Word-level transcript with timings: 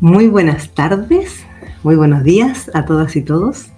Muy 0.00 0.26
buenas 0.28 0.74
tardes, 0.74 1.46
muy 1.82 1.96
buenos 1.96 2.22
días 2.22 2.70
a 2.74 2.84
todas 2.84 3.16
y 3.16 3.22
todos. 3.22 3.68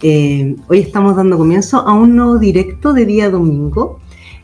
Eh, 0.00 0.56
hoy 0.66 0.78
estamos 0.78 1.14
dando 1.14 1.36
comienzo 1.36 1.80
a 1.86 1.92
un 1.92 2.16
nuevo 2.16 2.38
directo 2.38 2.94
de 2.94 3.04
día 3.04 3.28
domingo. 3.28 4.00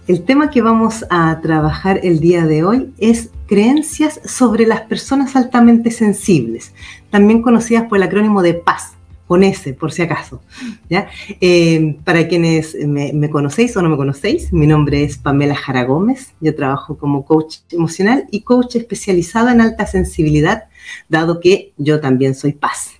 El 0.07 0.23
tema 0.25 0.51
que 0.51 0.61
vamos 0.61 1.07
a 1.09 1.41
trabajar 1.41 2.01
el 2.03 2.21
día 2.21 2.45
de 2.45 2.63
hoy 2.63 2.93
es 2.99 3.31
creencias 3.47 4.21
sobre 4.27 4.67
las 4.67 4.83
personas 4.83 5.35
altamente 5.35 5.91
sensibles, 5.91 6.75
también 7.09 7.41
conocidas 7.41 7.85
por 7.85 7.97
el 7.97 8.05
acrónimo 8.05 8.43
de 8.43 8.53
PAS, 8.53 8.93
con 9.35 9.43
S, 9.43 9.73
por 9.75 9.91
si 9.91 10.01
acaso. 10.03 10.41
¿ya? 10.89 11.09
Eh, 11.41 11.97
para 12.05 12.29
quienes 12.29 12.77
me, 12.87 13.29
conocéis 13.31 13.77
o 13.77 13.83
no 13.83 13.89
me 13.89 13.97
conocéis, 13.97 14.53
mi 14.53 14.69
nombre 14.69 15.03
es 15.03 15.19
Pamela 15.19 15.57
Jara 15.57 15.83
Gómez. 15.83 16.35
Yo 16.41 16.55
trabajo 16.55 16.97
como 16.97 17.25
coach 17.25 17.57
emocional 17.71 18.29
y 18.31 18.43
coach 18.43 18.77
especializada 18.77 19.51
en 19.51 19.61
alta 19.61 19.87
sensibilidad, 19.87 20.69
dado 21.09 21.41
que 21.41 21.73
yo 21.79 21.99
también 21.99 22.37
soy 22.37 22.53
paz. 22.53 22.93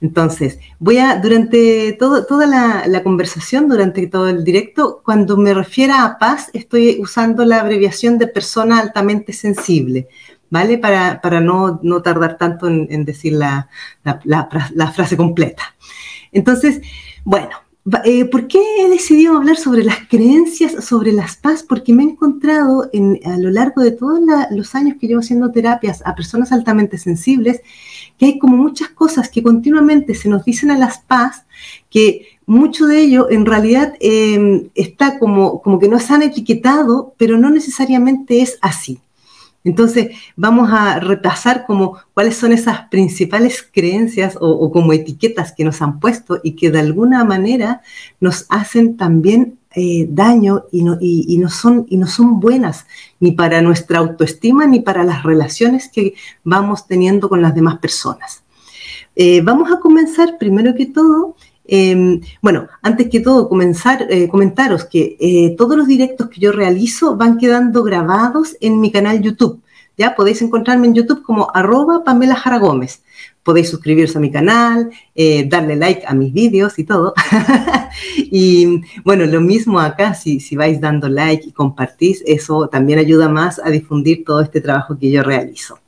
Entonces, 0.00 0.58
voy 0.80 0.98
a, 0.98 1.20
durante 1.20 1.92
toda 1.92 2.46
la, 2.48 3.02
conversación, 3.04 3.68
durante 3.68 4.04
todo 4.08 4.28
el 4.28 4.42
directo, 4.42 5.00
cuando 5.04 5.36
me 5.36 5.54
refiera 5.54 6.02
a 6.02 6.18
paz, 6.18 6.50
estoy 6.54 6.98
usando 7.00 7.44
la 7.44 7.60
abreviación 7.60 8.18
de 8.18 8.26
persona 8.26 8.80
altamente 8.80 9.32
sensible, 9.32 10.08
¿vale? 10.50 10.78
Para, 10.78 11.40
no, 11.40 11.80
tardar 12.02 12.38
tanto 12.38 12.66
en, 12.68 13.04
decir 13.04 13.34
la, 13.34 13.68
frase 14.94 15.16
completa. 15.16 15.74
Entonces, 16.32 16.80
bueno, 17.24 17.50
eh, 18.04 18.26
¿por 18.26 18.48
qué 18.48 18.60
he 18.80 18.88
decidido 18.88 19.36
hablar 19.36 19.56
sobre 19.56 19.82
las 19.82 20.06
creencias, 20.08 20.84
sobre 20.84 21.12
las 21.12 21.36
paz? 21.36 21.64
Porque 21.66 21.94
me 21.94 22.02
he 22.02 22.06
encontrado 22.06 22.90
a 23.24 23.38
lo 23.38 23.50
largo 23.50 23.82
de 23.82 23.92
todos 23.92 24.20
los 24.50 24.74
años 24.74 24.96
que 25.00 25.06
llevo 25.06 25.20
haciendo 25.20 25.50
terapias 25.50 26.02
a 26.04 26.14
personas 26.14 26.52
altamente 26.52 26.98
sensibles, 26.98 27.62
que 28.18 28.26
hay 28.26 28.38
como 28.38 28.56
muchas 28.56 28.90
cosas 28.90 29.30
que 29.30 29.42
continuamente 29.42 30.14
se 30.14 30.28
nos 30.28 30.44
dicen 30.44 30.70
a 30.70 30.78
las 30.78 30.98
paz, 30.98 31.46
que 31.88 32.38
mucho 32.46 32.86
de 32.86 33.00
ello 33.00 33.30
en 33.30 33.46
realidad 33.46 33.94
em, 34.00 34.68
está 34.74 35.18
como, 35.18 35.62
como 35.62 35.78
que 35.78 35.88
nos 35.88 36.10
han 36.10 36.22
etiquetado, 36.22 37.14
pero 37.16 37.38
no 37.38 37.50
necesariamente 37.50 38.42
es 38.42 38.58
así. 38.60 39.00
Entonces, 39.64 40.16
vamos 40.36 40.70
a 40.72 41.00
repasar 41.00 41.66
como 41.66 41.98
cuáles 42.14 42.36
son 42.36 42.52
esas 42.52 42.88
principales 42.88 43.68
creencias 43.70 44.36
o, 44.40 44.70
como 44.72 44.92
etiquetas 44.92 45.52
que 45.52 45.64
nos 45.64 45.82
han 45.82 46.00
puesto 46.00 46.40
y 46.42 46.52
que 46.52 46.70
de 46.70 46.80
alguna 46.80 47.24
manera 47.24 47.82
nos 48.20 48.46
hacen 48.48 48.96
también 48.96 49.58
eh, 49.74 50.06
daño 50.08 50.64
y 50.72 50.82
no, 50.82 50.98
no 51.00 51.50
son, 51.50 51.86
y 51.88 51.96
no 51.98 52.06
son 52.06 52.40
buenas 52.40 52.86
ni 53.20 53.32
para 53.32 53.60
nuestra 53.60 53.98
autoestima 53.98 54.66
ni 54.66 54.80
para 54.80 55.04
las 55.04 55.22
relaciones 55.22 55.88
que 55.88 56.14
vamos 56.44 56.86
teniendo 56.86 57.28
con 57.28 57.42
las 57.42 57.54
demás 57.54 57.78
personas. 57.78 58.44
Eh, 59.20 59.40
vamos 59.42 59.70
a 59.72 59.80
comenzar 59.80 60.38
primero 60.38 60.74
que 60.76 60.86
todo 60.86 61.34
em, 61.68 62.20
bueno, 62.42 62.66
antes 62.82 63.08
que 63.08 63.20
todo, 63.20 63.48
comenzar, 63.48 64.06
eh, 64.10 64.26
comentaros 64.28 64.84
que 64.84 65.54
todos 65.56 65.76
los 65.76 65.86
directos 65.86 66.28
que 66.28 66.40
yo 66.40 66.50
realizo 66.50 67.16
van 67.16 67.38
quedando 67.38 67.84
grabados 67.84 68.56
en 68.60 68.80
mi 68.80 68.90
canal 68.90 69.22
YouTube. 69.22 69.62
Ya 69.98 70.14
podéis 70.14 70.40
encontrarme 70.42 70.86
en 70.86 70.94
YouTube 70.94 71.22
como 71.24 71.50
arroba 71.52 72.04
Pamela 72.04 72.36
Jara 72.36 72.58
Gómez. 72.58 73.02
Podéis 73.42 73.68
suscribirse 73.68 74.16
a 74.16 74.20
mi 74.20 74.30
canal, 74.30 74.90
eh, 75.16 75.44
darle 75.48 75.74
like 75.74 76.04
a 76.06 76.14
mis 76.14 76.32
vídeos 76.32 76.78
y 76.78 76.84
todo. 76.84 77.14
y 78.16 78.80
bueno, 79.04 79.26
lo 79.26 79.40
mismo 79.40 79.80
acá, 79.80 80.14
si, 80.14 80.38
si 80.38 80.54
vais 80.54 80.80
dando 80.80 81.08
like 81.08 81.48
y 81.48 81.52
compartís, 81.52 82.22
eso 82.26 82.68
también 82.68 83.00
ayuda 83.00 83.28
más 83.28 83.60
a 83.62 83.70
difundir 83.70 84.24
todo 84.24 84.40
este 84.40 84.60
trabajo 84.60 84.96
que 84.96 85.10
yo 85.10 85.24
realizo. 85.24 85.80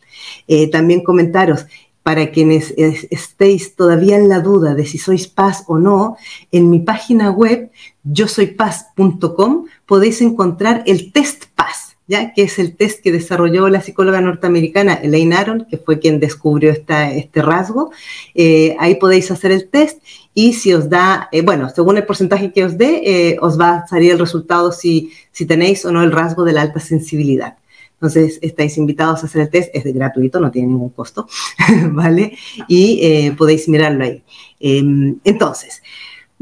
Eh, 0.48 0.68
también 0.68 1.04
comentaros, 1.04 1.66
para 2.02 2.30
quienes 2.30 2.74
estéis 2.76 3.76
todavía 3.76 4.16
en 4.16 4.28
la 4.28 4.40
duda 4.40 4.74
de 4.74 4.86
si 4.86 4.98
sois 4.98 5.28
paz 5.28 5.64
o 5.66 5.78
no, 5.78 6.16
en 6.50 6.70
mi 6.70 6.80
página 6.80 7.30
web 7.30 7.70
yo 8.02 8.26
soy 8.26 8.46
paz.com 8.46 9.66
podéis 9.86 10.20
encontrar 10.22 10.82
el 10.86 11.12
test 11.12 11.44
paz 11.54 11.90
que 12.34 12.42
es 12.42 12.58
el 12.58 12.74
test 12.74 13.02
que 13.02 13.12
desarrolló 13.12 13.68
la 13.68 13.80
psicóloga 13.80 14.20
norteamericana 14.20 14.94
Elaine 14.94 15.34
Aron, 15.34 15.66
que 15.70 15.78
fue 15.78 16.00
quien 16.00 16.18
descubrió 16.18 16.72
este 16.72 17.42
rasgo. 17.42 17.92
Eh, 18.34 18.76
ahí 18.80 18.96
podéis 18.96 19.30
hacer 19.30 19.52
el 19.52 19.68
test 19.68 20.02
y 20.34 20.54
si 20.54 20.74
os 20.74 20.90
da, 20.90 21.28
eh, 21.30 21.42
bueno, 21.42 21.68
según 21.68 21.96
el 21.98 22.06
porcentaje 22.06 22.52
que 22.52 22.64
os 22.64 22.76
dé, 22.76 23.02
eh, 23.04 23.36
os 23.40 23.58
va 23.60 23.76
a 23.76 23.86
salir 23.86 24.10
el 24.10 24.18
resultado 24.18 24.72
si, 24.72 25.12
si 25.30 25.46
tenéis 25.46 25.84
o 25.84 25.92
no 25.92 26.02
el 26.02 26.10
rasgo 26.10 26.44
de 26.44 26.52
la 26.52 26.62
alta 26.62 26.80
sensibilidad. 26.80 27.59
Entonces, 28.00 28.38
estáis 28.40 28.78
invitados 28.78 29.22
a 29.22 29.26
hacer 29.26 29.42
el 29.42 29.50
test, 29.50 29.70
es 29.74 29.84
de 29.84 29.92
gratuito, 29.92 30.40
no 30.40 30.50
tiene 30.50 30.68
ningún 30.68 30.88
costo, 30.88 31.28
¿vale? 31.90 32.36
Y 32.66 33.30
podéis 33.32 33.68
mirarlo 33.68 34.04
ahí. 34.04 34.22
Em, 34.58 35.18
entonces, 35.22 35.82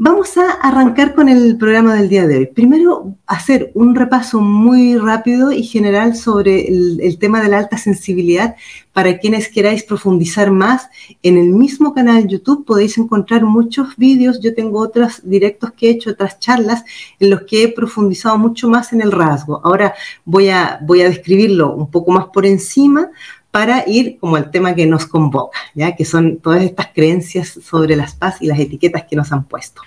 Vamos 0.01 0.37
a 0.37 0.51
arrancar 0.51 1.13
con 1.13 1.27
el 1.27 1.57
programa 1.57 1.95
del 1.95 2.07
día 2.07 2.25
de 2.25 2.37
hoy. 2.37 2.45
Primero, 2.45 3.17
hacer 3.27 3.69
un 3.73 3.95
repaso 3.95 4.39
muy 4.39 4.95
rápido 4.95 5.51
y 5.51 5.61
general 5.63 6.15
sobre 6.15 6.69
el, 6.69 7.17
tema 7.19 7.41
de 7.41 7.49
la 7.49 7.57
alta 7.57 7.77
sensibilidad. 7.77 8.55
Para 8.93 9.19
quienes 9.19 9.49
queráis 9.49 9.83
profundizar 9.83 10.51
más, 10.51 10.87
en 11.21 11.37
el 11.37 11.49
mismo 11.49 11.93
canal 11.93 12.29
YouTube 12.29 12.63
podéis 12.63 12.97
encontrar 12.97 13.43
muchos 13.43 13.97
vídeos. 13.97 14.39
Yo 14.39 14.55
tengo 14.55 14.79
otros 14.79 15.19
directos 15.21 15.73
que 15.73 15.87
he 15.87 15.91
hecho, 15.91 16.11
otras 16.11 16.39
charlas, 16.39 16.85
en 17.19 17.31
los 17.31 17.41
que 17.41 17.63
he 17.63 17.67
profundizado 17.67 18.37
mucho 18.37 18.69
más 18.69 18.93
en 18.93 19.01
el 19.01 19.11
rasgo. 19.11 19.59
Ahora 19.65 19.93
voy 20.23 20.47
a, 20.47 20.79
voy 20.81 21.01
a 21.01 21.09
describirlo 21.09 21.73
un 21.73 21.91
poco 21.91 22.11
más 22.11 22.27
por 22.27 22.45
encima 22.45 23.09
para 23.51 23.83
ir 23.87 24.17
como 24.19 24.35
al 24.35 24.51
tema 24.51 24.75
que 24.75 24.85
nos 24.85 25.05
convoca, 25.05 25.57
¿ya? 25.73 25.95
que 25.95 26.05
son 26.05 26.37
todas 26.37 26.63
estas 26.63 26.87
creencias 26.93 27.59
sobre 27.63 27.95
las 27.95 28.15
paz 28.15 28.37
y 28.41 28.47
las 28.47 28.59
etiquetas 28.59 29.05
que 29.09 29.15
nos 29.15 29.31
han 29.31 29.45
puesto. 29.45 29.81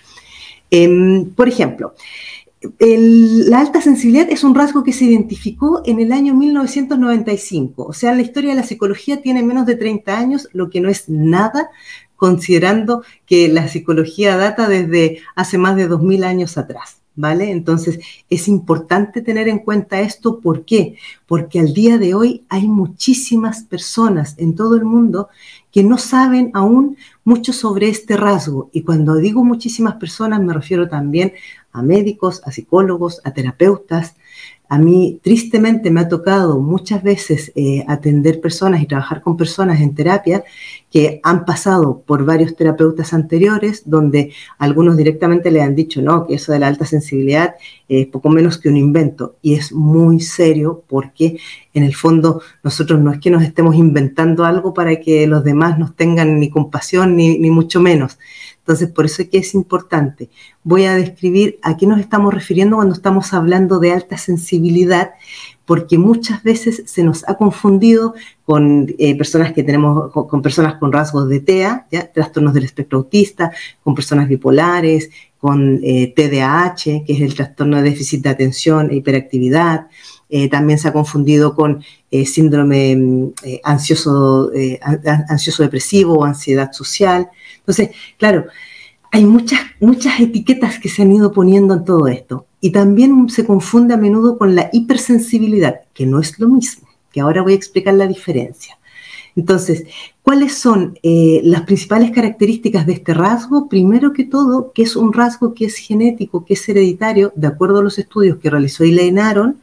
Em, 0.70 1.30
por 1.30 1.48
ejemplo, 1.48 1.94
la 2.78 3.60
alta 3.60 3.80
sensibilidad 3.80 4.30
es 4.30 4.44
un 4.44 4.54
rasgo 4.54 4.84
que 4.84 4.92
se 4.92 5.04
identificó 5.04 5.82
en 5.84 6.00
el 6.00 6.12
año 6.12 6.34
1995, 6.34 7.84
o 7.84 7.92
sea, 7.92 8.14
la 8.14 8.22
historia 8.22 8.50
de 8.50 8.56
la 8.56 8.66
psicología 8.66 9.20
tiene 9.20 9.42
menos 9.42 9.66
de 9.66 9.76
30 9.76 10.16
años, 10.16 10.48
lo 10.52 10.70
que 10.70 10.80
no 10.80 10.88
es 10.88 11.08
nada 11.08 11.70
considerando 12.16 13.02
que 13.26 13.48
la 13.48 13.66
psicología 13.66 14.36
data 14.36 14.68
desde 14.68 15.20
hace 15.34 15.58
más 15.58 15.74
de 15.74 15.88
2000 15.88 16.22
años 16.22 16.56
atrás. 16.56 17.01
¿Vale? 17.14 17.50
Entonces 17.50 18.00
es 18.30 18.48
importante 18.48 19.20
tener 19.20 19.48
en 19.48 19.58
cuenta 19.58 20.00
esto. 20.00 20.40
¿Por 20.40 20.64
qué? 20.64 20.96
Porque 21.26 21.60
al 21.60 21.74
día 21.74 21.98
de 21.98 22.14
hoy 22.14 22.44
hay 22.48 22.68
muchísimas 22.68 23.62
personas 23.64 24.34
en 24.38 24.54
todo 24.54 24.76
el 24.76 24.84
mundo 24.84 25.28
que 25.70 25.82
no 25.82 25.98
saben 25.98 26.50
aún 26.54 26.96
mucho 27.24 27.52
sobre 27.52 27.88
este 27.88 28.16
rasgo. 28.16 28.70
Y 28.72 28.82
cuando 28.82 29.16
digo 29.16 29.44
muchísimas 29.44 29.94
personas 29.96 30.40
me 30.40 30.52
refiero 30.52 30.88
también 30.88 31.32
a 31.72 31.82
médicos, 31.82 32.42
a 32.44 32.52
psicólogos, 32.52 33.20
a 33.24 33.32
terapeutas, 33.32 34.14
a 34.68 34.78
mí 34.78 35.20
tristemente 35.22 35.90
me 35.90 36.00
ha 36.00 36.08
tocado 36.08 36.58
muchas 36.58 37.02
veces 37.02 37.52
eh, 37.54 37.84
atender 37.88 38.40
personas 38.40 38.80
y 38.80 38.86
trabajar 38.86 39.20
con 39.20 39.36
personas 39.36 39.80
en 39.82 39.94
terapia 39.94 40.44
que 40.92 41.20
han 41.22 41.46
pasado 41.46 42.02
por 42.06 42.26
varios 42.26 42.54
terapeutas 42.54 43.14
anteriores, 43.14 43.82
donde 43.86 44.32
algunos 44.58 44.98
directamente 44.98 45.50
le 45.50 45.62
han 45.62 45.74
dicho, 45.74 46.02
no, 46.02 46.26
que 46.26 46.34
eso 46.34 46.52
de 46.52 46.58
la 46.58 46.68
alta 46.68 46.84
sensibilidad 46.84 47.54
es 47.88 48.06
poco 48.08 48.28
menos 48.28 48.58
que 48.58 48.68
un 48.68 48.76
invento. 48.76 49.36
Y 49.40 49.54
es 49.54 49.72
muy 49.72 50.20
serio 50.20 50.84
porque 50.86 51.38
en 51.72 51.84
el 51.84 51.94
fondo 51.94 52.42
nosotros 52.62 53.00
no 53.00 53.10
es 53.10 53.20
que 53.20 53.30
nos 53.30 53.42
estemos 53.42 53.74
inventando 53.74 54.44
algo 54.44 54.74
para 54.74 55.00
que 55.00 55.26
los 55.26 55.42
demás 55.44 55.78
nos 55.78 55.96
tengan 55.96 56.38
ni 56.38 56.50
compasión 56.50 57.16
ni, 57.16 57.38
ni 57.38 57.50
mucho 57.50 57.80
menos 57.80 58.18
entonces, 58.62 58.90
por 58.90 59.06
eso 59.06 59.22
es 59.22 59.28
que 59.28 59.38
es 59.38 59.54
importante. 59.54 60.30
Voy 60.62 60.84
a 60.84 60.94
describir 60.94 61.58
a 61.62 61.76
qué 61.76 61.84
nos 61.84 61.98
estamos 61.98 62.32
refiriendo 62.32 62.76
cuando 62.76 62.94
estamos 62.94 63.32
hablando 63.34 63.80
de 63.80 63.90
alta 63.90 64.16
sensibilidad, 64.16 65.10
porque 65.64 65.98
muchas 65.98 66.42
veces 66.42 66.82
se 66.86 67.04
nos 67.04 67.28
ha 67.28 67.34
confundido 67.34 68.14
con 68.44 68.92
eh, 68.98 69.16
personas 69.16 69.52
que 69.52 69.62
tenemos, 69.62 70.10
con, 70.12 70.42
personas 70.42 70.74
con 70.74 70.92
rasgos 70.92 71.28
de 71.28 71.40
TEA, 71.40 71.86
trastornos 72.12 72.54
del 72.54 72.64
espectro 72.64 72.98
autista, 72.98 73.52
con 73.82 73.94
personas 73.94 74.28
bipolares, 74.28 75.10
con 75.38 75.80
eh, 75.82 76.12
TDAH, 76.14 77.04
que 77.04 77.12
es 77.12 77.20
el 77.20 77.34
trastorno 77.34 77.76
de 77.76 77.82
déficit 77.84 78.22
de 78.22 78.30
atención 78.30 78.90
e 78.90 78.96
hiperactividad. 78.96 79.86
Eh, 80.28 80.48
también 80.48 80.78
se 80.78 80.88
ha 80.88 80.92
confundido 80.92 81.54
con 81.54 81.84
síndrome 82.24 82.96
mm, 82.96 83.32
ansioso, 83.64 84.50
ansioso 85.28 85.62
depresivo 85.62 86.14
o 86.14 86.24
ansiedad 86.24 86.72
social. 86.72 87.28
Entonces, 87.58 87.90
claro, 88.18 88.46
hay 89.10 89.26
muchas, 89.26 89.60
muchas 89.78 90.20
etiquetas 90.20 90.78
que 90.78 90.88
se 90.88 91.02
han 91.02 91.12
ido 91.12 91.32
poniendo 91.32 91.74
en 91.74 91.84
todo 91.84 92.08
esto. 92.08 92.46
Y 92.62 92.70
también 92.70 93.28
se 93.28 93.44
confunde 93.44 93.92
a 93.92 93.98
menudo 93.98 94.38
con 94.38 94.54
la 94.54 94.70
hipersensibilidad, 94.72 95.80
que 95.92 96.06
no 96.06 96.20
es 96.20 96.38
lo 96.38 96.48
mismo, 96.48 96.88
que 97.12 97.20
ahora 97.20 97.42
voy 97.42 97.52
a 97.52 97.56
explicar 97.56 97.92
la 97.92 98.06
diferencia. 98.06 98.78
Entonces, 99.34 99.84
¿cuáles 100.22 100.54
son 100.54 100.98
eh, 101.02 101.40
las 101.42 101.62
principales 101.62 102.10
características 102.10 102.86
de 102.86 102.92
este 102.92 103.14
rasgo? 103.14 103.68
Primero 103.68 104.12
que 104.12 104.24
todo, 104.24 104.72
que 104.72 104.82
es 104.82 104.94
un 104.94 105.12
rasgo 105.12 105.54
que 105.54 105.64
es 105.64 105.76
genético, 105.76 106.44
que 106.44 106.54
es 106.54 106.68
hereditario, 106.68 107.32
de 107.34 107.46
acuerdo 107.46 107.78
a 107.78 107.82
los 107.82 107.98
estudios 107.98 108.38
que 108.38 108.50
realizó 108.50 108.84
Elaine 108.84 109.18
Aron. 109.18 109.60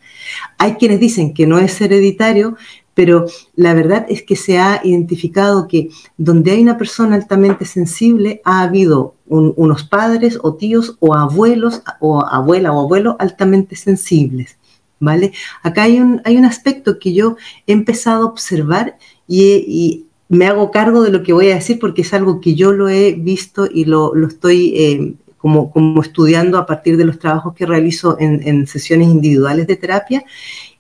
Hay 0.57 0.73
quienes 0.73 0.99
dicen 0.99 1.33
que 1.33 1.47
no 1.47 1.59
es 1.59 1.79
hereditario, 1.79 2.57
pero 2.99 3.27
la 3.55 3.73
verdad 3.73 4.05
es 4.09 4.23
que 4.23 4.35
se 4.35 4.59
ha 4.59 4.81
identificado 4.83 5.69
que 5.69 5.87
donde 6.17 6.51
hay 6.51 6.61
una 6.61 6.77
persona 6.77 7.15
altamente 7.15 7.63
sensible, 7.63 8.41
ha 8.43 8.59
habido 8.59 9.15
unos 9.25 9.85
padres 9.85 10.37
o 10.43 10.55
tíos 10.55 10.97
o 10.99 11.15
abuelos 11.15 11.81
o 12.01 12.19
abuela 12.19 12.73
o 12.73 12.81
abuelo 12.81 13.15
altamente 13.17 13.77
sensibles. 13.77 14.57
¿Vale? 14.99 15.31
Acá 15.63 15.83
hay 15.83 16.01
un, 16.01 16.21
hay 16.25 16.35
un 16.35 16.43
aspecto 16.43 16.99
que 16.99 17.13
yo 17.13 17.37
he 17.67 17.71
empezado 17.71 18.23
a 18.23 18.31
observar 18.31 18.97
y, 19.29 20.05
me 20.27 20.45
hago 20.45 20.69
cargo 20.69 21.01
de 21.01 21.09
lo 21.09 21.23
que 21.23 21.31
voy 21.31 21.49
a 21.51 21.55
decir 21.55 21.79
porque 21.79 22.01
es 22.01 22.13
algo 22.13 22.41
que 22.41 22.53
yo 22.53 22.73
lo 22.73 22.89
he 22.89 23.13
visto 23.13 23.65
y 23.65 23.85
lo, 23.85 24.13
estoy 24.27 24.73
eh, 24.75 25.13
como, 25.37 25.71
como, 25.71 26.01
estudiando 26.01 26.57
a 26.57 26.65
partir 26.65 26.97
de 26.97 27.05
los 27.05 27.17
trabajos 27.17 27.55
que 27.55 27.65
realizo 27.65 28.17
en, 28.19 28.45
en 28.45 28.67
sesiones 28.67 29.07
individuales 29.07 29.65
de 29.65 29.77
terapia, 29.77 30.23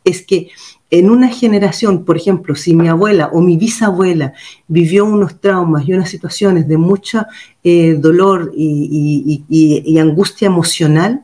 es 0.03 0.21
que 0.21 0.49
en 0.91 1.09
una 1.09 1.29
generación, 1.29 2.03
por 2.03 2.17
ejemplo, 2.17 2.55
si 2.55 2.75
mi 2.75 2.87
abuela 2.87 3.29
o 3.31 3.41
mi 3.41 3.57
bisabuela 3.57 4.33
vivió 4.67 5.05
unos 5.05 5.39
traumas 5.39 5.87
y 5.87 5.93
unas 5.93 6.09
situaciones 6.09 6.67
de 6.67 6.77
mucho 6.77 7.25
eh, 7.63 7.93
dolor 7.93 8.51
y, 8.55 9.97
angustia 9.99 10.47
emocional, 10.47 11.21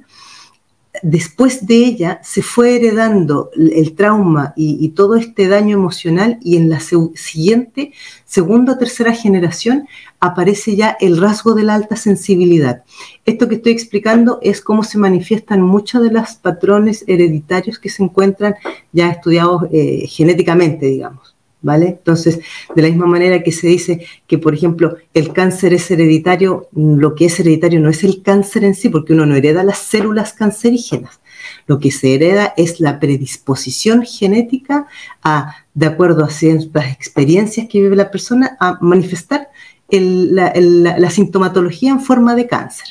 después 1.08 1.68
de 1.68 1.76
ella 1.76 2.20
se 2.24 2.42
fue 2.42 2.78
heredando 2.78 3.52
el 3.56 3.94
trauma 3.94 4.54
y, 4.56 4.90
todo 4.90 5.16
este 5.16 5.48
daño 5.48 5.78
emocional 5.78 6.40
y 6.42 6.58
en 6.58 6.68
la 6.68 6.80
siguiente, 6.80 7.94
segunda 8.26 8.74
o 8.74 8.78
tercera 8.80 9.14
generación 9.14 9.88
aparece 10.20 10.76
ya 10.76 10.98
el 11.00 11.18
rasgo 11.22 11.54
de 11.54 11.62
la 11.62 11.76
alta 11.76 11.96
sensibilidad. 11.96 12.84
Esto 13.24 13.48
que 13.48 13.56
estoy 13.56 13.74
explicando 13.74 14.40
es 14.42 14.62
cómo 14.62 14.84
se 14.84 14.98
manifiestan 14.98 15.62
muchos 15.62 16.02
de 16.02 16.10
los 16.10 16.34
patrones 16.38 17.04
hereditarios 17.08 17.78
que 17.78 17.90
se 17.90 18.02
encuentran 18.02 18.56
ya 18.92 19.12
estudiados 19.12 19.66
eh, 19.72 20.08
genéticamente, 20.08 20.88
digamos. 20.88 21.35
¿Vale? 21.66 21.88
Entonces, 21.88 22.42
de 22.76 22.82
la 22.84 22.90
misma 22.90 23.08
manera 23.08 23.42
que 23.42 23.52
se 23.52 23.66
dice 23.66 24.06
que, 24.28 24.38
por 24.38 24.54
ejemplo, 24.54 24.98
el 25.16 25.34
cáncer 25.34 25.74
es 25.74 25.90
hereditario, 25.90 26.68
lo 26.76 27.16
que 27.16 27.26
es 27.26 27.40
hereditario 27.40 27.80
no 27.80 27.90
es 27.90 28.04
el 28.04 28.22
cáncer 28.22 28.64
en 28.64 28.76
sí, 28.76 28.90
porque 28.90 29.14
uno 29.14 29.26
no 29.26 29.36
hereda 29.36 29.64
las 29.64 29.80
células 29.80 30.34
cancerígenas. 30.34 31.20
Lo 31.66 31.80
que 31.80 31.90
se 31.90 32.14
hereda 32.14 32.54
es 32.56 32.80
la 32.80 33.00
predisposición 33.00 34.06
genética 34.06 34.86
a, 35.24 35.56
de 35.74 35.88
acuerdo 35.88 36.24
a 36.24 36.30
ciertas 36.30 36.94
experiencias 36.94 37.68
que 37.68 37.82
vive 37.82 37.96
la 37.96 38.12
persona, 38.12 38.56
a 38.60 38.78
manifestar 38.82 39.50
la, 39.90 41.10
sintomatología 41.10 41.90
en 41.90 42.00
forma 42.00 42.36
de 42.36 42.46
cáncer. 42.46 42.90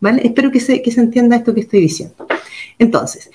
¿vale? 0.00 0.22
Espero 0.24 0.50
que 0.50 0.58
se, 0.58 0.82
que 0.82 0.90
se 0.90 1.00
entienda 1.00 1.36
esto 1.36 1.54
que 1.54 1.60
estoy 1.60 1.78
diciendo. 1.78 2.26
Entonces, 2.76 3.30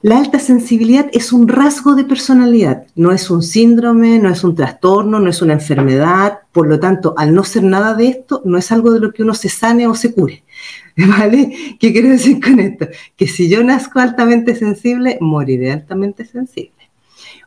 la 0.00 0.18
alta 0.18 0.38
sensibilidad 0.38 1.10
es 1.12 1.32
un 1.32 1.48
rasgo 1.48 1.96
de 1.96 2.04
personalidad, 2.04 2.86
no 2.94 3.10
es 3.10 3.30
un 3.30 3.42
síndrome, 3.42 4.20
no 4.20 4.30
es 4.30 4.44
un 4.44 4.54
trastorno, 4.54 5.18
no 5.18 5.28
es 5.28 5.42
una 5.42 5.54
enfermedad, 5.54 6.38
por 6.52 6.68
lo 6.68 6.78
tanto, 6.78 7.14
al 7.16 7.34
no 7.34 7.42
ser 7.42 7.64
nada 7.64 7.94
de 7.94 8.06
esto, 8.06 8.40
no 8.44 8.58
es 8.58 8.70
algo 8.70 8.92
de 8.92 9.00
lo 9.00 9.12
que 9.12 9.24
uno 9.24 9.34
se 9.34 9.48
sane 9.48 9.88
o 9.88 9.96
se 9.96 10.14
cure. 10.14 10.44
¿Vale? 10.96 11.76
¿Qué 11.80 11.92
quiero 11.92 12.10
decir 12.10 12.40
con 12.40 12.60
esto? 12.60 12.86
Que 13.16 13.26
si 13.26 13.48
yo 13.48 13.64
nazco 13.64 13.98
altamente 13.98 14.54
sensible, 14.54 15.18
moriré 15.20 15.72
altamente 15.72 16.24
sensible. 16.24 16.74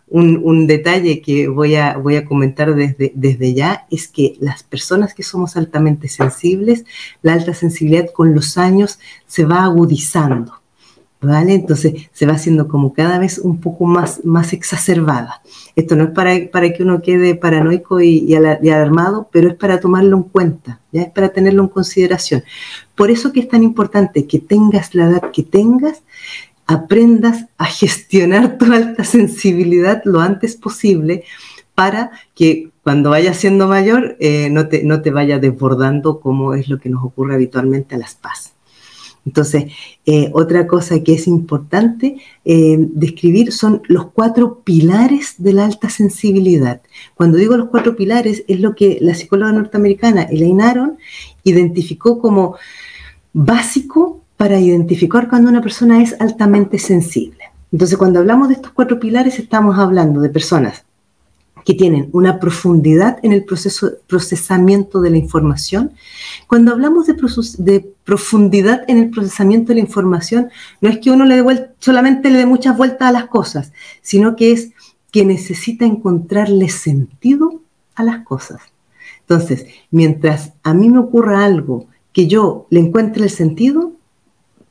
Un, 0.09 0.68
detalle 0.68 1.21
que 1.21 1.48
voy 1.48 1.75
a, 1.75 1.95
voy 1.95 2.18
a 2.18 2.25
comentar 2.25 2.75
desde, 2.75 3.13
desde 3.15 3.53
ya 3.53 3.88
es 3.89 4.09
que 4.09 4.36
las 4.42 4.62
personas 4.62 5.13
que 5.13 5.24
somos 5.24 5.56
altamente 5.56 6.09
sensibles, 6.09 6.83
la 7.21 7.31
alta 7.31 7.53
sensibilidad 7.53 8.12
con 8.12 8.36
los 8.36 8.57
años 8.57 9.00
se 9.25 9.45
va 9.45 9.63
agudizando 9.63 10.61
¿vale? 11.22 11.54
Entonces 11.54 12.10
se 12.12 12.26
va 12.26 12.34
haciendo 12.34 12.68
como 12.68 12.94
cada 12.94 13.20
vez 13.20 13.38
un 13.38 13.60
poco 13.60 13.86
más, 13.86 14.26
más 14.26 14.54
exacerbada. 14.54 15.42
Esto 15.76 15.96
no 15.96 16.06
es 16.06 16.10
para, 16.12 16.32
para 16.52 16.74
que 16.74 16.84
uno 16.84 17.02
quede 17.02 17.36
paranoico 17.36 18.02
y, 18.02 18.34
alarmado, 18.34 19.30
pero 19.32 19.50
es 19.50 19.56
para 19.56 19.80
tomarlo 19.80 20.18
en 20.18 20.24
cuenta, 20.24 20.80
¿ya? 20.92 21.04
es 21.04 21.10
para 21.12 21.30
tenerlo 21.30 21.64
en 21.64 21.70
consideración. 21.70 22.44
Por 22.96 23.12
eso 23.12 23.32
que 23.32 23.42
es 23.42 23.48
tan 23.48 23.64
importante 23.64 24.26
que 24.26 24.40
tengas 24.40 24.96
la 24.96 25.06
edad 25.06 25.32
que 25.32 25.44
tengas, 25.44 26.02
aprendas 26.66 27.46
a 27.58 27.66
gestionar 27.66 28.58
tu 28.58 28.72
alta 28.72 29.04
sensibilidad 29.04 30.02
lo 30.06 30.22
antes 30.22 30.56
posible 30.56 31.24
para 31.76 32.12
que 32.34 32.70
cuando 32.84 33.10
vayas 33.12 33.38
siendo 33.38 33.68
mayor 33.68 34.16
eh, 34.20 34.50
no, 34.50 34.68
te, 34.68 34.84
no 34.84 35.02
te 35.02 35.12
vaya 35.12 35.40
desbordando 35.40 36.20
como 36.20 36.54
es 36.54 36.68
lo 36.68 36.80
que 36.80 36.90
nos 36.90 37.04
ocurre 37.04 37.36
habitualmente 37.36 37.96
a 37.96 37.98
las 37.98 38.16
paz. 38.16 38.50
Entonces, 39.26 39.66
eh, 40.06 40.32
otra 40.34 40.66
cosa 40.66 41.04
que 41.04 41.14
es 41.14 41.28
importante 41.28 42.18
eh, 42.44 42.78
describir 42.80 43.52
son 43.52 43.82
los 43.88 44.12
cuatro 44.12 44.62
pilares 44.64 45.36
de 45.38 45.54
la 45.54 45.66
alta 45.66 45.90
sensibilidad. 45.90 46.82
Cuando 47.16 47.38
digo 47.38 47.56
los 47.56 47.70
cuatro 47.70 47.96
pilares, 47.96 48.44
es 48.48 48.60
lo 48.60 48.76
que 48.76 48.98
la 49.02 49.14
psicóloga 49.14 49.52
norteamericana 49.52 50.24
Elaine 50.24 50.64
Aron 50.64 50.98
identificó 51.44 52.20
como 52.20 52.56
básico 53.34 54.22
para 54.38 54.60
identificar 54.60 55.30
cuando 55.30 55.50
una 55.50 55.62
persona 55.62 56.02
es 56.02 56.20
altamente 56.20 56.80
sensible. 56.80 57.44
Entonces, 57.72 57.98
cuando 57.98 58.20
hablamos 58.20 58.50
de 58.50 58.56
estos 58.56 58.72
cuatro 58.72 59.00
pilares, 59.00 59.38
estamos 59.38 59.78
hablando 59.78 60.20
de 60.20 60.30
personas 60.30 60.84
que 61.66 61.74
tienen 61.74 62.10
una 62.12 62.40
profundidad 62.40 63.19
en 63.24 63.34
el 63.34 63.44
proceso, 63.44 63.92
procesamiento 64.08 65.02
de 65.02 65.10
la 65.12 65.18
información. 65.18 65.92
Cuando 66.48 66.72
hablamos 66.72 67.08
de, 67.08 67.94
profundidad 68.04 68.84
en 68.88 68.98
el 68.98 69.10
procesamiento 69.10 69.69
de 69.69 69.75
la 69.75 69.81
información, 69.81 70.50
no 70.81 70.90
es 70.90 71.00
que 71.00 71.12
uno 71.12 71.25
le 71.25 71.42
dé 71.42 71.69
solamente 71.80 72.30
le 72.30 72.40
dé 72.40 72.46
muchas 72.46 72.78
vueltas 72.78 73.10
a 73.10 73.12
las 73.12 73.28
cosas, 73.28 73.72
sino 74.02 74.36
que 74.36 74.52
es 74.52 74.72
que 75.12 75.25
necesita 75.25 75.86
encontrarle 75.86 76.69
sentido 76.69 77.62
a 77.96 78.04
las 78.04 78.24
cosas. 78.25 78.62
Entonces, 79.22 79.66
mientras 79.92 80.54
a 80.63 80.74
mí 80.74 80.90
me 80.90 81.00
ocurra 81.00 81.46
algo 81.46 81.88
que 82.13 82.28
yo 82.28 82.68
le 82.69 82.80
encuentre 82.80 83.24
el 83.24 83.30
sentido, 83.30 83.94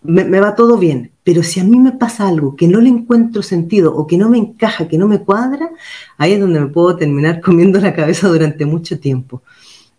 me, 0.03 0.41
va 0.41 0.55
todo 0.55 0.77
bien. 0.77 1.10
Pero 1.25 1.43
si 1.43 1.61
a 1.61 1.65
mí 1.65 1.79
me 1.79 1.93
pasa 1.93 2.29
algo 2.29 2.57
que 2.57 2.67
no 2.67 2.81
le 2.81 2.89
encuentro 2.89 3.43
sentido 3.43 3.95
o 3.95 4.07
que 4.07 4.17
no 4.17 4.29
me 4.29 4.39
encaja, 4.39 4.89
que 4.89 4.99
no 4.99 5.07
me 5.07 5.21
cuadra, 5.21 5.71
ahí 6.17 6.33
es 6.33 6.41
donde 6.41 6.61
me 6.61 6.69
puedo 6.69 6.97
terminar 6.97 7.41
comiendo 7.45 7.81
la 7.81 7.95
cabeza 7.95 8.29
durante 8.29 8.67
mucho 8.67 8.99
tiempo. 8.99 9.43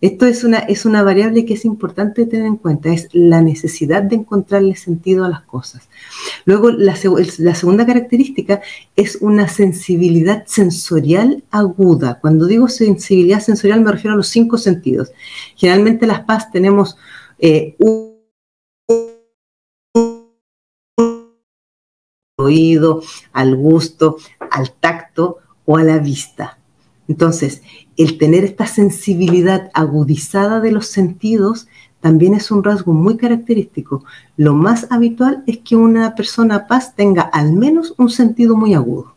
Esto 0.01 0.25
es 0.25 0.44
una, 0.44 0.57
es 0.57 0.85
una 0.85 1.03
variable 1.03 1.45
que 1.45 1.53
es 1.53 1.63
importante 1.63 2.25
tener 2.25 2.47
en 2.47 2.56
cuenta, 2.56 2.91
es 2.91 3.07
la 3.13 3.44
necesidad 3.44 4.01
de 4.01 4.15
encontrarle 4.15 4.75
sentido 4.75 5.23
a 5.23 5.29
las 5.29 5.41
cosas. 5.41 5.89
Luego, 6.45 6.71
la, 6.71 6.95
segunda 6.95 7.85
característica 7.85 8.62
es 8.95 9.17
una 9.21 9.47
sensibilidad 9.47 10.44
sensorial 10.47 11.44
aguda. 11.51 12.17
Cuando 12.19 12.47
digo 12.47 12.67
sensibilidad 12.67 13.41
sensorial 13.41 13.81
me 13.81 13.91
refiero 13.91 14.15
a 14.15 14.17
los 14.17 14.27
cinco 14.27 14.57
sentidos. 14.57 15.12
Generalmente 15.55 16.07
las 16.07 16.22
PAS 16.22 16.51
tenemos 16.51 16.98
eh, 17.38 17.75
oído, 22.41 23.01
al 23.33 23.55
gusto, 23.55 24.17
al 24.51 24.71
tacto 24.71 25.38
o 25.65 25.77
a 25.77 25.83
la 25.83 26.00
vista. 26.00 26.57
Entonces, 27.07 27.62
el 27.98 28.17
tener 28.17 28.43
esta 28.43 28.67
sensibilidad 28.67 29.69
agudizada 29.74 30.60
de 30.60 30.71
los 30.71 30.88
sentidos 30.88 31.67
también 32.00 32.33
es 32.33 32.50
un 32.51 32.63
rasgo 32.63 32.93
muy 32.93 33.15
característico. 33.15 34.03
Lo 34.38 34.53
más 34.53 34.88
habitual 34.89 35.43
es 35.45 35.60
que 35.60 35.75
una 35.75 36.15
persona 36.15 36.67
paz 36.67 36.95
tenga 36.95 37.21
al 37.21 37.53
menos 37.53 37.93
un 37.98 38.10
sentido 38.10 38.55
muy 38.55 38.74
agudo. 38.74 39.13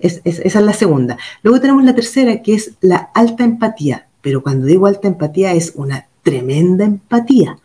esa 0.00 0.20
es 0.24 0.54
la 0.54 0.72
segunda. 0.72 1.16
Luego 1.42 1.60
tenemos 1.60 1.84
la 1.84 1.94
tercera, 1.94 2.42
que 2.42 2.54
es 2.54 2.72
la 2.80 3.10
alta 3.14 3.44
empatía. 3.44 4.08
Pero 4.20 4.42
cuando 4.42 4.66
digo 4.66 4.86
alta 4.86 5.06
empatía 5.06 5.52
es 5.52 5.72
una 5.76 6.08
tremenda 6.22 6.84
empatía. 6.84 7.58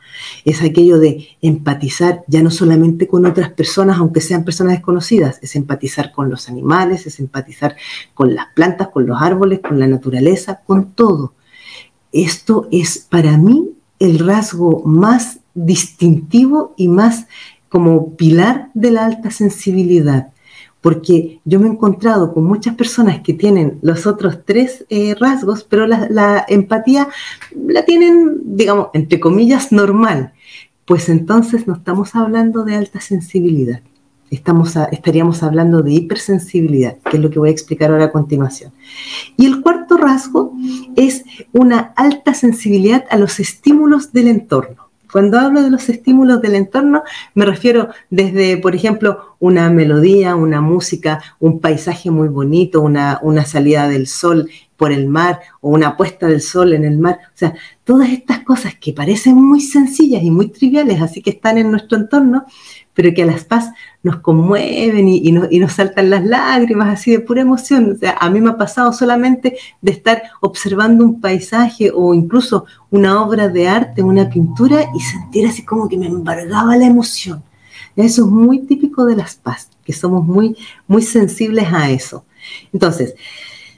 Es 0.46 0.62
aquello 0.62 1.00
de 1.00 1.28
empatizar 1.42 2.24
ya 2.28 2.42
no 2.42 2.50
solamente 2.50 3.08
con 3.08 3.26
otras 3.26 3.52
personas, 3.52 3.98
aunque 3.98 4.22
sean 4.22 4.44
personas 4.44 4.74
desconocidas, 4.74 5.40
es 5.42 5.56
empatizar 5.56 6.12
con 6.12 6.30
los 6.30 6.50
animales, 6.50 7.06
es 7.06 7.20
empatizar 7.20 7.76
con 8.14 8.34
las 8.34 8.48
plantas, 8.54 8.90
con 8.90 9.06
los 9.06 9.22
árboles, 9.22 9.60
con 9.60 9.80
la 9.80 9.88
naturaleza, 9.88 10.62
con 10.66 10.92
todo. 10.92 11.34
Esto 12.12 12.68
es 12.72 12.98
para 12.98 13.38
mí 13.38 13.72
el 14.00 14.20
rasgo 14.20 14.84
más 14.86 15.40
distintivo 15.54 16.74
y 16.78 16.88
más 16.88 17.28
como 17.70 18.16
pilar 18.16 18.70
de 18.74 18.92
la 18.92 19.06
alta 19.06 19.30
sensibilidad 19.32 20.32
porque 20.88 21.42
yo 21.44 21.60
me 21.60 21.68
he 21.68 21.72
encontrado 21.72 22.34
con 22.34 22.46
muchas 22.46 22.76
personas 22.76 23.20
que 23.20 23.34
tienen 23.34 23.78
los 23.82 24.08
otros 24.08 24.46
tres 24.46 24.86
eh, 24.88 25.16
rasgos, 25.20 25.66
pero 25.66 25.86
la, 25.86 26.46
empatía 26.48 27.10
la 27.54 27.84
tienen, 27.84 28.56
digamos, 28.56 28.88
entre 28.94 29.20
comillas, 29.20 29.74
normal. 29.74 30.32
Pues 30.86 31.10
entonces 31.10 31.68
no 31.68 31.74
estamos 31.76 32.16
hablando 32.16 32.64
de 32.64 32.76
alta 32.76 33.02
sensibilidad, 33.02 33.82
estamos 34.32 34.78
estaríamos 34.94 35.44
hablando 35.44 35.84
de 35.84 35.92
hipersensibilidad, 35.92 36.96
que 37.00 37.18
es 37.18 37.22
lo 37.22 37.32
que 37.32 37.40
voy 37.40 37.50
a 37.50 37.52
explicar 37.52 37.92
ahora 37.92 38.06
a 38.06 38.12
continuación. 38.14 38.72
Y 39.36 39.46
el 39.46 39.62
cuarto 39.62 39.98
rasgo 39.98 40.54
es 40.96 41.26
una 41.52 41.92
alta 41.98 42.34
sensibilidad 42.34 43.04
a 43.10 43.18
los 43.18 43.42
estímulos 43.42 44.14
del 44.14 44.30
entorno 44.30 44.87
Cuando 45.18 45.40
hablo 45.40 45.64
de 45.64 45.72
los 45.72 45.90
estímulos 45.90 46.44
del 46.44 46.54
entorno, 46.54 47.02
me 47.34 47.44
refiero 47.44 47.90
desde, 48.12 48.58
por 48.58 48.76
ejemplo, 48.76 49.36
una 49.40 49.68
melodía, 49.72 50.36
una 50.36 50.62
música, 50.62 51.24
un 51.40 51.60
paisaje 51.60 52.12
muy 52.12 52.28
bonito, 52.28 52.82
una, 52.82 53.20
salida 53.44 53.88
del 53.88 54.06
sol 54.06 54.48
por 54.76 54.92
el 54.92 55.08
mar 55.08 55.40
o 55.60 55.70
una 55.70 55.98
puesta 55.98 56.28
del 56.28 56.40
sol 56.40 56.72
en 56.74 56.86
el 56.86 57.00
mar. 57.00 57.18
O 57.30 57.32
sea, 57.34 57.56
todas 57.84 58.12
estas 58.12 58.44
cosas 58.44 58.76
que 58.76 58.94
parecen 58.94 59.34
muy 59.44 59.60
sencillas 59.60 60.22
y 60.22 60.30
muy 60.30 60.50
triviales, 60.50 61.02
así 61.02 61.24
que 61.24 61.32
están 61.32 61.58
en 61.58 61.72
nuestro 61.72 61.98
entorno, 61.98 62.46
pero 62.98 63.14
que 63.14 63.22
a 63.22 63.28
las 63.28 63.44
paz 63.44 63.70
nos 64.02 64.22
conmueven 64.22 65.08
y, 65.08 65.32
nos, 65.32 65.72
saltan 65.72 66.10
las 66.10 66.26
lágrimas 66.26 66.92
así 66.92 67.12
de 67.12 67.20
pura 67.20 67.42
emoción. 67.42 67.92
O 67.92 67.96
sea, 67.96 68.18
a 68.20 68.28
mí 68.32 68.42
me 68.42 68.50
ha 68.50 68.58
pasado 68.58 68.92
solamente 68.92 69.56
de 69.84 69.92
estar 69.92 70.24
observando 70.42 71.06
un 71.06 71.22
paisaje 71.22 71.92
o 71.94 72.16
incluso 72.16 72.66
una 72.90 73.22
obra 73.22 73.50
de 73.50 73.68
arte, 73.68 74.02
una 74.02 74.28
pintura 74.28 74.86
y 74.96 75.00
sentir 75.00 75.46
así 75.46 75.64
como 75.64 75.88
que 75.88 75.96
me 75.96 76.08
embargaba 76.08 76.76
la 76.76 76.88
emoción. 76.88 77.44
Eso 77.96 78.26
es 78.26 78.32
muy 78.32 78.66
típico 78.66 79.06
de 79.06 79.16
las 79.16 79.36
paz, 79.36 79.70
que 79.86 79.94
somos 79.94 80.26
muy, 80.26 80.58
muy 80.88 81.04
sensibles 81.04 81.68
a 81.72 81.92
eso. 81.92 82.26
Entonces, 82.74 83.14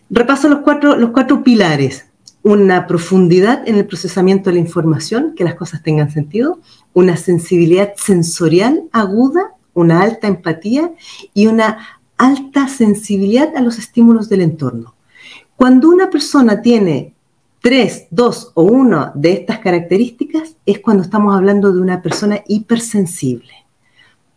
repaso 0.10 0.48
los 0.48 0.60
cuatro, 0.60 0.96
los 0.96 1.10
cuatro 1.10 1.44
pilares 1.44 2.09
una 2.44 2.88
profundidad 2.88 3.68
en 3.68 3.76
el 3.76 3.86
procesamiento 3.86 4.50
de 4.50 4.56
la 4.56 4.62
información, 4.62 5.34
que 5.36 5.44
las 5.44 5.56
cosas 5.56 5.84
tengan 5.84 6.12
sentido, 6.12 6.60
una 6.94 7.18
sensibilidad 7.18 7.94
sensorial 7.98 8.84
aguda, 8.92 9.56
una 9.74 10.02
alta 10.02 10.28
empatía 10.28 10.92
y 11.34 11.48
una 11.48 12.00
alta 12.18 12.68
sensibilidad 12.68 13.56
a 13.56 13.62
los 13.62 13.78
estímulos 13.78 14.30
del 14.30 14.42
entorno. 14.42 14.96
Cuando 15.56 15.90
una 15.90 16.10
persona 16.10 16.62
tiene 16.62 17.14
tres, 17.62 18.08
dos 18.10 18.52
o 18.54 18.64
una 18.64 19.12
de 19.16 19.34
estas 19.34 19.60
características, 19.60 20.56
es 20.66 20.80
cuando 20.80 21.04
estamos 21.04 21.36
hablando 21.36 21.74
de 21.74 21.82
una 21.82 22.02
persona 22.02 22.42
hipersensible. 22.48 23.54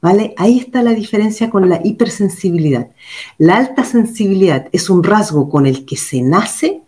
¿Vale? 0.00 0.34
Ahí 0.36 0.58
está 0.58 0.82
la 0.82 0.94
diferencia 0.94 1.48
con 1.48 1.68
la 1.68 1.80
hipersensibilidad. 1.84 2.88
La 3.38 3.58
alta 3.58 3.84
sensibilidad 3.84 4.68
es 4.72 4.90
un 4.90 5.04
rasgo 5.04 5.48
con 5.48 5.64
el 5.64 5.84
que 5.84 5.96
se 5.96 6.22
nace 6.22 6.82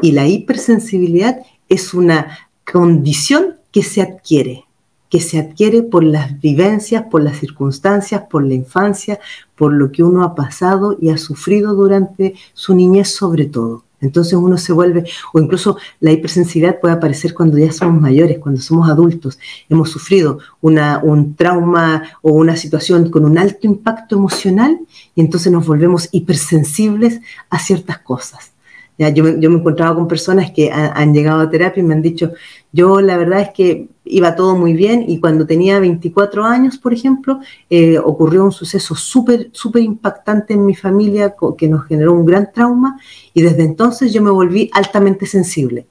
y 0.00 0.12
la 0.12 0.26
hipersensibilidad 0.26 1.42
es 1.68 1.94
una 1.94 2.38
condición 2.70 3.56
que 3.70 3.82
se 3.82 4.02
adquiere, 4.02 4.64
que 5.08 5.20
se 5.20 5.38
adquiere 5.38 5.82
por 5.82 6.04
las 6.04 6.40
vivencias, 6.40 7.04
por 7.10 7.22
las 7.22 7.38
circunstancias, 7.38 8.22
por 8.30 8.46
la 8.46 8.54
infancia, 8.54 9.20
por 9.56 9.72
lo 9.72 9.92
que 9.92 10.02
uno 10.02 10.24
ha 10.24 10.34
pasado 10.34 10.96
y 11.00 11.10
ha 11.10 11.18
sufrido 11.18 11.74
durante 11.74 12.34
su 12.54 12.74
niñez 12.74 13.08
sobre 13.08 13.46
todo. 13.46 13.84
Entonces 14.00 14.34
uno 14.34 14.58
se 14.58 14.72
vuelve, 14.72 15.04
o 15.32 15.38
incluso 15.38 15.76
la 16.00 16.10
hipersensibilidad 16.10 16.80
puede 16.80 16.94
aparecer 16.94 17.34
cuando 17.34 17.56
ya 17.56 17.70
somos 17.70 18.00
mayores, 18.00 18.40
cuando 18.40 18.60
somos 18.60 18.90
adultos, 18.90 19.38
hemos 19.68 19.90
sufrido 19.90 20.38
un 20.60 21.36
trauma 21.36 22.02
o 22.20 22.32
una 22.32 22.56
situación 22.56 23.10
con 23.10 23.24
un 23.24 23.38
alto 23.38 23.66
impacto 23.66 24.16
emocional 24.16 24.80
y 25.14 25.20
entonces 25.20 25.52
nos 25.52 25.66
volvemos 25.66 26.08
hipersensibles 26.10 27.20
a 27.48 27.60
ciertas 27.60 28.00
cosas 28.00 28.51
yo, 28.98 29.24
me, 29.24 29.40
yo 29.40 29.50
me 29.50 29.58
encontraba 29.58 29.94
con 29.94 30.06
personas 30.06 30.50
que 30.50 30.70
han 30.70 31.12
llegado 31.14 31.40
a 31.40 31.50
terapia 31.50 31.80
y 31.80 31.84
me 31.84 31.94
han 31.94 32.02
dicho, 32.02 32.32
yo 32.72 33.00
la 33.00 33.16
verdad 33.16 33.40
es 33.40 33.50
que 33.50 33.88
iba 34.04 34.34
todo 34.34 34.56
muy 34.56 34.72
bien 34.72 35.04
y 35.06 35.20
cuando 35.20 35.46
tenía 35.46 35.78
24 35.78 36.44
años, 36.44 36.78
por 36.78 36.92
ejemplo, 36.92 37.40
eh, 37.70 37.98
ocurrió 37.98 38.44
un 38.44 38.52
suceso 38.52 38.94
súper, 38.94 39.50
súper 39.52 39.82
impactante 39.82 40.54
en 40.54 40.64
mi 40.64 40.74
familia 40.74 41.34
que 41.56 41.68
nos 41.68 41.86
generó 41.86 42.12
un 42.12 42.24
gran 42.24 42.52
trauma 42.52 42.98
y 43.34 43.42
desde 43.42 43.64
entonces 43.64 44.12
yo 44.12 44.22
me 44.22 44.30
volví 44.30 44.70
altamente 44.72 45.26
sensible. 45.26 45.86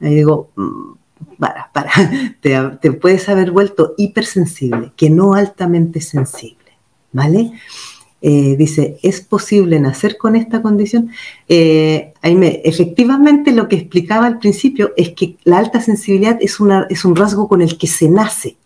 Y 0.00 0.14
digo, 0.14 0.50
mm, 0.56 0.92
para, 1.38 1.70
para, 1.72 1.90
te, 2.40 2.58
te 2.80 2.92
puedes 2.92 3.28
haber 3.28 3.50
vuelto 3.50 3.94
hipersensible, 3.96 4.92
que 4.96 5.10
no 5.10 5.34
altamente 5.34 6.00
sensible, 6.00 6.72
¿vale? 7.12 7.52
Eh, 8.22 8.56
dice, 8.56 8.98
¿es 9.02 9.20
posible 9.20 9.78
nacer 9.78 10.16
con 10.16 10.36
esta 10.36 10.62
condición? 10.62 11.10
Eh, 11.48 12.12
efectivamente 12.22 13.52
lo 13.52 13.68
que 13.68 13.76
explicaba 13.76 14.26
al 14.26 14.38
principio 14.38 14.92
es 14.96 15.10
que 15.10 15.36
la 15.44 15.58
alta 15.58 15.80
sensibilidad 15.80 16.38
es, 16.40 16.58
una, 16.58 16.86
es 16.88 17.04
un 17.04 17.14
rasgo 17.14 17.46
con 17.48 17.62
el 17.62 17.76
que 17.76 17.86
se 17.86 18.08
nace. 18.08 18.56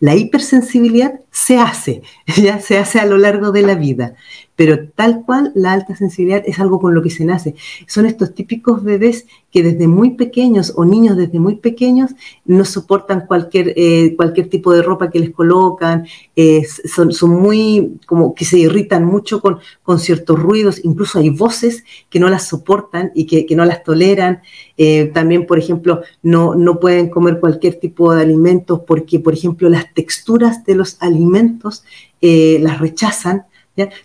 La 0.00 0.14
hipersensibilidad 0.14 1.20
se 1.30 1.58
hace, 1.58 2.02
ya 2.36 2.60
se 2.60 2.78
hace 2.78 3.00
a 3.00 3.06
lo 3.06 3.18
largo 3.18 3.52
de 3.52 3.62
la 3.62 3.74
vida, 3.74 4.14
pero 4.56 4.88
tal 4.90 5.22
cual 5.24 5.50
la 5.54 5.72
alta 5.72 5.96
sensibilidad 5.96 6.42
es 6.46 6.58
algo 6.58 6.78
con 6.78 6.94
lo 6.94 7.02
que 7.02 7.10
se 7.10 7.24
nace. 7.24 7.54
Son 7.86 8.06
estos 8.06 8.34
típicos 8.34 8.84
bebés 8.84 9.26
que 9.50 9.62
desde 9.62 9.88
muy 9.88 10.10
pequeños 10.10 10.74
o 10.76 10.84
niños 10.84 11.16
desde 11.16 11.38
muy 11.38 11.56
pequeños 11.56 12.12
no 12.44 12.64
soportan 12.64 13.26
cualquier, 13.26 13.72
eh, 13.76 14.14
cualquier 14.16 14.48
tipo 14.48 14.72
de 14.72 14.82
ropa 14.82 15.10
que 15.10 15.20
les 15.20 15.30
colocan, 15.30 16.06
eh, 16.36 16.62
son, 16.84 17.12
muy 17.30 17.98
como 18.06 18.34
que 18.34 18.44
se 18.44 18.58
irritan 18.58 19.04
mucho 19.04 19.40
con, 19.40 19.58
con 19.82 19.98
ciertos 19.98 20.38
ruidos, 20.38 20.84
incluso 20.84 21.18
hay 21.18 21.30
voces 21.30 21.84
que 22.10 22.20
no 22.20 22.28
las 22.28 22.46
soportan 22.46 23.10
y 23.14 23.26
que, 23.26 23.56
no 23.56 23.64
las 23.64 23.82
toleran. 23.82 24.42
Eh, 24.78 25.10
también, 25.12 25.46
por 25.46 25.58
ejemplo, 25.58 26.02
no, 26.22 26.54
no 26.54 26.80
pueden 26.80 27.10
comer 27.10 27.40
cualquier 27.40 27.74
tipo 27.74 28.14
de 28.14 28.22
alimentos 28.22 28.80
porque, 28.86 29.18
por 29.20 29.34
ejemplo, 29.34 29.68
las 29.68 29.92
texturas 29.92 30.64
de 30.64 30.74
los 30.74 30.96
alimentos 31.00 31.84
las 32.20 32.78
rechazan 32.78 33.46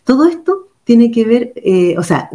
todo 0.03 0.27
esto 0.27 0.67
tiene 0.83 1.12
que 1.12 1.25
ver, 1.25 1.53
eh, 1.57 1.95
o 1.97 2.03
sea, 2.03 2.29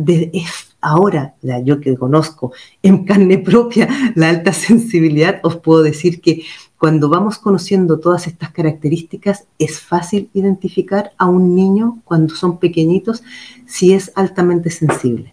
ahora, 0.81 1.35
yo 1.65 1.81
que 1.81 1.97
conozco 1.97 2.53
en 2.83 3.05
carne 3.05 3.39
propia 3.39 3.89
la 4.15 4.29
alta 4.29 4.53
sensibilidad, 4.69 5.41
os 5.43 5.57
puedo 5.57 5.83
decir 5.83 6.21
que 6.21 6.43
cuando 6.79 7.09
vamos 7.09 7.39
conociendo 7.39 8.01
todas 8.01 8.27
estas 8.27 8.51
características, 8.51 9.47
es 9.59 9.81
fácil 9.81 10.29
identificar 10.35 11.12
a 11.17 11.27
un 11.27 11.55
niño 11.55 12.01
cuando 12.05 12.35
son 12.35 12.59
pequeñitos 12.59 13.23
si 13.67 13.93
es 13.93 14.12
altamente 14.17 14.69
sensible 14.69 15.33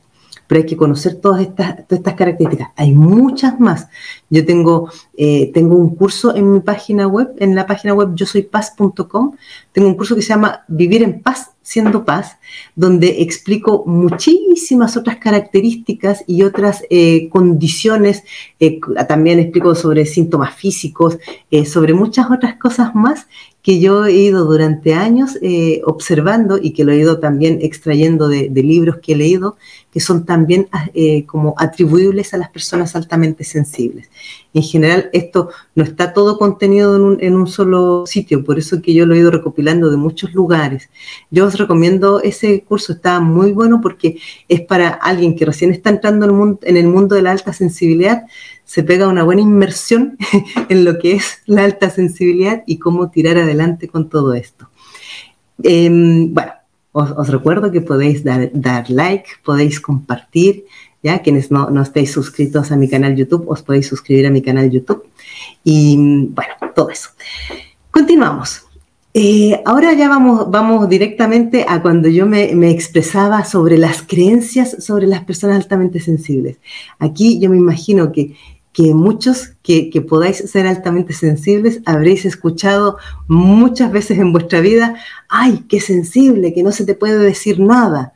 pero 0.50 0.62
hay 0.62 0.66
que 0.66 0.76
conocer 0.76 1.22
todas 1.22 1.42
estas, 1.44 1.86
características. 2.16 2.70
Hay 2.76 2.92
muchas 2.92 3.60
más. 3.60 3.88
Yo 4.32 4.44
tengo, 4.48 4.90
eh, 5.16 5.52
tengo 5.54 5.76
un 5.76 5.96
curso 5.96 6.36
en 6.36 6.52
mi 6.52 6.60
página 6.60 7.08
web, 7.08 7.36
en 7.38 7.54
la 7.54 7.68
página 7.68 7.94
web 7.94 8.16
yo 8.16 8.26
soy 8.26 8.42
paz.com, 8.42 9.36
tengo 9.72 9.88
un 9.88 9.94
curso 9.94 10.16
que 10.16 10.24
se 10.24 10.30
llama 10.30 10.66
Vivir 10.68 11.04
en 11.04 11.22
paz 11.22 11.52
siendo 11.62 12.04
paz, 12.04 12.40
donde 12.76 13.22
explico 13.22 13.84
muchísimas 13.86 14.98
otras 14.98 15.18
características 15.18 16.24
y 16.26 16.42
otras 16.42 16.82
eh, 16.90 17.30
condiciones, 17.30 18.24
eh, 18.60 18.80
también 19.08 19.38
explico 19.38 19.76
sobre 19.76 20.08
síntomas 20.08 20.56
físicos, 20.56 21.20
sobre 21.68 21.94
muchas 21.94 22.32
otras 22.32 22.56
cosas 22.56 22.96
más 22.96 23.28
que 23.62 23.80
yo 23.80 24.06
he 24.06 24.14
ido 24.14 24.46
durante 24.46 24.94
años 24.94 25.38
observando 25.86 26.58
y 26.62 26.72
que 26.72 26.86
lo 26.86 26.92
he 26.92 26.98
ido 26.98 27.20
también 27.20 27.60
extrayendo 27.62 28.30
de, 28.30 28.50
libros 28.50 28.98
que 29.02 29.14
he 29.14 29.16
leído 29.18 29.58
que 29.92 30.00
son 30.00 30.26
también 30.26 30.68
eh, 30.94 31.26
como 31.26 31.56
atribuibles 31.58 32.34
a 32.34 32.38
las 32.38 32.50
personas 32.50 32.96
altamente 32.96 33.44
sensibles. 33.44 34.10
En 34.54 34.62
general, 34.62 35.10
esto 35.14 35.50
no 35.76 35.84
está 35.84 36.14
todo 36.14 36.38
contenido 36.38 36.96
en 36.96 37.02
un, 37.02 37.18
en 37.22 37.36
un, 37.36 37.48
solo 37.48 38.06
sitio, 38.06 38.44
por 38.44 38.60
eso 38.60 38.82
que 38.82 38.94
yo 38.94 39.06
lo 39.06 39.16
he 39.16 39.20
ido 39.20 39.32
recopilando 39.32 39.90
de 39.90 39.98
muchos 39.98 40.34
lugares. 40.34 40.90
Yo 41.32 41.46
os 41.48 41.58
recomiendo 41.58 42.22
ese 42.22 42.62
curso, 42.62 42.94
está 42.94 43.20
muy 43.20 43.52
bueno 43.52 43.80
porque 43.82 44.20
es 44.48 44.62
para 44.62 44.90
alguien 44.90 45.36
que 45.36 45.46
recién 45.46 45.72
está 45.72 45.90
entrando 45.90 46.26
en 46.26 46.32
el 46.32 46.38
mundo, 46.38 46.60
en 46.64 46.78
el 46.78 46.88
mundo 46.88 47.16
de 47.16 47.24
la 47.24 47.32
alta 47.32 47.54
sensibilidad, 47.54 48.24
se 48.70 48.84
pega 48.84 49.08
una 49.08 49.24
buena 49.24 49.42
inmersión 49.42 50.16
en 50.70 50.86
lo 50.86 51.00
que 51.00 51.14
es 51.14 51.40
la 51.48 51.64
alta 51.64 51.90
sensibilidad 51.90 52.62
y 52.68 52.78
cómo 52.78 53.10
tirar 53.10 53.36
adelante 53.36 53.88
con 53.88 54.10
todo 54.10 54.36
esto. 54.36 54.70
Em, 55.64 56.32
bueno, 56.32 56.52
os, 56.92 57.30
recuerdo 57.30 57.72
que 57.72 57.82
podéis 57.82 58.24
dar, 58.24 58.92
like, 58.92 59.28
podéis 59.44 59.80
compartir, 59.80 60.66
ya 61.02 61.24
quienes 61.24 61.50
no, 61.50 61.72
no 61.72 61.82
estéis 61.82 62.12
suscritos 62.12 62.72
a 62.72 62.76
mi 62.76 62.88
canal 62.88 63.16
YouTube, 63.16 63.50
os 63.50 63.64
podéis 63.64 63.88
suscribir 63.88 64.28
a 64.28 64.30
mi 64.30 64.44
canal 64.44 64.70
YouTube. 64.70 65.04
Y 65.64 66.28
bueno, 66.30 66.54
todo 66.76 66.92
eso. 66.92 67.10
Continuamos. 67.90 68.70
Eh, 69.16 69.60
ahora 69.66 69.94
ya 69.94 70.08
vamos, 70.08 70.52
vamos 70.52 70.88
directamente 70.88 71.66
a 71.68 71.82
cuando 71.82 72.08
yo 72.08 72.28
me, 72.28 72.70
expresaba 72.70 73.44
sobre 73.44 73.80
las 73.80 74.04
creencias 74.04 74.84
sobre 74.84 75.08
las 75.08 75.24
personas 75.24 75.56
altamente 75.56 76.00
sensibles. 76.00 76.60
Aquí 77.00 77.40
yo 77.40 77.50
me 77.50 77.58
imagino 77.58 78.12
que 78.12 78.36
que 78.74 78.94
muchos 78.94 79.56
que, 79.64 79.90
podáis 80.08 80.38
ser 80.38 80.68
altamente 80.68 81.14
sensibles 81.14 81.82
habréis 81.86 82.26
escuchado 82.26 82.98
muchas 83.28 83.92
veces 83.92 84.20
en 84.20 84.32
vuestra 84.32 84.62
vida, 84.62 84.96
ay, 85.28 85.66
qué 85.68 85.80
sensible, 85.80 86.54
que 86.54 86.64
no 86.64 86.72
se 86.72 86.86
te 86.86 86.96
puede 86.96 87.18
decir 87.18 87.60
nada. 87.60 88.14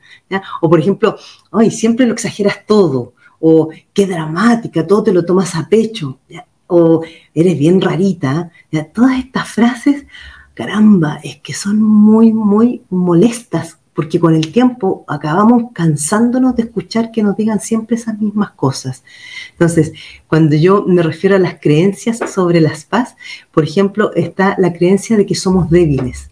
O 0.61 0.69
por 0.69 0.79
ejemplo, 0.79 1.17
ay, 1.51 1.71
siempre 1.71 2.05
lo 2.05 2.13
exageras 2.13 2.65
todo. 2.65 3.13
O 3.39 3.69
qué 3.93 4.07
dramática, 4.07 4.87
todo 4.87 5.03
te 5.03 5.13
lo 5.13 5.25
tomas 5.25 5.55
a 5.55 5.67
pecho. 5.67 6.19
O 6.67 7.03
eres 7.33 7.57
bien 7.57 7.81
rarita. 7.81 8.51
Todas 8.93 9.19
estas 9.19 9.49
frases, 9.49 10.05
caramba, 10.53 11.19
es 11.23 11.37
que 11.37 11.53
son 11.53 11.81
muy, 11.81 12.31
muy 12.31 12.83
molestas 12.89 13.79
porque 13.93 14.19
con 14.19 14.35
el 14.35 14.51
tiempo 14.51 15.05
acabamos 15.07 15.71
cansándonos 15.73 16.55
de 16.55 16.63
escuchar 16.63 17.11
que 17.11 17.23
nos 17.23 17.37
digan 17.37 17.59
siempre 17.59 17.95
esas 17.95 18.19
mismas 18.19 18.51
cosas. 18.51 19.03
Entonces, 19.51 19.93
cuando 20.27 20.55
yo 20.55 20.83
me 20.87 21.03
refiero 21.03 21.35
a 21.35 21.39
las 21.39 21.59
creencias 21.59 22.19
sobre 22.31 22.59
las 22.59 22.85
paz, 22.85 23.15
por 23.51 23.63
ejemplo, 23.63 24.13
está 24.15 24.55
la 24.57 24.73
creencia 24.73 25.17
de 25.17 25.25
que 25.25 25.35
somos 25.35 25.69
débiles. 25.69 26.29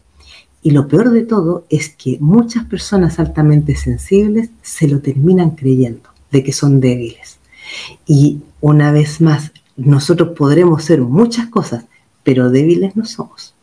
Y 0.63 0.72
lo 0.72 0.88
peor 0.88 1.10
de 1.12 1.24
todo 1.24 1.65
es 1.70 1.89
que 1.89 2.18
muchas 2.20 2.65
personas 2.65 3.20
altamente 3.20 3.75
sensibles 3.75 4.50
se 4.62 4.88
lo 4.88 5.00
terminan 5.00 5.51
creyendo, 5.51 6.10
de 6.32 6.44
que 6.44 6.53
son 6.53 6.80
débiles. 6.80 7.39
Y 8.06 8.41
una 8.60 8.91
vez 8.91 9.22
más, 9.22 9.51
nosotros 9.75 10.38
podremos 10.38 10.84
ser 10.84 11.01
muchas 11.01 11.48
cosas, 11.48 11.86
pero 12.24 12.51
débiles 12.51 12.96
no 12.96 13.06
somos. 13.06 13.56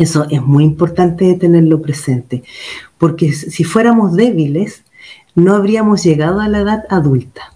Eso 0.00 0.26
es 0.30 0.40
muy 0.40 0.64
importante 0.64 1.34
tenerlo 1.34 1.82
presente, 1.82 2.42
porque 2.96 3.34
si 3.34 3.64
fuéramos 3.64 4.16
débiles, 4.16 4.82
no 5.34 5.54
habríamos 5.54 6.02
llegado 6.02 6.40
a 6.40 6.48
la 6.48 6.60
edad 6.60 6.84
adulta. 6.88 7.52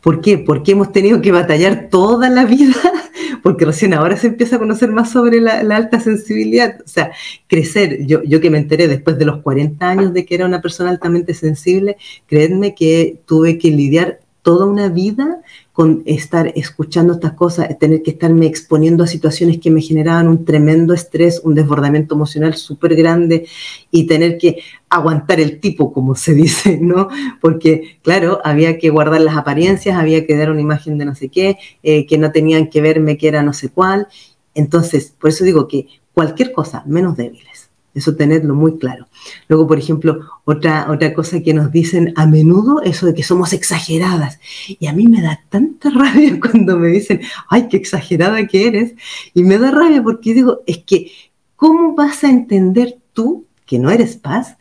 ¿Por 0.00 0.20
qué? 0.20 0.38
Porque 0.38 0.72
hemos 0.72 0.92
tenido 0.92 1.20
que 1.20 1.32
batallar 1.32 1.88
toda 1.90 2.30
la 2.30 2.44
vida, 2.44 2.76
porque 3.42 3.64
recién 3.64 3.94
ahora 3.94 4.16
se 4.16 4.28
empieza 4.28 4.54
a 4.54 4.58
conocer 4.60 4.92
más 4.92 5.10
sobre 5.10 5.40
la, 5.40 5.58
alta 5.74 5.98
sensibilidad. 5.98 6.78
O 6.84 6.88
sea, 6.88 7.10
crecer, 7.48 8.06
yo, 8.06 8.22
yo 8.22 8.40
que 8.40 8.50
me 8.50 8.58
enteré 8.58 8.86
después 8.86 9.18
de 9.18 9.24
los 9.24 9.42
40 9.42 9.84
años 9.84 10.12
de 10.12 10.24
que 10.24 10.36
era 10.36 10.46
una 10.46 10.62
persona 10.62 10.90
altamente 10.90 11.34
sensible, 11.34 11.96
créanme 12.28 12.76
que 12.76 13.18
tuve 13.26 13.58
que 13.58 13.72
lidiar 13.72 14.20
toda 14.42 14.66
una 14.66 14.88
vida 14.88 15.40
con 15.72 16.02
estar 16.04 16.52
escuchando 16.54 17.14
estas 17.14 17.32
cosas, 17.32 17.78
tener 17.78 18.02
que 18.02 18.10
estarme 18.10 18.46
exponiendo 18.46 19.04
a 19.04 19.06
situaciones 19.06 19.58
que 19.58 19.70
me 19.70 19.80
generaban 19.80 20.28
un 20.28 20.44
tremendo 20.44 20.92
estrés, 20.92 21.40
un 21.44 21.54
desbordamiento 21.54 22.14
emocional 22.14 22.54
súper 22.54 22.94
grande 22.94 23.46
y 23.90 24.06
tener 24.06 24.36
que 24.36 24.58
aguantar 24.90 25.40
el 25.40 25.60
tipo, 25.60 25.92
como 25.92 26.14
se 26.14 26.34
dice, 26.34 26.78
¿no? 26.82 27.08
Porque, 27.40 27.98
claro, 28.02 28.40
había 28.44 28.78
que 28.78 28.90
guardar 28.90 29.22
las 29.22 29.36
apariencias, 29.36 29.96
había 29.96 30.26
que 30.26 30.36
dar 30.36 30.50
una 30.50 30.60
imagen 30.60 30.98
de 30.98 31.06
no 31.06 31.14
sé 31.14 31.30
qué, 31.30 31.56
eh, 31.82 32.06
que 32.06 32.18
no 32.18 32.32
tenían 32.32 32.68
que 32.68 32.82
verme 32.82 33.16
que 33.16 33.28
era 33.28 33.42
no 33.42 33.54
sé 33.54 33.70
cuál. 33.70 34.08
Entonces, 34.54 35.14
por 35.18 35.30
eso 35.30 35.44
digo 35.44 35.66
que 35.68 35.86
cualquier 36.12 36.52
cosa 36.52 36.82
menos 36.86 37.16
débiles. 37.16 37.51
Eso 37.94 38.16
tenerlo 38.16 38.54
muy 38.54 38.78
claro. 38.78 39.06
Luego, 39.48 39.66
por 39.66 39.78
ejemplo, 39.78 40.20
otra, 40.44 40.90
otra 40.90 41.12
cosa 41.12 41.42
que 41.42 41.52
nos 41.52 41.70
dicen 41.70 42.14
a 42.16 42.26
menudo, 42.26 42.82
eso 42.82 43.06
de 43.06 43.14
que 43.14 43.22
somos 43.22 43.52
exageradas. 43.52 44.38
Y 44.66 44.86
a 44.86 44.92
mí 44.92 45.08
me 45.08 45.20
da 45.20 45.40
tanta 45.50 45.90
rabia 45.94 46.38
cuando 46.40 46.78
me 46.78 46.88
dicen, 46.88 47.20
ay, 47.48 47.68
qué 47.68 47.76
exagerada 47.76 48.46
que 48.46 48.66
eres. 48.66 48.94
Y 49.34 49.42
me 49.42 49.58
da 49.58 49.70
rabia 49.70 50.02
porque 50.02 50.32
digo, 50.32 50.62
es 50.66 50.78
que, 50.78 51.12
¿cómo 51.56 51.94
vas 51.94 52.24
a 52.24 52.30
entender 52.30 52.98
tú, 53.12 53.46
que 53.66 53.78
no 53.78 53.90
eres 53.90 54.16
paz, 54.16 54.56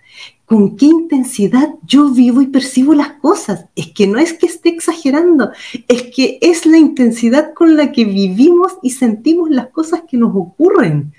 con 0.45 0.75
qué 0.75 0.87
intensidad 0.87 1.69
yo 1.83 2.09
vivo 2.09 2.41
y 2.41 2.47
percibo 2.47 2.93
las 2.93 3.13
cosas? 3.13 3.67
Es 3.77 3.91
que 3.93 4.07
no 4.07 4.19
es 4.19 4.33
que 4.33 4.47
esté 4.47 4.67
exagerando, 4.67 5.51
es 5.87 6.03
que 6.13 6.37
es 6.41 6.65
la 6.65 6.77
intensidad 6.77 7.53
con 7.53 7.77
la 7.77 7.93
que 7.93 8.03
vivimos 8.03 8.73
y 8.83 8.89
sentimos 8.89 9.49
las 9.49 9.67
cosas 9.67 10.03
que 10.05 10.17
nos 10.17 10.35
ocurren. 10.35 11.13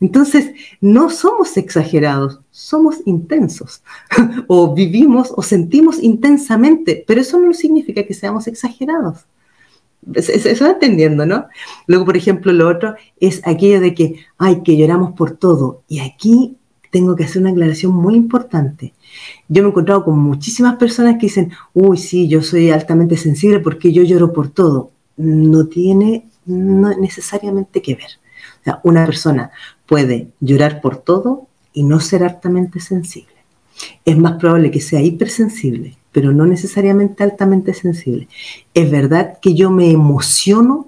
Entonces, 0.00 0.52
no 0.80 1.10
somos 1.10 1.58
exagerados, 1.58 2.40
somos 2.50 2.96
intensos. 3.04 3.82
o 4.48 4.74
vivimos 4.74 5.32
o 5.36 5.42
sentimos 5.42 6.02
intensamente, 6.02 7.04
pero 7.06 7.20
eso 7.20 7.38
no 7.38 7.52
significa 7.52 8.04
que 8.04 8.14
seamos 8.14 8.46
exagerados. 8.46 9.26
Se, 10.16 10.54
va 10.64 10.70
entendiendo, 10.70 11.26
¿no? 11.26 11.46
Luego, 11.86 12.06
por 12.06 12.16
ejemplo, 12.16 12.52
lo 12.52 12.68
otro 12.68 12.94
es 13.20 13.46
aquello 13.46 13.80
de 13.80 13.94
que, 13.94 14.16
ay, 14.38 14.62
que 14.62 14.78
lloramos 14.78 15.12
por 15.12 15.32
todo. 15.32 15.82
Y 15.88 16.00
aquí 16.00 16.56
tengo 16.90 17.14
que 17.14 17.24
hacer 17.24 17.42
una 17.42 17.50
aclaración 17.50 17.92
muy 17.92 18.14
importante. 18.14 18.94
Yo 19.48 19.62
me 19.62 19.68
he 19.68 19.70
encontrado 19.70 20.04
con 20.04 20.18
muchísimas 20.18 20.76
personas 20.76 21.16
que 21.16 21.26
dicen, 21.26 21.52
uy, 21.74 21.98
sí, 21.98 22.28
yo 22.28 22.40
soy 22.42 22.70
altamente 22.70 23.18
sensible 23.18 23.60
porque 23.60 23.92
yo 23.92 24.02
lloro 24.02 24.32
por 24.32 24.48
todo. 24.48 24.92
No 25.18 25.66
tiene 25.66 26.26
necesariamente 26.46 27.82
que 27.82 27.94
ver. 27.94 28.20
O 28.60 28.64
sea, 28.64 28.80
una 28.84 29.06
persona 29.06 29.50
puede 29.90 30.28
llorar 30.38 30.80
por 30.80 30.98
todo 30.98 31.48
y 31.72 31.82
no 31.82 31.98
ser 31.98 32.22
altamente 32.22 32.78
sensible. 32.78 33.34
Es 34.04 34.16
más 34.16 34.34
probable 34.38 34.70
que 34.70 34.80
sea 34.80 35.02
hipersensible, 35.02 35.96
pero 36.12 36.32
no 36.32 36.46
necesariamente 36.46 37.24
altamente 37.24 37.74
sensible. 37.74 38.28
Es 38.72 38.88
verdad 38.88 39.40
que 39.42 39.54
yo 39.54 39.72
me 39.72 39.90
emociono 39.90 40.86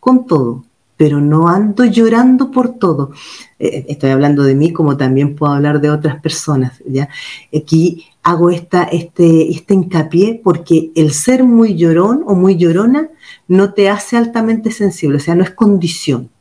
con 0.00 0.26
todo, 0.26 0.64
pero 0.96 1.20
no 1.20 1.46
ando 1.46 1.84
llorando 1.84 2.50
por 2.50 2.70
todo. 2.70 3.12
Eh, 3.60 3.86
estoy 3.88 4.10
hablando 4.10 4.42
de 4.42 4.56
mí 4.56 4.72
como 4.72 4.96
también 4.96 5.36
puedo 5.36 5.52
hablar 5.52 5.80
de 5.80 5.90
otras 5.90 6.20
personas. 6.20 6.82
¿ya? 6.84 7.08
Aquí 7.56 8.06
hago 8.24 8.50
esta, 8.50 8.82
este, 8.82 9.48
este 9.52 9.74
hincapié 9.74 10.40
porque 10.42 10.90
el 10.96 11.12
ser 11.12 11.44
muy 11.44 11.76
llorón 11.76 12.24
o 12.26 12.34
muy 12.34 12.56
llorona 12.56 13.10
no 13.46 13.74
te 13.74 13.90
hace 13.90 14.16
altamente 14.16 14.72
sensible, 14.72 15.18
o 15.18 15.20
sea, 15.20 15.36
no 15.36 15.44
es 15.44 15.50
condición. 15.50 16.33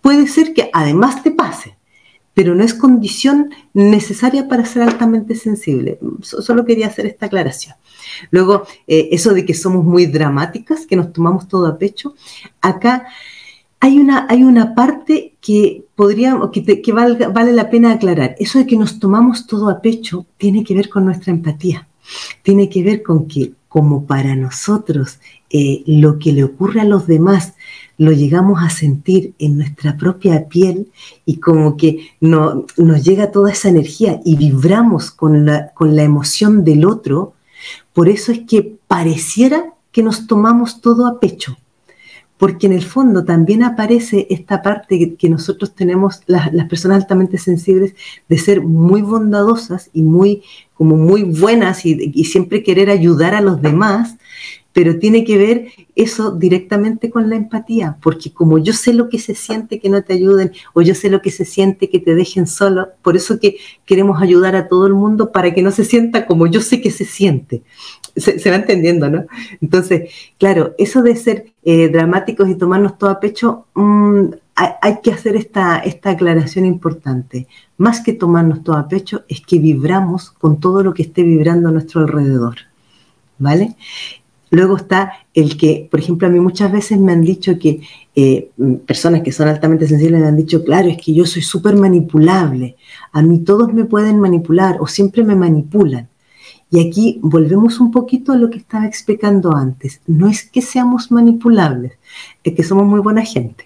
Puede 0.00 0.26
ser 0.26 0.54
que 0.54 0.70
además 0.72 1.22
te 1.22 1.30
pase, 1.30 1.76
pero 2.34 2.54
no 2.54 2.64
es 2.64 2.74
condición 2.74 3.50
necesaria 3.74 4.48
para 4.48 4.64
ser 4.64 4.82
altamente 4.82 5.34
sensible. 5.34 5.98
Solo 6.22 6.64
quería 6.64 6.86
hacer 6.86 7.06
esta 7.06 7.26
aclaración. 7.26 7.76
Luego, 8.30 8.64
eh, 8.86 9.08
eso 9.12 9.34
de 9.34 9.44
que 9.44 9.54
somos 9.54 9.84
muy 9.84 10.06
dramáticas, 10.06 10.86
que 10.86 10.96
nos 10.96 11.12
tomamos 11.12 11.48
todo 11.48 11.66
a 11.66 11.78
pecho, 11.78 12.14
acá 12.60 13.06
hay 13.80 13.98
una, 13.98 14.26
hay 14.30 14.44
una 14.44 14.74
parte 14.74 15.34
que, 15.40 15.84
podría, 15.96 16.38
que, 16.52 16.80
que 16.80 16.92
vale 16.92 17.52
la 17.52 17.68
pena 17.68 17.92
aclarar. 17.92 18.36
Eso 18.38 18.60
de 18.60 18.66
que 18.66 18.76
nos 18.76 19.00
tomamos 19.00 19.46
todo 19.46 19.68
a 19.68 19.82
pecho 19.82 20.24
tiene 20.38 20.62
que 20.62 20.74
ver 20.74 20.88
con 20.88 21.04
nuestra 21.04 21.32
empatía. 21.32 21.88
Tiene 22.42 22.68
que 22.68 22.82
ver 22.82 23.02
con 23.02 23.26
que, 23.26 23.54
como 23.68 24.06
para 24.06 24.36
nosotros, 24.36 25.18
eh, 25.50 25.82
lo 25.86 26.18
que 26.18 26.32
le 26.32 26.44
ocurre 26.44 26.80
a 26.80 26.84
los 26.84 27.06
demás 27.06 27.54
lo 28.02 28.10
llegamos 28.10 28.60
a 28.62 28.68
sentir 28.68 29.32
en 29.38 29.58
nuestra 29.58 29.96
propia 29.96 30.48
piel 30.48 30.90
y 31.24 31.36
como 31.36 31.76
que 31.76 32.08
no, 32.20 32.66
nos 32.76 33.04
llega 33.04 33.30
toda 33.30 33.52
esa 33.52 33.68
energía 33.68 34.20
y 34.24 34.34
vibramos 34.36 35.12
con 35.12 35.46
la, 35.46 35.68
con 35.68 35.94
la 35.94 36.02
emoción 36.02 36.64
del 36.64 36.84
otro, 36.84 37.34
por 37.92 38.08
eso 38.08 38.32
es 38.32 38.40
que 38.40 38.76
pareciera 38.88 39.74
que 39.92 40.02
nos 40.02 40.26
tomamos 40.26 40.80
todo 40.80 41.06
a 41.06 41.20
pecho 41.20 41.56
porque 42.38 42.66
en 42.66 42.72
el 42.72 42.82
fondo 42.82 43.24
también 43.24 43.62
aparece 43.62 44.26
esta 44.28 44.62
parte 44.62 45.14
que, 45.16 45.28
nosotros 45.28 45.76
tenemos, 45.76 46.22
las, 46.26 46.50
personas 46.68 47.02
altamente 47.02 47.38
sensibles, 47.38 47.94
de 48.28 48.36
ser 48.36 48.62
muy 48.62 49.00
bondadosas 49.00 49.90
y 49.92 50.02
muy, 50.02 50.42
como 50.74 50.96
muy 50.96 51.22
buenas 51.22 51.86
y, 51.86 52.10
y, 52.12 52.24
siempre 52.24 52.64
querer 52.64 52.90
ayudar 52.90 53.36
a 53.36 53.40
los 53.40 53.62
demás, 53.62 54.16
pero 54.72 54.98
tiene 54.98 55.24
que 55.24 55.36
ver 55.36 55.68
eso 55.94 56.32
directamente 56.32 57.10
con 57.10 57.28
la 57.28 57.36
empatía, 57.36 57.98
porque 58.02 58.32
como 58.32 58.58
yo 58.58 58.72
sé 58.72 58.92
lo 58.92 59.08
que 59.08 59.18
se 59.18 59.34
siente 59.34 59.78
que 59.78 59.90
no 59.90 60.02
te 60.02 60.14
ayuden 60.14 60.52
o 60.72 60.82
yo 60.82 60.94
sé 60.94 61.10
lo 61.10 61.20
que 61.20 61.30
se 61.30 61.44
siente 61.44 61.90
que 61.90 61.98
te 61.98 62.14
dejen 62.14 62.46
solo, 62.46 62.88
por 63.02 63.16
eso 63.16 63.38
que 63.38 63.56
queremos 63.84 64.22
ayudar 64.22 64.56
a 64.56 64.68
todo 64.68 64.86
el 64.86 64.94
mundo 64.94 65.32
para 65.32 65.52
que 65.52 65.62
no 65.62 65.70
se 65.70 65.84
sienta 65.84 66.26
como 66.26 66.46
yo 66.46 66.60
sé 66.60 66.80
que 66.80 66.90
se 66.90 67.04
siente. 67.04 67.62
Se, 68.14 68.50
va 68.50 68.56
entendiendo, 68.56 69.08
¿no? 69.08 69.24
Entonces, 69.62 70.10
claro, 70.38 70.74
eso 70.76 71.02
de 71.02 71.16
ser 71.16 71.52
eh, 71.64 71.88
dramáticos 71.88 72.46
y 72.50 72.56
tomarnos 72.56 72.98
todo 72.98 73.08
a 73.08 73.20
pecho, 73.20 73.64
mm, 73.74 74.26
hay, 74.54 75.00
que 75.02 75.12
hacer 75.12 75.34
esta, 75.34 75.78
esta 75.78 76.10
aclaración 76.10 76.66
importante. 76.66 77.46
Más 77.78 78.00
que 78.00 78.12
tomarnos 78.12 78.62
todo 78.62 78.76
a 78.76 78.86
pecho, 78.86 79.24
es 79.28 79.40
que 79.40 79.58
vibramos 79.58 80.30
con 80.30 80.60
todo 80.60 80.82
lo 80.82 80.92
que 80.92 81.02
esté 81.02 81.22
vibrando 81.22 81.70
a 81.70 81.72
nuestro 81.72 82.02
alrededor. 82.02 82.56
¿Vale? 83.38 83.76
Luego 84.52 84.76
está 84.76 85.12
el 85.32 85.56
que, 85.56 85.88
por 85.90 85.98
ejemplo, 85.98 86.28
a 86.28 86.30
mí 86.30 86.38
muchas 86.38 86.70
veces 86.70 86.98
me 86.98 87.12
han 87.12 87.22
dicho 87.22 87.58
que 87.58 87.80
eh, 88.14 88.50
personas 88.86 89.22
que 89.22 89.32
son 89.32 89.48
altamente 89.48 89.88
sensibles 89.88 90.20
me 90.20 90.26
han 90.26 90.36
dicho, 90.36 90.62
claro, 90.62 90.90
es 90.90 90.98
que 90.98 91.14
yo 91.14 91.24
soy 91.24 91.40
súper 91.40 91.74
manipulable, 91.74 92.76
a 93.12 93.22
mí 93.22 93.38
todos 93.40 93.72
me 93.72 93.86
pueden 93.86 94.20
manipular 94.20 94.76
o 94.78 94.86
siempre 94.86 95.24
me 95.24 95.34
manipulan. 95.34 96.10
Y 96.70 96.86
aquí 96.86 97.18
volvemos 97.22 97.80
un 97.80 97.90
poquito 97.90 98.32
a 98.32 98.36
lo 98.36 98.50
que 98.50 98.58
estaba 98.58 98.86
explicando 98.86 99.56
antes. 99.56 100.02
No 100.06 100.28
es 100.28 100.42
que 100.42 100.60
seamos 100.60 101.10
manipulables, 101.10 101.92
es 102.44 102.54
que 102.54 102.62
somos 102.62 102.86
muy 102.86 103.00
buena 103.00 103.22
gente. 103.22 103.64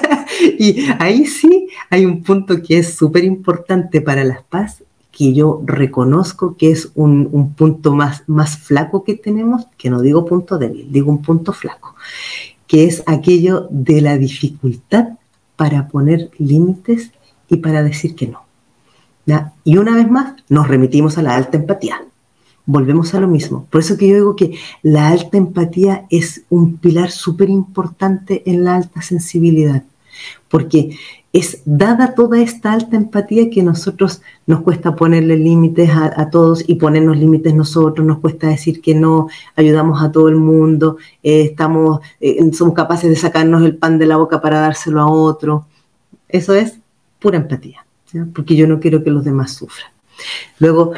y 0.58 0.84
ahí 0.98 1.26
sí 1.26 1.68
hay 1.90 2.06
un 2.06 2.24
punto 2.24 2.60
que 2.60 2.78
es 2.78 2.94
súper 2.94 3.22
importante 3.22 4.00
para 4.00 4.24
la 4.24 4.42
paz 4.48 4.82
que 5.16 5.32
yo 5.32 5.62
reconozco 5.64 6.56
que 6.56 6.70
es 6.70 6.90
un, 6.94 7.54
punto 7.56 7.94
más, 7.94 8.24
más 8.26 8.58
flaco 8.58 9.04
que 9.04 9.14
tenemos, 9.14 9.66
que 9.78 9.88
no 9.88 10.00
digo 10.00 10.24
punto 10.24 10.58
débil, 10.58 10.88
digo 10.90 11.10
un 11.10 11.22
punto 11.22 11.52
flaco, 11.52 11.94
que 12.66 12.84
es 12.84 13.02
aquello 13.06 13.68
de 13.70 14.00
la 14.00 14.18
dificultad 14.18 15.10
para 15.56 15.86
poner 15.88 16.30
límites 16.38 17.12
y 17.48 17.58
para 17.58 17.82
decir 17.82 18.16
que 18.16 18.26
no. 18.26 18.44
Y 19.62 19.78
una 19.78 19.94
vez 19.94 20.10
más, 20.10 20.34
nos 20.48 20.68
remitimos 20.68 21.16
a 21.16 21.22
la 21.22 21.36
alta 21.36 21.56
empatía. 21.56 22.04
Volvemos 22.66 23.14
a 23.14 23.20
lo 23.20 23.28
mismo. 23.28 23.66
Por 23.70 23.80
eso 23.80 23.96
que 23.96 24.08
yo 24.08 24.14
digo 24.14 24.36
que 24.36 24.58
la 24.82 25.08
alta 25.08 25.38
empatía 25.38 26.06
es 26.10 26.42
un 26.50 26.76
pilar 26.78 27.10
súper 27.10 27.50
importante 27.50 28.42
en 28.46 28.64
la 28.64 28.74
alta 28.74 29.00
sensibilidad. 29.00 29.84
Porque 30.48 30.96
es 31.34 31.62
dada 31.64 32.14
toda 32.14 32.40
esta 32.40 32.72
alta 32.72 32.96
empatía 32.96 33.50
que 33.50 33.64
nosotros 33.64 34.22
nos 34.46 34.62
cuesta 34.62 34.94
ponerle 34.94 35.36
límites 35.36 35.90
a, 35.92 36.30
todos 36.30 36.62
y 36.64 36.76
ponernos 36.76 37.18
límites 37.18 37.52
nosotros, 37.52 38.06
nos 38.06 38.20
cuesta 38.20 38.46
decir 38.46 38.80
que 38.80 38.94
no, 38.94 39.26
ayudamos 39.56 40.00
a 40.00 40.12
todo 40.12 40.28
el 40.28 40.36
mundo, 40.36 40.96
eh, 41.24 41.42
estamos, 41.42 41.98
eh, 42.20 42.38
somos 42.52 42.72
capaces 42.72 43.10
de 43.10 43.16
sacarnos 43.16 43.64
el 43.64 43.76
pan 43.76 43.98
de 43.98 44.06
la 44.06 44.16
boca 44.16 44.40
para 44.40 44.60
dárselo 44.60 45.00
a 45.00 45.10
otro. 45.10 45.66
Eso 46.28 46.54
es 46.54 46.78
pura 47.18 47.38
empatía, 47.38 47.84
porque 48.32 48.54
yo 48.54 48.68
no 48.68 48.78
quiero 48.78 49.02
que 49.02 49.10
los 49.10 49.24
demás 49.24 49.54
sufran. 49.54 49.90
Luego, 50.60 50.92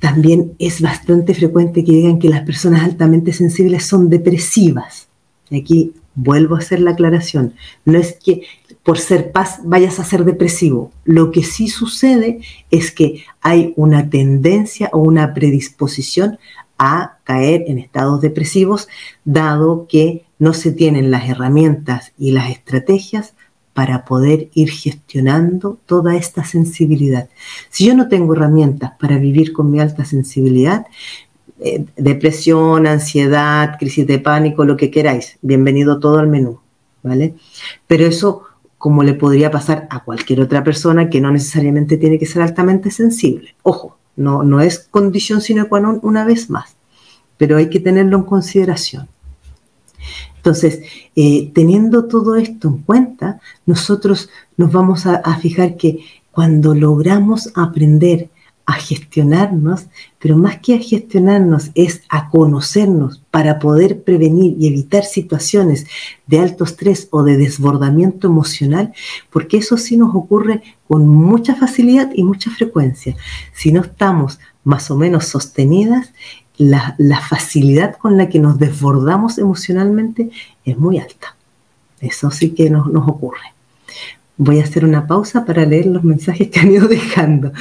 también 0.00 0.52
es 0.58 0.82
bastante 0.82 1.32
frecuente 1.32 1.82
que 1.82 1.92
digan 1.92 2.18
que 2.18 2.28
las 2.28 2.42
personas 2.42 2.82
altamente 2.82 3.32
sensibles 3.32 3.86
son 3.86 4.10
depresivas. 4.10 5.08
Aquí 5.50 5.94
vuelvo 6.14 6.56
a 6.56 6.58
hacer 6.58 6.80
la 6.80 6.92
aclaración. 6.92 7.54
No 7.84 7.98
es 7.98 8.18
que 8.22 8.42
por 8.82 8.98
ser 8.98 9.32
paz 9.32 9.60
vayas 9.64 10.00
a 10.00 10.04
ser 10.04 10.24
depresivo. 10.24 10.90
Lo 11.04 11.30
que 11.30 11.42
sí 11.42 11.68
sucede 11.68 12.40
es 12.70 12.90
que 12.90 13.24
hay 13.40 13.72
una 13.76 14.10
tendencia 14.10 14.90
o 14.92 14.98
una 14.98 15.34
predisposición 15.34 16.38
a 16.78 17.18
caer 17.22 17.64
en 17.68 17.78
estados 17.78 18.20
depresivos, 18.20 18.88
dado 19.24 19.86
que 19.88 20.24
no 20.38 20.52
se 20.52 20.72
tienen 20.72 21.12
las 21.12 21.28
herramientas 21.28 22.12
y 22.18 22.32
las 22.32 22.50
estrategias 22.50 23.34
para 23.72 24.04
poder 24.04 24.48
ir 24.52 24.70
gestionando 24.70 25.78
toda 25.86 26.16
esta 26.16 26.44
sensibilidad. 26.44 27.28
Si 27.70 27.86
yo 27.86 27.94
no 27.94 28.08
tengo 28.08 28.34
herramientas 28.34 28.92
para 29.00 29.18
vivir 29.18 29.52
con 29.52 29.70
mi 29.70 29.80
alta 29.80 30.04
sensibilidad, 30.04 30.86
eh, 31.60 31.84
depresión, 31.96 32.88
ansiedad, 32.88 33.76
crisis 33.78 34.06
de 34.06 34.18
pánico, 34.18 34.64
lo 34.64 34.76
que 34.76 34.90
queráis, 34.90 35.38
bienvenido 35.40 36.00
todo 36.00 36.18
al 36.18 36.26
menú, 36.26 36.58
¿vale? 37.02 37.34
Pero 37.86 38.04
eso 38.04 38.42
como 38.82 39.04
le 39.04 39.14
podría 39.14 39.48
pasar 39.48 39.86
a 39.90 40.02
cualquier 40.02 40.40
otra 40.40 40.64
persona 40.64 41.08
que 41.08 41.20
no 41.20 41.30
necesariamente 41.30 41.98
tiene 41.98 42.18
que 42.18 42.26
ser 42.26 42.42
altamente 42.42 42.90
sensible. 42.90 43.54
Ojo, 43.62 43.96
no, 44.16 44.42
no 44.42 44.60
es 44.60 44.80
condición 44.90 45.40
sine 45.40 45.66
qua 45.70 45.78
non 45.78 46.00
una 46.02 46.24
vez 46.24 46.50
más, 46.50 46.74
pero 47.38 47.58
hay 47.58 47.70
que 47.70 47.78
tenerlo 47.78 48.16
en 48.16 48.24
consideración. 48.24 49.06
Entonces, 50.34 50.82
eh, 51.14 51.52
teniendo 51.54 52.06
todo 52.06 52.34
esto 52.34 52.66
en 52.66 52.78
cuenta, 52.78 53.38
nosotros 53.66 54.30
nos 54.56 54.72
vamos 54.72 55.06
a 55.06 55.36
fijar 55.38 55.76
que 55.76 56.00
cuando 56.32 56.74
logramos 56.74 57.52
aprender 57.54 58.30
a 58.64 58.74
gestionarnos, 58.74 59.86
pero 60.18 60.36
más 60.36 60.58
que 60.58 60.74
a 60.74 60.78
gestionarnos 60.78 61.70
es 61.74 62.02
a 62.08 62.30
conocernos 62.30 63.20
para 63.30 63.58
poder 63.58 64.02
prevenir 64.02 64.56
y 64.58 64.68
evitar 64.68 65.04
situaciones 65.04 65.86
de 66.26 66.38
alto 66.38 66.64
estrés 66.64 67.08
o 67.10 67.22
de 67.22 67.36
desbordamiento 67.36 68.28
emocional, 68.28 68.92
porque 69.30 69.58
eso 69.58 69.76
sí 69.76 69.96
nos 69.96 70.14
ocurre 70.14 70.62
con 70.88 71.08
mucha 71.08 71.54
facilidad 71.54 72.10
y 72.14 72.22
mucha 72.22 72.50
frecuencia. 72.50 73.16
Si 73.52 73.72
no 73.72 73.82
estamos 73.82 74.38
más 74.64 74.90
o 74.90 74.96
menos 74.96 75.26
sostenidas, 75.26 76.12
la, 76.58 77.20
facilidad 77.28 77.96
con 77.96 78.16
la 78.16 78.28
que 78.28 78.38
nos 78.38 78.58
desbordamos 78.58 79.38
emocionalmente 79.38 80.30
es 80.64 80.78
muy 80.78 80.98
alta. 80.98 81.36
Eso 82.00 82.30
sí 82.30 82.50
que 82.50 82.70
nos, 82.70 82.86
nos 82.86 83.08
ocurre. 83.08 83.51
Voy 84.36 84.60
a 84.60 84.64
hacer 84.64 84.84
una 84.84 85.06
pausa 85.06 85.44
para 85.44 85.64
leer 85.66 85.86
los 85.86 86.02
mensajes 86.04 86.48
que 86.48 86.60
han 86.60 86.72
ido 86.72 86.88
dejando. 86.98 87.52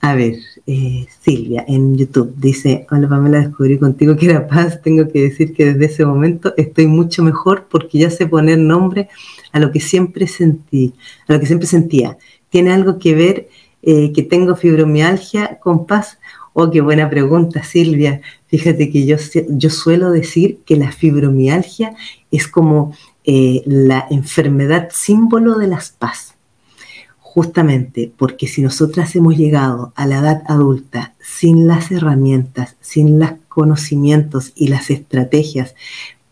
A 0.00 0.14
ver, 0.14 0.34
eh, 0.66 1.06
Silvia 1.20 1.64
en 1.66 1.96
YouTube 1.96 2.34
dice, 2.36 2.86
hola 2.90 3.08
Pamela, 3.08 3.40
descubrí 3.40 3.78
contigo 3.78 4.16
que 4.16 4.26
era 4.26 4.46
paz. 4.46 4.80
Tengo 4.82 5.08
que 5.08 5.22
decir 5.22 5.54
que 5.54 5.64
desde 5.72 5.86
ese 5.86 6.04
momento 6.04 6.54
estoy 6.56 6.86
mucho 6.86 7.22
mejor 7.22 7.66
porque 7.70 7.98
ya 7.98 8.10
sé 8.10 8.26
poner 8.26 8.58
nombre 8.58 9.08
a 9.52 9.58
lo 9.58 9.72
que 9.72 9.80
siempre 9.80 10.26
sentí, 10.26 10.94
a 11.28 11.32
lo 11.32 11.40
que 11.40 11.46
siempre 11.46 11.66
sentía. 11.66 12.18
¿Tiene 12.50 12.72
algo 12.72 12.98
que 12.98 13.14
ver 13.14 13.48
eh, 13.82 14.12
que 14.12 14.22
tengo 14.22 14.54
fibromialgia 14.56 15.58
con 15.60 15.86
paz? 15.86 16.18
Oh, 16.52 16.70
qué 16.70 16.80
buena 16.80 17.10
pregunta, 17.10 17.62
Silvia. 17.62 18.22
Fíjate 18.46 18.90
que 18.90 19.06
yo, 19.06 19.16
yo 19.48 19.70
suelo 19.70 20.10
decir 20.10 20.60
que 20.64 20.76
la 20.76 20.90
fibromialgia 20.90 21.94
es 22.30 22.48
como 22.48 22.94
eh, 23.26 23.62
la 23.66 24.06
enfermedad 24.08 24.88
símbolo 24.92 25.58
de 25.58 25.66
las 25.66 25.90
paz. 25.90 26.34
Justamente 27.18 28.12
porque 28.16 28.46
si 28.46 28.62
nosotras 28.62 29.14
hemos 29.16 29.36
llegado 29.36 29.92
a 29.96 30.06
la 30.06 30.18
edad 30.18 30.42
adulta 30.46 31.14
sin 31.20 31.66
las 31.66 31.90
herramientas, 31.90 32.76
sin 32.80 33.18
los 33.18 33.32
conocimientos 33.48 34.52
y 34.54 34.68
las 34.68 34.90
estrategias 34.90 35.74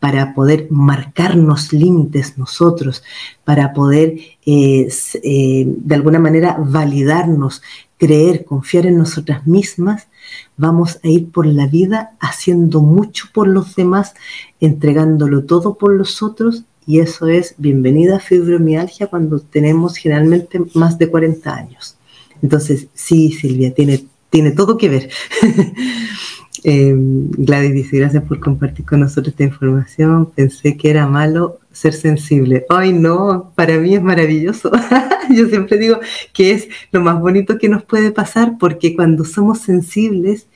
para 0.05 0.35
poder 0.35 0.67
marcarnos 0.71 1.73
límites 1.73 2.37
nosotros, 2.37 3.03
para 3.43 3.73
poder 3.73 4.17
eh, 4.45 4.89
eh, 5.23 5.65
de 5.67 5.95
alguna 5.95 6.19
manera 6.19 6.59
validarnos, 6.59 7.63
creer, 7.97 8.45
confiar 8.45 8.87
en 8.87 8.99
nosotras 8.99 9.47
mismas, 9.47 10.09
vamos 10.57 11.01
a 11.03 11.09
ir 11.09 11.31
por 11.31 11.47
la 11.47 11.67
vida 11.67 12.13
haciendo 12.21 12.83
mucho 12.83 13.29
por 13.33 13.49
los 13.49 13.75
demás, 13.77 14.15
entregándolo 14.61 15.45
todo 15.45 15.75
por 15.77 15.95
los 15.95 16.23
otros 16.23 16.65
y 16.87 17.01
eso 17.01 17.29
es 17.29 17.55
bienvenida 17.59 18.19
fibromialgia 18.21 19.07
cuando 19.07 19.41
tenemos 19.41 19.97
generalmente 19.97 20.61
más 20.75 20.99
de 20.99 21.09
40 21.09 21.55
años. 21.55 21.97
Entonces, 22.43 22.89
sí, 22.95 23.33
Silvia, 23.33 23.73
tiene, 23.73 24.05
tiene 24.31 24.51
todo 24.51 24.77
que 24.77 24.89
ver. 24.89 25.11
eh, 26.65 26.95
Gladys 26.95 27.73
dice, 27.73 27.99
gracias 27.99 28.23
por 28.25 28.41
compartir 28.41 28.85
con 28.85 29.01
nosotros 29.01 29.29
esta 29.29 29.45
información. 29.45 30.31
Pensé 30.31 30.77
que 30.77 30.91
era 30.91 31.07
malo 31.07 31.61
ser 31.73 31.95
sensible. 31.95 32.67
Ay, 32.69 32.93
no, 32.93 33.53
para 33.55 33.79
mí 33.79 33.95
es 33.95 34.03
maravilloso. 34.03 34.71
Yo 35.35 35.49
siempre 35.49 35.79
digo 35.79 36.01
que 36.33 36.53
es 36.53 36.69
lo 36.93 37.01
más 37.01 37.19
bonito 37.19 37.59
que 37.59 37.69
nos 37.69 37.83
puede 37.83 38.13
pasar 38.13 38.57
porque 38.59 38.95
cuando 38.95 39.25
somos 39.25 39.61
sensibles, 39.61 40.47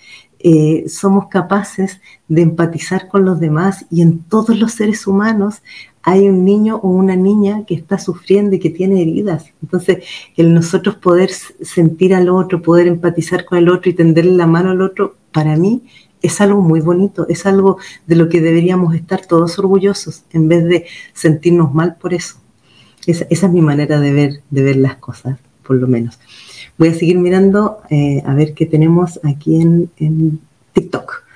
eh, 0.40 0.84
somos 0.88 1.28
capaces 1.28 2.00
de 2.28 2.42
empatizar 2.42 3.08
con 3.08 3.24
los 3.24 3.40
demás 3.40 3.86
y 3.90 4.02
en 4.02 4.20
todos 4.20 4.56
los 4.56 4.72
seres 4.72 5.06
humanos 5.06 5.62
hay 6.08 6.26
un 6.26 6.42
niño 6.42 6.76
o 6.82 6.88
una 6.88 7.16
niña 7.16 7.66
que 7.66 7.74
está 7.74 7.98
sufriendo 7.98 8.56
y 8.56 8.58
que 8.58 8.70
tiene 8.70 9.02
heridas. 9.02 9.52
Entonces, 9.62 10.04
el 10.38 10.54
nosotros 10.54 10.94
poder 10.96 11.30
sentir 11.30 12.14
al 12.14 12.30
otro, 12.30 12.62
poder 12.62 12.86
empatizar 12.86 13.44
con 13.44 13.58
el 13.58 13.68
otro 13.68 13.90
y 13.90 13.94
tenderle 13.94 14.32
la 14.32 14.46
mano 14.46 14.70
al 14.70 14.80
otro, 14.80 15.16
para 15.32 15.54
mí 15.56 15.82
es 16.22 16.40
algo 16.40 16.62
muy 16.62 16.80
bonito, 16.80 17.26
es 17.28 17.44
algo 17.44 17.76
de 18.06 18.16
lo 18.16 18.30
que 18.30 18.40
deberíamos 18.40 18.94
estar 18.94 19.26
todos 19.26 19.58
orgullosos 19.58 20.24
en 20.32 20.48
vez 20.48 20.64
de 20.64 20.86
sentirnos 21.12 21.74
mal 21.74 21.96
por 21.96 22.14
eso. 22.14 22.36
Esa, 23.06 23.26
es 23.28 23.42
mi 23.50 23.60
manera 23.60 24.00
de 24.00 24.12
ver, 24.12 24.40
de 24.48 24.62
ver 24.62 24.76
las 24.76 24.96
cosas, 24.96 25.38
por 25.62 25.76
lo 25.76 25.86
menos. 25.86 26.18
Voy 26.78 26.88
a 26.88 26.94
seguir 26.94 27.18
mirando 27.18 27.80
eh, 27.90 28.22
a 28.24 28.34
ver 28.34 28.54
qué 28.54 28.64
tenemos 28.64 29.20
aquí 29.24 29.60
en, 29.60 29.90
en 29.98 30.40
TikTok. 30.72 31.27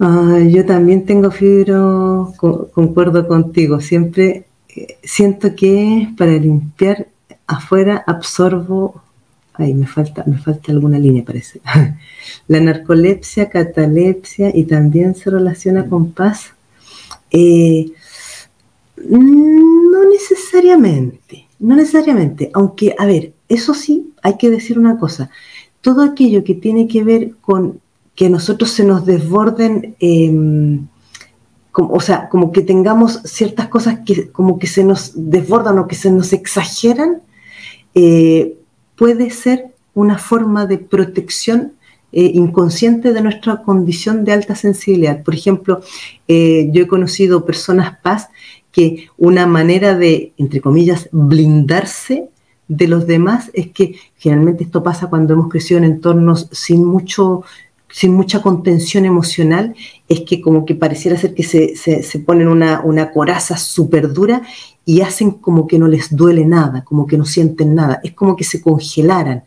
Ah, 0.00 0.40
yo 0.48 0.66
también 0.66 1.06
tengo 1.06 1.30
fibro, 1.30 2.32
concuerdo 2.72 3.28
contigo. 3.28 3.80
Siempre 3.80 4.46
eh, 4.68 4.98
siento 5.02 5.54
que 5.54 6.08
para 6.16 6.32
limpiar 6.32 7.08
afuera 7.46 8.02
absorbo. 8.06 9.02
Ay, 9.52 9.72
me 9.72 9.86
falta, 9.86 10.24
me 10.26 10.38
falta 10.38 10.72
alguna 10.72 10.98
línea, 10.98 11.24
parece. 11.24 11.60
La 12.48 12.60
narcolepsia, 12.60 13.48
catalepsia 13.48 14.50
y 14.54 14.64
también 14.64 15.14
se 15.14 15.30
relaciona 15.30 15.88
con 15.88 16.10
paz. 16.10 16.54
Eh, 17.30 17.92
no 18.96 20.08
necesariamente, 20.10 21.46
no 21.60 21.76
necesariamente. 21.76 22.50
Aunque, 22.52 22.96
a 22.98 23.06
ver, 23.06 23.32
eso 23.48 23.74
sí, 23.74 24.12
hay 24.22 24.36
que 24.36 24.50
decir 24.50 24.78
una 24.78 24.98
cosa. 24.98 25.30
Todo 25.80 26.02
aquello 26.02 26.42
que 26.42 26.54
tiene 26.54 26.88
que 26.88 27.04
ver 27.04 27.36
con 27.40 27.80
que 28.14 28.30
nosotros 28.30 28.70
se 28.70 28.84
nos 28.84 29.04
desborden, 29.04 29.96
em, 30.00 30.86
o 31.72 32.00
sea, 32.00 32.28
como 32.28 32.52
que 32.52 32.62
tengamos 32.62 33.20
ciertas 33.24 33.68
cosas 33.68 34.00
que 34.06 34.30
como 34.30 34.58
que 34.58 34.68
se 34.68 34.84
nos 34.84 35.12
desbordan 35.14 35.78
o 35.78 35.88
que 35.88 35.96
se 35.96 36.10
nos 36.10 36.32
exageran, 36.32 37.22
eh, 37.94 38.56
puede 38.96 39.30
ser 39.30 39.74
una 39.94 40.18
forma 40.18 40.66
de 40.66 40.78
protección 40.78 41.72
eh, 42.12 42.30
inconsciente 42.34 43.12
de 43.12 43.20
nuestra 43.22 43.62
condición 43.62 44.24
de 44.24 44.32
alta 44.32 44.54
sensibilidad. 44.54 45.24
Por 45.24 45.34
ejemplo, 45.34 45.80
eh, 46.28 46.68
yo 46.72 46.84
he 46.84 46.86
conocido 46.86 47.44
personas 47.44 47.98
paz 48.02 48.28
que 48.70 49.08
una 49.18 49.46
manera 49.48 49.96
de, 49.96 50.32
entre 50.36 50.60
comillas, 50.60 51.08
blindarse 51.10 52.28
de 52.68 52.88
los 52.88 53.06
demás 53.06 53.50
es 53.52 53.68
que 53.72 53.96
generalmente 54.16 54.64
esto 54.64 54.82
pasa 54.82 55.08
cuando 55.08 55.34
hemos 55.34 55.48
crecido 55.48 55.78
en 55.78 55.84
entornos 55.84 56.48
sin 56.52 56.84
mucho 56.84 57.42
sin 57.94 58.12
mucha 58.12 58.42
contención 58.42 59.04
emocional, 59.04 59.72
es 60.08 60.22
que 60.22 60.40
como 60.40 60.64
que 60.64 60.74
pareciera 60.74 61.16
ser 61.16 61.32
que 61.32 61.44
se, 61.44 61.76
se, 61.76 62.18
ponen 62.18 62.48
una, 62.48 62.80
una 62.80 63.12
coraza 63.12 63.56
súper 63.56 64.12
dura 64.12 64.42
y 64.84 65.02
hacen 65.02 65.30
como 65.30 65.68
que 65.68 65.78
no 65.78 65.86
les 65.86 66.14
duele 66.14 66.44
nada, 66.44 66.82
como 66.82 67.06
que 67.06 67.16
no 67.16 67.24
sienten 67.24 67.76
nada, 67.76 68.00
es 68.02 68.10
como 68.10 68.34
que 68.34 68.42
se 68.42 68.60
congelaran, 68.60 69.44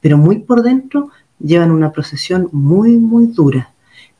pero 0.00 0.16
muy 0.16 0.38
por 0.38 0.62
dentro 0.62 1.10
llevan 1.40 1.72
una 1.72 1.90
procesión 1.90 2.48
muy, 2.52 2.96
muy 2.96 3.26
dura, 3.26 3.74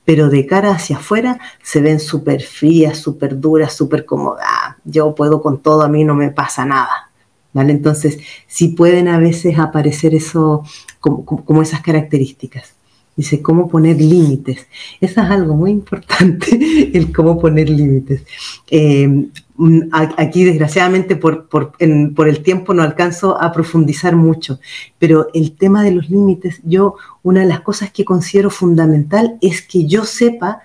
pero 0.05 0.31
de 0.31 0.47
cara 0.47 0.73
hacia 0.73 0.97
afuera 0.97 1.39
se 1.63 1.81
ven 1.81 2.01
súper 2.01 2.43
frías, 2.43 2.99
súper 2.99 3.39
duras, 3.39 3.73
súper 3.73 4.05
cómodas, 4.05 4.49
yo 4.85 5.15
puedo 5.15 5.41
con 5.41 5.63
todo, 5.63 5.83
a 5.83 5.89
mí 5.89 6.03
no 6.03 6.17
me 6.17 6.33
pasa 6.33 6.65
nada, 6.65 7.13
¿vale? 7.53 7.71
Entonces, 7.71 8.19
sí 8.49 8.71
pueden 8.71 9.07
a 9.07 9.21
veces 9.21 9.61
aparecer 9.61 10.13
eso, 10.13 10.65
como, 10.99 11.63
esas 11.63 11.83
características. 11.83 12.80
Dice, 13.17 13.43
¿cómo 13.43 13.69
poner 13.69 14.01
límites? 14.01 14.67
Eso 15.01 15.21
es 15.21 15.31
algo 15.31 15.55
muy 15.55 15.71
importante, 15.71 16.91
el 16.95 17.13
cómo 17.13 17.39
poner 17.39 17.69
límites. 17.69 18.23
Eh, 18.71 19.29
Mm, 19.63 19.91
aquí 19.93 20.45
desgraciadamente 20.45 21.17
por, 21.17 21.47
el 21.79 22.43
tiempo 22.43 22.73
no 22.73 22.83
alcanzo 22.83 23.39
a 23.39 23.53
profundizar 23.53 24.17
mucho, 24.17 24.59
pero 24.99 25.29
el 25.35 25.55
tema 25.55 25.83
de 25.83 25.91
los 25.91 26.09
límites, 26.09 26.63
yo 26.65 26.95
una 27.23 27.41
de 27.41 27.47
las 27.47 27.61
cosas 27.61 27.91
que 27.93 28.07
considero 28.07 28.49
fundamental 28.49 29.37
es 29.43 29.61
que 29.61 29.85
yo 29.85 30.07
sepa 30.07 30.63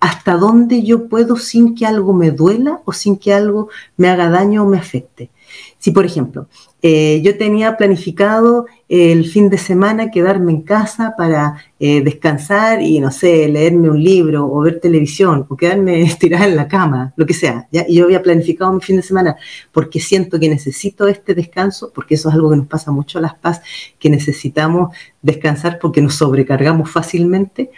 hasta 0.00 0.36
dónde 0.36 0.82
yo 0.82 1.08
puedo 1.08 1.38
sin 1.38 1.74
que 1.74 1.86
algo 1.86 2.12
me 2.12 2.30
duela 2.30 2.82
o 2.84 2.92
sin 2.92 3.16
que 3.16 3.32
algo 3.32 3.70
me 3.96 4.08
haga 4.10 4.28
daño 4.28 4.64
o 4.64 4.68
me 4.68 4.76
afecte. 4.76 5.30
Si, 5.78 5.90
por 5.90 6.04
ejemplo, 6.04 6.48
eh, 6.82 7.20
yo 7.22 7.36
tenía 7.36 7.76
planificado 7.76 8.66
el 8.88 9.24
fin 9.26 9.48
de 9.48 9.58
semana 9.58 10.10
quedarme 10.10 10.52
en 10.52 10.62
casa 10.62 11.14
para 11.16 11.56
eh, 11.80 12.00
descansar 12.02 12.80
y, 12.80 13.00
no 13.00 13.10
sé, 13.10 13.48
leerme 13.48 13.90
un 13.90 14.02
libro 14.02 14.46
o 14.46 14.60
ver 14.60 14.80
televisión 14.80 15.46
o 15.48 15.56
quedarme 15.56 16.02
estirada 16.10 16.46
en 16.46 16.56
la 16.56 16.68
cama, 16.68 17.12
lo 17.16 17.26
que 17.26 17.34
sea. 17.34 17.66
¿ya? 17.72 17.84
Y 17.88 17.96
yo 17.96 18.04
había 18.04 18.22
planificado 18.22 18.72
mi 18.72 18.80
fin 18.80 18.96
de 18.96 19.02
semana 19.02 19.36
porque 19.72 20.00
siento 20.00 20.38
que 20.38 20.48
necesito 20.48 21.08
este 21.08 21.34
descanso, 21.34 21.90
porque 21.94 22.14
eso 22.14 22.28
es 22.28 22.34
algo 22.34 22.50
que 22.50 22.56
nos 22.56 22.68
pasa 22.68 22.90
mucho 22.92 23.18
a 23.18 23.22
las 23.22 23.34
paz, 23.34 23.60
que 23.98 24.08
necesitamos 24.08 24.94
descansar 25.22 25.78
porque 25.80 26.00
nos 26.00 26.14
sobrecargamos 26.14 26.90
fácilmente 26.90 27.70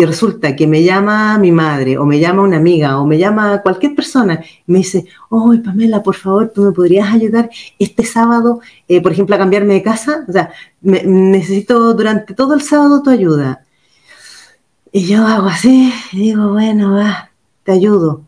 y 0.00 0.04
resulta 0.04 0.54
que 0.54 0.68
me 0.68 0.84
llama 0.84 1.38
mi 1.38 1.50
madre 1.50 1.98
o 1.98 2.06
me 2.06 2.20
llama 2.20 2.42
una 2.42 2.58
amiga 2.58 3.00
o 3.00 3.04
me 3.04 3.18
llama 3.18 3.62
cualquier 3.62 3.96
persona 3.96 4.44
y 4.64 4.70
me 4.70 4.78
dice, 4.78 5.06
oh, 5.28 5.52
Pamela, 5.64 6.04
por 6.04 6.14
favor, 6.14 6.52
tú 6.54 6.62
me 6.62 6.70
podrías 6.70 7.12
ayudar 7.12 7.50
este 7.80 8.04
sábado, 8.04 8.60
eh, 8.86 9.02
por 9.02 9.10
ejemplo, 9.10 9.34
a 9.34 9.38
cambiarme 9.38 9.74
de 9.74 9.82
casa. 9.82 10.24
O 10.28 10.32
sea, 10.32 10.52
necesito 10.82 11.94
durante 11.94 12.32
todo 12.32 12.54
el 12.54 12.62
sábado 12.62 13.02
tu 13.02 13.10
ayuda. 13.10 13.64
Y 14.92 15.04
yo 15.04 15.26
hago 15.26 15.48
así 15.48 15.92
y 16.12 16.18
digo, 16.18 16.52
bueno, 16.52 16.94
va, 16.94 17.32
te 17.64 17.72
ayudo. 17.72 18.22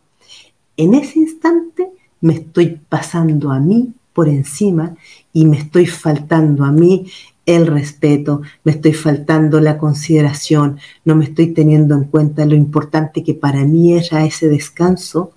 En 0.77 0.95
ese 0.95 1.21
instante 1.21 1.89
me 2.21 2.35
estoy 2.35 2.81
pasando 2.89 3.53
a 3.53 3.61
mí 3.61 3.93
por 4.13 4.29
encima 4.29 4.97
y 5.33 5.45
me 5.47 5.59
estoy 5.59 5.87
faltando 5.87 6.65
a 6.65 6.73
mí 6.73 7.07
el 7.57 7.67
respeto, 7.67 8.43
me 8.65 8.73
estoy 8.73 8.93
faltando 8.93 9.61
la 9.61 9.79
consideración, 9.79 10.79
no 11.05 11.17
me 11.17 11.25
estoy 11.25 11.49
teniendo 11.49 11.95
en 11.95 12.05
cuenta 12.05 12.47
lo 12.47 12.55
importante 12.55 13.23
que 13.23 13.35
para 13.35 13.65
mí 13.65 13.95
era 13.95 14.25
ese 14.25 14.49
descanso 14.49 15.33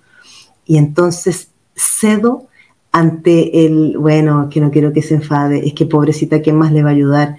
y 0.64 0.78
entonces 0.78 1.48
cedo 1.74 2.46
ante 2.92 3.66
el, 3.66 3.98
bueno, 3.98 4.48
que 4.48 4.60
no 4.60 4.70
quiero 4.70 4.92
que 4.92 5.02
se 5.02 5.14
enfade, 5.14 5.66
es 5.66 5.74
que 5.74 5.86
pobrecita, 5.86 6.40
¿quién 6.40 6.56
más 6.56 6.72
le 6.72 6.82
va 6.82 6.90
a 6.90 6.92
ayudar? 6.92 7.38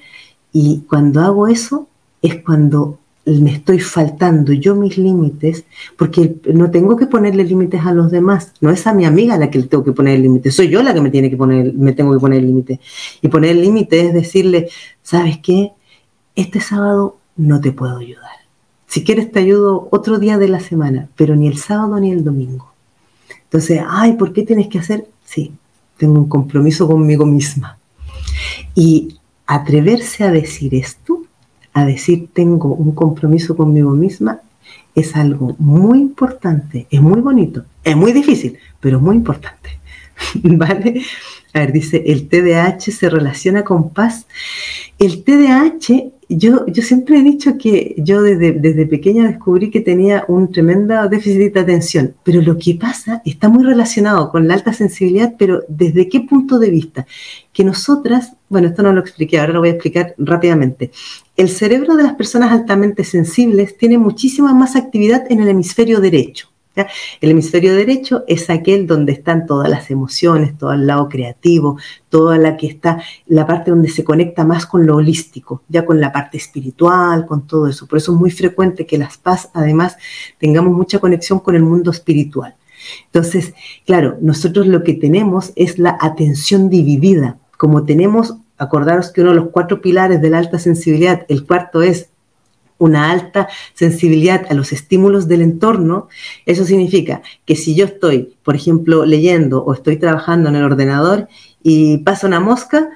Y 0.52 0.84
cuando 0.90 1.22
hago 1.22 1.48
eso 1.48 1.88
es 2.22 2.42
cuando 2.44 3.00
me 3.26 3.52
estoy 3.52 3.80
faltando 3.80 4.54
yo 4.54 4.76
mis 4.76 4.98
límites, 4.98 5.66
porque 5.98 6.36
no 6.54 6.70
tengo 6.70 6.96
que 6.96 7.08
ponerle 7.08 7.44
límites 7.44 7.82
a 7.84 7.94
los 7.94 8.12
demás, 8.12 8.54
no 8.62 8.70
es 8.70 8.86
a 8.86 8.94
mi 8.94 9.06
amiga 9.06 9.38
la 9.38 9.50
que 9.50 9.60
le 9.60 9.66
tengo 9.66 9.84
que 9.84 9.94
poner 9.94 10.16
el 10.16 10.22
límite, 10.22 10.52
soy 10.52 10.70
yo 10.70 10.84
la 10.84 10.94
que 10.94 11.02
me 11.02 11.10
tiene 11.10 11.30
que 11.30 11.38
poner, 11.38 11.74
me 11.74 11.94
tengo 11.94 12.14
que 12.14 12.20
poner 12.20 12.40
el 12.40 12.48
límite. 12.48 12.80
Y 13.22 13.28
poner 13.28 13.52
el 13.52 13.62
límite 13.62 14.08
es 14.08 14.14
decirle, 14.14 14.70
¿sabes 15.02 15.40
qué? 15.40 15.72
Este 16.36 16.60
sábado 16.60 17.18
no 17.36 17.60
te 17.62 17.72
puedo 17.72 17.98
ayudar. 17.98 18.46
Si 18.88 19.04
quieres 19.04 19.32
te 19.32 19.40
ayudo 19.40 19.88
otro 19.92 20.20
día 20.20 20.38
de 20.38 20.48
la 20.48 20.60
semana, 20.60 21.10
pero 21.16 21.36
ni 21.36 21.48
el 21.48 21.58
sábado 21.58 22.00
ni 22.00 22.12
el 22.12 22.24
domingo. 22.24 22.72
Entonces, 23.44 23.82
ay, 23.88 24.14
¿por 24.14 24.34
qué 24.34 24.44
tienes 24.44 24.68
que 24.68 24.80
hacer? 24.80 25.08
Sí, 25.26 25.52
tengo 25.98 26.20
un 26.20 26.30
compromiso 26.30 26.88
conmigo 26.88 27.26
misma. 27.26 27.78
Y 28.76 29.18
atreverse 29.48 30.24
a 30.24 30.32
decir 30.32 30.76
esto 30.76 31.25
a 31.76 31.86
decir 31.86 32.30
tengo 32.34 32.74
un 32.74 32.94
compromiso 32.94 33.56
conmigo 33.56 33.92
misma 33.92 34.40
es 34.96 35.16
algo 35.18 35.56
muy 35.60 36.00
importante, 36.00 36.88
es 36.90 37.02
muy 37.02 37.20
bonito, 37.20 37.66
es 37.84 37.98
muy 37.98 38.14
difícil, 38.14 38.58
pero 38.80 39.02
muy 39.02 39.18
importante. 39.18 39.78
¿Vale? 40.36 41.02
A 41.54 41.60
ver, 41.60 41.74
dice, 41.74 42.02
el 42.08 42.30
TDAH 42.30 42.92
se 42.92 43.10
relaciona 43.10 43.66
con 43.66 43.90
paz. 43.90 44.26
El 44.98 45.24
TDAH 45.26 46.12
yo, 46.30 46.66
yo 46.68 46.82
siempre 46.82 47.20
he 47.20 47.24
dicho 47.24 47.58
que 47.58 47.96
yo 47.98 48.22
desde, 48.22 48.54
desde 48.54 48.88
pequeña 48.88 49.28
descubrí 49.28 49.70
que 49.70 49.82
tenía 49.82 50.26
un 50.28 50.52
tremendo 50.52 51.08
déficit 51.08 51.54
de 51.54 51.60
atención, 51.60 52.16
pero 52.24 52.42
lo 52.42 52.58
que 52.58 52.76
pasa 52.76 53.22
está 53.26 53.50
muy 53.50 53.64
relacionado 53.64 54.32
con 54.32 54.48
la 54.48 54.56
alta 54.56 54.74
sensibilidad, 54.74 55.36
pero 55.38 55.62
¿desde 55.68 56.10
qué 56.10 56.22
punto 56.22 56.58
de 56.58 56.70
vista? 56.70 57.06
Que 57.54 57.64
nosotras, 57.64 58.34
bueno, 58.50 58.70
esto 58.70 58.84
no 58.84 58.94
lo 58.94 59.02
expliqué, 59.02 59.40
ahora 59.40 59.54
lo 59.54 59.60
voy 59.60 59.70
a 59.70 59.74
explicar 59.74 60.16
rápidamente. 60.18 60.92
El 61.38 61.50
cerebro 61.50 61.96
de 61.96 62.04
las 62.04 62.16
personas 62.16 62.52
altamente 62.52 63.04
sensibles 63.04 63.78
tiene 63.78 63.98
muchísima 63.98 64.54
más 64.54 64.76
actividad 64.76 65.26
en 65.30 65.42
el 65.42 65.50
hemisferio 65.50 66.00
derecho. 66.00 66.48
El 67.22 67.32
hemisferio 67.32 67.74
derecho 67.74 68.24
es 68.28 68.50
aquel 68.50 68.88
donde 68.88 69.14
están 69.14 69.46
todas 69.46 69.70
las 69.70 69.92
emociones, 69.92 70.58
todo 70.58 70.74
el 70.74 70.88
lado 70.88 71.10
creativo, 71.10 71.78
toda 72.10 72.38
la 72.38 72.58
que 72.58 72.68
está, 72.68 73.02
la 73.28 73.46
parte 73.48 73.72
donde 73.72 73.90
se 73.90 74.04
conecta 74.04 74.44
más 74.46 74.66
con 74.66 74.86
lo 74.86 74.98
holístico, 74.98 75.64
ya 75.70 75.86
con 75.86 76.00
la 76.00 76.12
parte 76.12 76.38
espiritual, 76.38 77.26
con 77.26 77.48
todo 77.48 77.68
eso. 77.68 77.88
Por 77.88 77.98
eso 77.98 78.14
es 78.14 78.20
muy 78.20 78.32
frecuente 78.32 78.86
que 78.86 78.98
las 78.98 79.18
paz, 79.18 79.50
además, 79.54 79.98
tengamos 80.38 80.74
mucha 80.74 81.00
conexión 81.00 81.40
con 81.40 81.56
el 81.56 81.64
mundo 81.64 81.92
espiritual. 81.92 82.56
Entonces, 83.06 83.54
claro, 83.86 84.18
nosotros 84.22 84.68
lo 84.68 84.84
que 84.84 84.94
tenemos 84.94 85.54
es 85.56 85.80
la 85.80 85.98
atención 86.00 86.70
dividida. 86.70 87.38
Como 87.58 87.84
tenemos, 87.86 88.36
acordaros 88.58 89.12
que 89.12 89.22
uno 89.22 89.32
de 89.32 89.38
los 89.38 89.50
cuatro 89.50 89.82
pilares 89.82 90.22
de 90.22 90.30
la 90.30 90.40
alta 90.40 90.60
sensibilidad, 90.60 91.26
el 91.30 91.46
cuarto 91.46 91.82
es 91.82 92.10
una 92.78 93.12
alta 93.12 93.48
sensibilidad 93.74 94.46
a 94.50 94.54
los 94.54 94.72
estímulos 94.72 95.28
del 95.28 95.42
entorno, 95.42 96.10
eso 96.46 96.66
significa 96.66 97.22
que 97.46 97.56
si 97.56 97.76
yo 97.76 97.86
estoy, 97.86 98.36
por 98.44 98.56
ejemplo, 98.56 99.06
leyendo 99.06 99.64
o 99.64 99.74
estoy 99.74 99.98
trabajando 99.98 100.50
en 100.50 100.56
el 100.56 100.64
ordenador 100.64 101.28
y 101.64 102.00
pasa 102.00 102.28
una 102.28 102.40
mosca, 102.40 102.90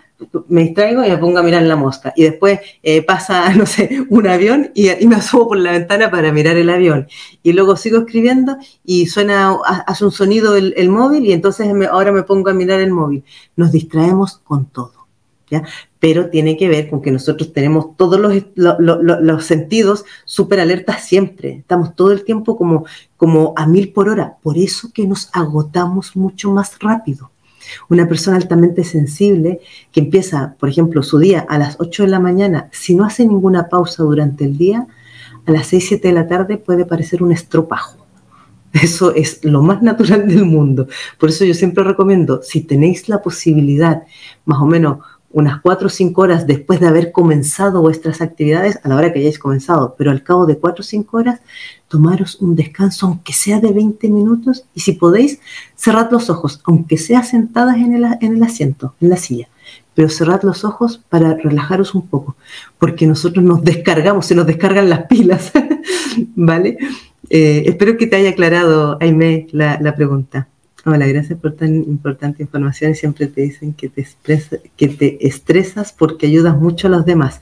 me 0.50 0.64
distraigo 0.64 1.04
y 1.06 1.10
me 1.10 1.18
pongo 1.18 1.40
a 1.40 1.44
mirar 1.44 1.64
la 1.64 1.76
mosca. 1.76 2.14
Y 2.16 2.24
después 2.24 2.60
eh, 2.84 3.02
pasa, 3.02 3.54
no 3.56 3.66
sé, 3.66 4.06
un 4.10 4.28
avión 4.28 4.72
y, 4.76 4.90
me 5.08 5.16
asumo 5.16 5.48
por 5.48 5.58
la 5.58 5.72
ventana 5.72 6.12
para 6.12 6.32
mirar 6.32 6.58
el 6.58 6.70
avión. 6.70 7.08
Y 7.42 7.54
luego 7.54 7.76
sigo 7.78 8.00
escribiendo 8.00 8.58
y 8.84 9.08
suena, 9.08 9.56
hace 9.88 10.06
un 10.06 10.12
sonido 10.12 10.56
el 10.56 10.90
móvil 10.90 11.26
y 11.26 11.32
entonces 11.32 11.68
ahora 11.90 12.12
me 12.12 12.24
pongo 12.24 12.50
a 12.50 12.54
mirar 12.54 12.82
el 12.82 12.92
móvil. 12.92 13.24
Nos 13.56 13.72
distraemos 13.72 14.40
con 14.40 14.66
todo. 14.66 14.99
Pero 16.00 16.30
tiene 16.30 16.58
que 16.58 16.68
ver 16.68 16.90
con 16.90 17.02
que 17.02 17.12
nosotros 17.12 17.54
tenemos 17.54 17.98
todos 17.98 18.20
los, 18.20 18.34
los 18.56 19.46
sentidos 19.46 20.06
súper 20.26 20.60
alertas 20.60 21.04
siempre. 21.04 21.58
Estamos 21.58 21.96
todo 21.96 22.12
el 22.12 22.24
tiempo 22.24 22.58
como, 22.58 22.86
como 23.18 23.54
a 23.58 23.66
mil 23.66 23.92
por 23.92 24.10
hora. 24.10 24.38
Por 24.42 24.58
eso 24.58 24.92
que 24.94 25.08
nos 25.08 25.30
agotamos 25.34 26.16
mucho 26.16 26.52
más 26.52 26.78
rápido. 26.80 27.32
Una 27.90 28.08
persona 28.08 28.38
altamente 28.38 28.84
sensible 28.84 29.60
que 29.92 30.00
empieza, 30.00 30.56
por 30.60 30.70
ejemplo, 30.70 31.04
su 31.04 31.20
día 31.20 31.46
a 31.48 31.58
las 31.58 31.78
8 31.80 32.04
de 32.04 32.10
la 32.10 32.20
mañana, 32.20 32.70
si 32.72 32.96
no 32.96 33.06
hace 33.06 33.26
ninguna 33.26 33.70
pausa 33.70 34.04
durante 34.04 34.46
el 34.46 34.58
día, 34.58 34.88
a 35.46 35.52
las 35.52 35.68
6, 35.68 35.86
7 35.88 36.08
de 36.08 36.14
la 36.14 36.28
tarde 36.28 36.58
puede 36.58 36.86
parecer 36.86 37.24
un 37.24 37.32
estropajo. 37.32 37.98
Eso 38.74 39.14
es 39.16 39.44
lo 39.44 39.64
más 39.64 39.82
natural 39.82 40.28
del 40.28 40.46
mundo. 40.46 40.88
Por 41.18 41.30
eso 41.30 41.44
yo 41.44 41.54
siempre 41.54 41.84
recomiendo, 41.84 42.42
si 42.44 42.62
tenéis 42.62 43.10
la 43.10 43.22
posibilidad, 43.22 44.04
más 44.46 44.60
o 44.60 44.66
menos 44.66 45.00
unas 45.32 45.62
cuatro 45.62 45.88
o 45.88 45.90
cinco 45.90 46.22
horas 46.22 46.48
después 46.48 46.80
de 46.80 46.88
haber 46.88 47.12
comenzado 47.12 47.82
vuestras 47.82 48.22
actividades, 48.22 48.80
a 48.84 48.90
la 48.90 48.96
hora 48.96 49.14
que 49.14 49.20
hayáis 49.20 49.40
comenzado, 49.40 49.96
pero 49.98 50.12
al 50.12 50.24
cabo 50.24 50.46
de 50.46 50.58
cuatro 50.58 50.82
o 50.82 50.86
cinco 50.86 51.18
horas, 51.18 51.40
tomaros 51.88 52.42
un 52.42 52.56
descanso, 52.56 53.08
aunque 53.08 53.34
sea 53.34 53.60
de 53.60 53.72
20 53.72 54.10
minutos, 54.10 54.66
y 54.74 54.80
si 54.80 54.94
podéis, 54.94 55.40
cerrad 55.76 56.12
los 56.12 56.30
ojos, 56.30 56.62
aunque 56.64 56.98
sea 56.98 57.24
sentadas 57.24 57.78
en 57.78 57.94
el, 57.94 58.06
en 58.22 58.36
el 58.36 58.44
asiento, 58.44 58.96
en 59.02 59.10
la 59.10 59.18
silla, 59.18 59.48
pero 59.94 60.10
cerrad 60.10 60.42
los 60.44 60.64
ojos 60.64 61.00
para 61.10 61.36
relajaros 61.36 61.94
un 61.94 62.08
poco, 62.08 62.36
porque 62.80 63.06
nosotros 63.06 63.44
nos 63.44 63.64
descargamos, 63.64 64.26
se 64.26 64.36
nos 64.36 64.48
descargan 64.48 64.90
las 64.90 65.06
pilas, 65.08 65.52
¿vale? 66.36 66.78
Eh, 67.30 67.64
espero 67.68 67.98
que 67.98 68.08
te 68.08 68.16
haya 68.16 68.32
aclarado, 68.32 68.98
Aime, 69.00 69.48
la, 69.52 69.80
la 69.80 69.96
pregunta. 69.96 70.48
Hola, 70.92 71.06
gracias 71.06 71.38
por 71.38 71.54
tan 71.54 71.76
importante 71.76 72.42
información. 72.42 72.96
Siempre 72.96 73.28
te 73.28 73.42
dicen 73.42 73.74
que 73.74 73.90
te, 73.90 75.28
estresas 75.28 75.94
porque 75.94 76.26
ayudas 76.26 76.58
mucho 76.58 76.88
a 76.88 76.90
los 76.90 77.06
demás. 77.06 77.40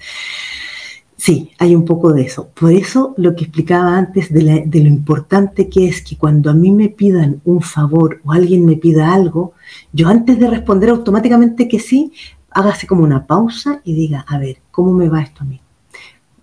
Sí, 1.15 1.51
hay 1.57 1.73
un 1.73 1.85
poco 1.85 2.11
de 2.11 2.23
eso. 2.23 2.49
Por 2.49 2.73
eso 2.73 3.13
lo 3.15 3.37
que 3.37 3.45
explicaba 3.45 3.97
antes 3.97 4.33
de, 4.33 4.63
de, 4.65 4.81
lo 4.81 4.89
importante 4.89 5.69
que 5.69 5.87
es 5.87 6.01
que 6.01 6.17
cuando 6.17 6.49
a 6.49 6.53
mí 6.53 6.71
me 6.71 6.89
pidan 6.89 7.39
un 7.45 7.61
favor 7.61 8.19
o 8.25 8.33
alguien 8.33 8.65
me 8.65 8.75
pida 8.75 9.13
algo, 9.13 9.53
yo 9.93 10.09
antes 10.09 10.37
de 10.37 10.49
responder 10.49 10.89
automáticamente 10.89 11.69
que 11.69 11.79
sí, 11.79 12.11
hágase 12.51 12.85
como 12.85 13.03
una 13.03 13.27
pausa 13.27 13.79
y 13.85 13.93
diga, 13.93 14.25
a 14.27 14.37
ver, 14.39 14.57
¿cómo 14.71 14.91
me 14.91 15.07
va 15.07 15.21
esto 15.21 15.43
a 15.43 15.47
mí? 15.47 15.61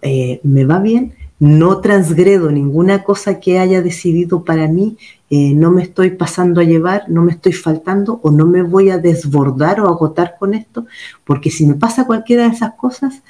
Eh, 0.01 0.41
¿Me 0.43 0.65
va 0.65 0.79
bien? 0.79 1.13
No 1.39 1.81
transgredo 1.81 2.51
ninguna 2.51 3.03
cosa 3.03 3.41
que 3.41 3.59
haya 3.59 3.83
decidido 3.83 4.45
para 4.45 4.69
mí, 4.69 4.97
eh, 5.31 5.53
no 5.55 5.71
me 5.71 5.83
estoy 5.83 6.11
pasando 6.11 6.61
a 6.61 6.65
llevar, 6.65 7.05
no 7.09 7.23
me 7.23 7.33
estoy 7.33 7.53
faltando 7.53 8.21
o 8.23 8.31
no 8.31 8.47
me 8.47 8.63
voy 8.63 8.91
a 8.91 8.99
desbordar 8.99 9.81
o 9.81 9.89
agotar 9.89 10.37
con 10.39 10.55
esto, 10.55 10.87
porque 11.25 11.51
si 11.51 11.67
me 11.67 11.75
pasa 11.75 12.07
cualquiera 12.07 12.45
de 12.45 12.55
esas 12.55 12.75
cosas, 12.75 13.23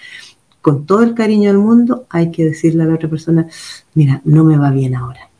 con 0.60 0.86
todo 0.86 1.02
el 1.02 1.14
cariño 1.14 1.50
del 1.50 1.58
mundo, 1.58 2.06
hay 2.08 2.30
que 2.30 2.44
decirle 2.44 2.84
a 2.84 2.86
la 2.86 2.94
otra 2.94 3.08
persona, 3.08 3.46
mira, 3.94 4.20
no 4.24 4.44
me 4.44 4.56
va 4.56 4.70
bien 4.70 4.94
ahora. 4.94 5.30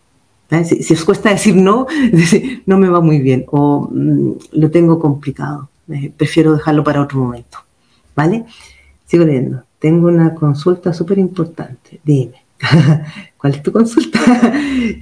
Si, 0.65 0.93
os 0.93 1.05
cuesta 1.05 1.31
decir 1.31 1.57
no, 1.57 1.87
no 2.67 2.79
me 2.79 2.89
va 2.89 3.01
muy 3.01 3.19
bien 3.19 3.45
o 3.49 3.89
mm, 3.91 4.33
lo 4.53 4.71
tengo 4.71 5.01
complicado, 5.01 5.69
eh, 5.89 6.13
prefiero 6.17 6.53
dejarlo 6.53 6.85
para 6.85 7.03
otro 7.03 7.19
momento. 7.19 7.59
¿Vale? 8.15 8.45
Sigo 9.07 9.25
leyendo. 9.25 9.65
Tengo 9.79 10.09
una 10.09 10.35
consulta 10.35 10.93
súper 10.93 11.19
importante. 11.19 12.01
Dime. 12.05 12.44
¿Cuál 13.37 13.55
es 13.55 13.63
tu 13.63 13.73
consulta? 13.73 14.21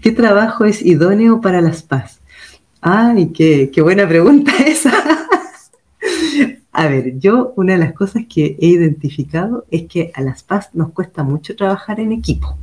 ¿Qué 0.03 0.13
trabajo 0.13 0.65
es 0.65 0.83
idóneo 0.83 1.41
para 1.41 1.61
las 1.61 1.83
paz? 1.83 2.21
Ay, 2.81 3.29
qué, 3.33 3.71
qué 3.73 3.83
buena 3.83 4.09
pregunta 4.09 4.53
esa. 4.67 4.93
A 6.73 6.89
ver, 6.89 7.19
yo 7.19 7.53
una 7.57 7.75
de 7.75 7.79
las 7.79 7.93
cosas 7.93 8.25
que 8.29 8.57
he 8.59 8.67
identificado 8.67 9.67
es 9.71 9.85
que 9.85 10.11
a 10.15 10.23
las 10.23 10.43
paz 10.43 10.71
nos 10.73 10.91
cuesta 10.93 11.23
mucho 11.23 11.55
trabajar 11.55 12.01
en 12.01 12.13
equipo. 12.13 12.57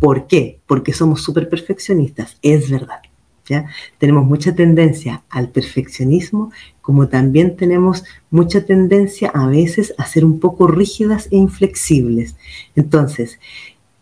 ¿Por 0.00 0.26
qué? 0.26 0.60
Porque 0.66 0.92
somos 0.92 1.22
súper 1.22 1.48
perfeccionistas, 1.48 2.38
es 2.42 2.70
verdad. 2.70 3.00
¿ya? 3.46 3.66
Tenemos 3.98 4.24
mucha 4.24 4.54
tendencia 4.54 5.22
al 5.28 5.50
perfeccionismo, 5.50 6.52
como 6.80 7.08
también 7.08 7.56
tenemos 7.56 8.04
mucha 8.30 8.64
tendencia 8.64 9.30
a 9.34 9.46
veces 9.46 9.94
a 9.98 10.06
ser 10.06 10.24
un 10.24 10.40
poco 10.40 10.66
rígidas 10.66 11.28
e 11.30 11.36
inflexibles. 11.36 12.36
Entonces, 12.76 13.38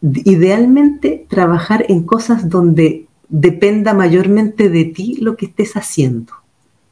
idealmente 0.02 1.26
trabajar 1.28 1.86
en 1.88 2.02
cosas 2.02 2.48
donde 2.48 3.06
dependa 3.28 3.94
mayormente 3.94 4.68
de 4.68 4.84
ti 4.84 5.16
lo 5.20 5.36
que 5.36 5.46
estés 5.46 5.76
haciendo, 5.76 6.32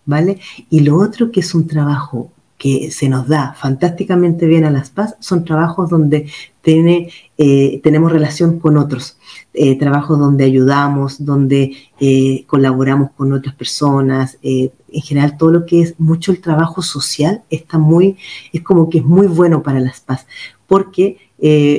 ¿vale? 0.07 0.39
Y 0.71 0.81
lo 0.81 0.97
otro 0.97 1.31
que 1.31 1.41
es 1.41 1.55
un 1.55 1.67
trabajo 1.67 2.31
que 2.61 2.91
se 2.91 3.09
nos 3.09 3.27
da 3.27 3.55
fantásticamente 3.59 4.47
bien 4.47 4.67
a 4.67 4.71
las 4.71 4.91
paz 4.91 5.17
son 5.19 5.47
trabajos 5.47 5.89
donde 5.89 6.31
tiene, 6.61 7.11
eh, 7.39 7.81
tenemos 7.83 8.13
relación 8.13 8.61
con 8.61 8.77
otros, 8.77 9.17
eh, 9.55 9.79
trabajos 9.79 10.19
donde 10.19 10.45
ayudamos, 10.45 11.25
donde 11.25 11.75
eh, 11.99 12.45
colaboramos 12.47 13.13
con 13.13 13.33
otras 13.33 13.55
personas, 13.55 14.37
en 14.43 15.03
general 15.03 15.39
todo 15.39 15.53
lo 15.53 15.65
que 15.65 15.81
es 15.81 15.95
mucho 15.99 16.33
el 16.33 16.43
trabajo 16.43 16.83
social 16.83 17.43
está 17.49 17.79
muy, 17.79 18.19
es 18.53 18.61
como 18.61 18.91
que 18.91 18.99
es 18.99 19.05
muy 19.05 19.27
bueno 19.27 19.63
para 19.63 19.81
las 19.81 20.01
paz, 20.01 20.27
porque 20.67 21.17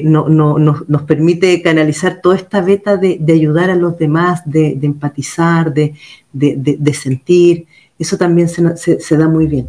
no, 0.03 0.27
nos 0.27 1.01
permite 1.03 1.61
canalizar 1.61 2.19
toda 2.21 2.35
esta 2.35 2.61
beta 2.61 2.97
de, 2.97 3.21
ayudar 3.31 3.69
a 3.69 3.75
los 3.75 3.97
demás, 3.97 4.41
de, 4.45 4.77
empatizar, 4.81 5.73
de, 5.73 6.93
sentir, 6.93 7.67
eso 7.99 8.17
también 8.17 8.49
se 8.49 9.17
da 9.17 9.27
muy 9.27 9.45
bien 9.45 9.67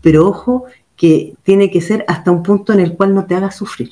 pero 0.00 0.26
ojo 0.26 0.64
que 0.96 1.34
tiene 1.42 1.70
que 1.70 1.80
ser 1.80 2.04
hasta 2.08 2.30
un 2.30 2.42
punto 2.42 2.72
en 2.72 2.80
el 2.80 2.96
cual 2.96 3.14
no 3.14 3.26
te 3.26 3.34
haga 3.34 3.50
sufrir. 3.50 3.90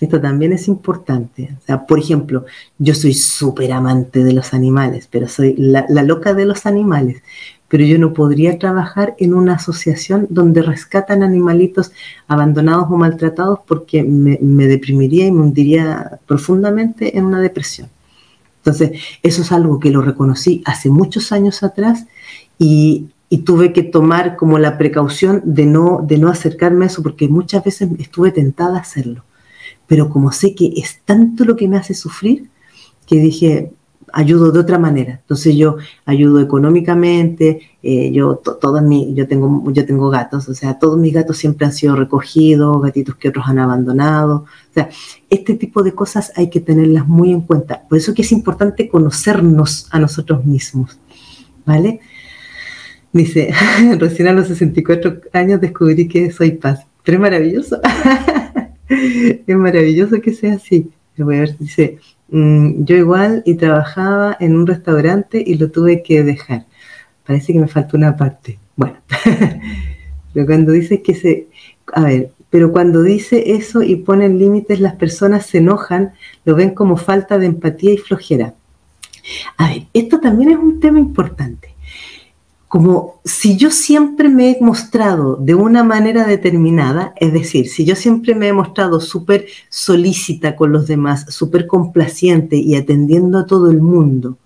Esto 0.00 0.20
también 0.20 0.52
es 0.52 0.68
importante. 0.68 1.56
O 1.60 1.66
sea, 1.66 1.84
por 1.84 1.98
ejemplo, 1.98 2.44
yo 2.78 2.94
soy 2.94 3.14
súper 3.14 3.72
amante 3.72 4.22
de 4.22 4.32
los 4.32 4.54
animales, 4.54 5.08
pero 5.10 5.26
soy 5.26 5.54
la, 5.56 5.86
loca 6.04 6.34
de 6.34 6.44
los 6.44 6.66
animales. 6.66 7.22
Pero 7.68 7.84
yo 7.84 7.98
no 7.98 8.14
podría 8.14 8.58
trabajar 8.58 9.14
en 9.18 9.34
una 9.34 9.54
asociación 9.54 10.26
donde 10.30 10.62
rescatan 10.62 11.22
animalitos 11.22 11.92
abandonados 12.26 12.86
o 12.90 12.96
maltratados 12.96 13.60
porque 13.66 14.02
me, 14.02 14.38
me 14.40 14.66
deprimiría 14.66 15.26
y 15.26 15.32
me 15.32 15.42
hundiría 15.42 16.18
profundamente 16.26 17.18
en 17.18 17.26
una 17.26 17.40
depresión. 17.40 17.88
Entonces, 18.58 19.00
eso 19.22 19.42
es 19.42 19.52
algo 19.52 19.78
que 19.78 19.90
lo 19.90 20.02
reconocí 20.02 20.62
hace 20.64 20.90
muchos 20.90 21.30
años 21.32 21.62
atrás 21.62 22.06
y 22.58 23.08
y 23.30 23.38
tuve 23.38 23.72
que 23.72 23.82
tomar 23.82 24.36
como 24.36 24.58
la 24.58 24.78
precaución 24.78 25.42
de 25.44 25.66
no, 25.66 26.02
de 26.06 26.18
no 26.18 26.28
acercarme 26.28 26.84
a 26.84 26.88
eso, 26.88 27.02
porque 27.02 27.28
muchas 27.28 27.62
veces 27.62 27.88
estuve 27.98 28.32
tentada 28.32 28.78
a 28.78 28.80
hacerlo. 28.80 29.24
Pero 29.86 30.08
como 30.08 30.32
sé 30.32 30.54
que 30.54 30.72
es 30.76 31.00
tanto 31.04 31.44
lo 31.44 31.56
que 31.56 31.68
me 31.68 31.76
hace 31.76 31.94
sufrir, 31.94 32.48
que 33.06 33.16
dije, 33.16 33.72
ayudo 34.12 34.52
de 34.52 34.60
otra 34.60 34.78
manera. 34.78 35.18
Entonces 35.20 35.54
yo 35.56 35.76
ayudo 36.04 36.40
económicamente, 36.40 37.60
eh, 37.82 38.10
yo, 38.12 38.36
todos 38.36 38.82
mi, 38.82 39.14
yo, 39.14 39.26
tengo, 39.28 39.70
yo 39.72 39.86
tengo 39.86 40.10
gatos, 40.10 40.48
o 40.48 40.54
sea, 40.54 40.78
todos 40.78 40.98
mis 40.98 41.12
gatos 41.12 41.36
siempre 41.36 41.66
han 41.66 41.72
sido 41.72 41.96
recogidos, 41.96 42.82
gatitos 42.82 43.16
que 43.16 43.28
otros 43.28 43.46
han 43.46 43.58
abandonado. 43.58 44.46
O 44.70 44.74
sea, 44.74 44.88
este 45.30 45.54
tipo 45.54 45.82
de 45.82 45.94
cosas 45.94 46.32
hay 46.36 46.50
que 46.50 46.60
tenerlas 46.60 47.06
muy 47.06 47.32
en 47.32 47.42
cuenta. 47.42 47.82
Por 47.88 47.98
eso 47.98 48.14
que 48.14 48.22
es 48.22 48.32
importante 48.32 48.88
conocernos 48.88 49.88
a 49.90 49.98
nosotros 49.98 50.44
mismos, 50.44 50.98
¿vale? 51.64 52.00
Dice, 53.12 53.52
recién 53.98 54.28
a 54.28 54.32
los 54.32 54.48
64 54.48 55.20
años 55.32 55.60
descubrí 55.60 56.08
que 56.08 56.30
soy 56.30 56.52
paz. 56.52 56.86
Pero 57.04 57.16
es 57.16 57.22
maravilloso. 57.22 57.80
es 58.88 59.56
maravilloso 59.56 60.20
que 60.20 60.32
sea 60.32 60.54
así. 60.54 60.90
Voy 61.16 61.36
a 61.36 61.40
ver, 61.40 61.58
dice, 61.58 61.98
mm, 62.30 62.84
yo 62.84 62.96
igual 62.96 63.42
y 63.46 63.54
trabajaba 63.54 64.36
en 64.40 64.56
un 64.56 64.66
restaurante 64.66 65.42
y 65.44 65.54
lo 65.56 65.70
tuve 65.70 66.02
que 66.02 66.22
dejar. 66.22 66.66
Parece 67.26 67.52
que 67.52 67.60
me 67.60 67.68
faltó 67.68 67.96
una 67.96 68.16
parte. 68.16 68.58
Bueno, 68.76 68.96
pero 70.32 70.46
cuando 70.46 70.72
dice 70.72 71.02
que 71.02 71.14
se... 71.14 71.48
A 71.92 72.02
ver, 72.02 72.32
pero 72.50 72.72
cuando 72.72 73.02
dice 73.02 73.52
eso 73.52 73.82
y 73.82 73.96
ponen 73.96 74.38
límites, 74.38 74.80
las 74.80 74.94
personas 74.94 75.46
se 75.46 75.58
enojan, 75.58 76.12
lo 76.44 76.54
ven 76.54 76.70
como 76.70 76.96
falta 76.96 77.38
de 77.38 77.46
empatía 77.46 77.92
y 77.92 77.98
flojera. 77.98 78.54
A 79.56 79.68
ver, 79.68 79.82
esto 79.92 80.20
también 80.20 80.50
es 80.50 80.56
un 80.56 80.80
tema 80.80 80.98
importante 80.98 81.77
como 82.68 83.20
si 83.24 83.56
yo 83.56 83.70
siempre 83.70 84.28
me 84.28 84.50
he 84.50 84.58
mostrado 84.60 85.36
de 85.36 85.54
una 85.54 85.82
manera 85.82 86.26
determinada, 86.26 87.14
es 87.16 87.32
decir, 87.32 87.68
si 87.68 87.86
yo 87.86 87.96
siempre 87.96 88.34
me 88.34 88.48
he 88.48 88.52
mostrado 88.52 89.00
súper 89.00 89.46
solícita 89.70 90.54
con 90.54 90.72
los 90.72 90.86
demás, 90.86 91.24
súper 91.34 91.66
complaciente 91.66 92.56
y 92.56 92.76
atendiendo 92.76 93.38
a 93.38 93.46
todo 93.46 93.70
el 93.70 93.80
mundo, 93.80 94.36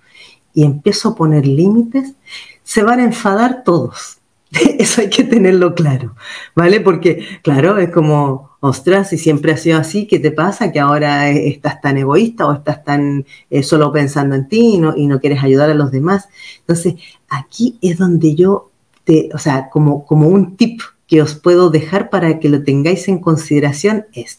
y 0.54 0.64
empiezo 0.64 1.10
a 1.10 1.14
poner 1.16 1.46
límites, 1.46 2.14
se 2.62 2.82
van 2.82 3.00
a 3.00 3.04
enfadar 3.04 3.64
todos. 3.64 4.18
Eso 4.78 5.00
hay 5.00 5.10
que 5.10 5.24
tenerlo 5.24 5.74
claro, 5.74 6.14
¿vale? 6.54 6.80
Porque, 6.80 7.26
claro, 7.42 7.78
es 7.78 7.90
como, 7.90 8.50
ostras, 8.60 9.10
si 9.10 9.18
siempre 9.18 9.52
ha 9.52 9.56
sido 9.56 9.78
así, 9.78 10.06
¿qué 10.06 10.18
te 10.18 10.30
pasa? 10.30 10.72
Que 10.72 10.80
ahora 10.80 11.30
estás 11.30 11.80
tan 11.80 11.96
egoísta 11.96 12.46
o 12.46 12.52
estás 12.52 12.84
tan 12.84 13.24
eh, 13.50 13.62
solo 13.62 13.92
pensando 13.92 14.34
en 14.34 14.48
ti 14.48 14.74
y 14.96 15.06
no, 15.06 15.20
quieres 15.20 15.42
ayudar 15.42 15.70
a 15.70 15.74
los 15.74 15.90
demás. 15.90 16.28
Entonces, 16.60 16.94
aquí 17.28 17.78
es 17.80 17.98
donde 17.98 18.34
yo, 18.34 18.70
te, 19.04 19.30
o 19.32 19.38
sea, 19.38 19.70
como, 19.70 20.04
como 20.04 20.28
un 20.28 20.56
tip 20.56 20.80
que 21.06 21.22
os 21.22 21.34
puedo 21.34 21.70
dejar 21.70 22.10
para 22.10 22.38
que 22.38 22.48
lo 22.48 22.62
tengáis 22.62 23.08
en 23.08 23.18
consideración 23.18 24.06
es, 24.12 24.38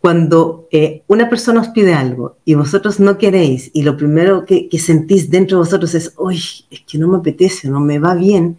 cuando 0.00 0.68
eh, 0.70 1.02
una 1.08 1.28
persona 1.28 1.60
os 1.60 1.68
pide 1.68 1.92
algo 1.92 2.36
y 2.44 2.54
vosotros 2.54 3.00
no 3.00 3.18
queréis 3.18 3.70
y 3.72 3.82
lo 3.82 3.96
primero 3.96 4.44
que, 4.44 4.68
sentís 4.78 5.28
dentro 5.28 5.58
de 5.58 5.64
vosotros 5.64 5.94
es, 5.94 6.14
uy, 6.16 6.40
es 6.70 6.80
que 6.86 6.98
no 6.98 7.08
me 7.08 7.18
apetece, 7.18 7.68
no 7.68 7.80
me 7.80 7.98
va 7.98 8.14
bien, 8.14 8.58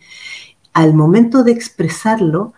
al 0.80 0.94
momento 0.94 1.44
de 1.44 1.52
expresarlo, 1.52 2.54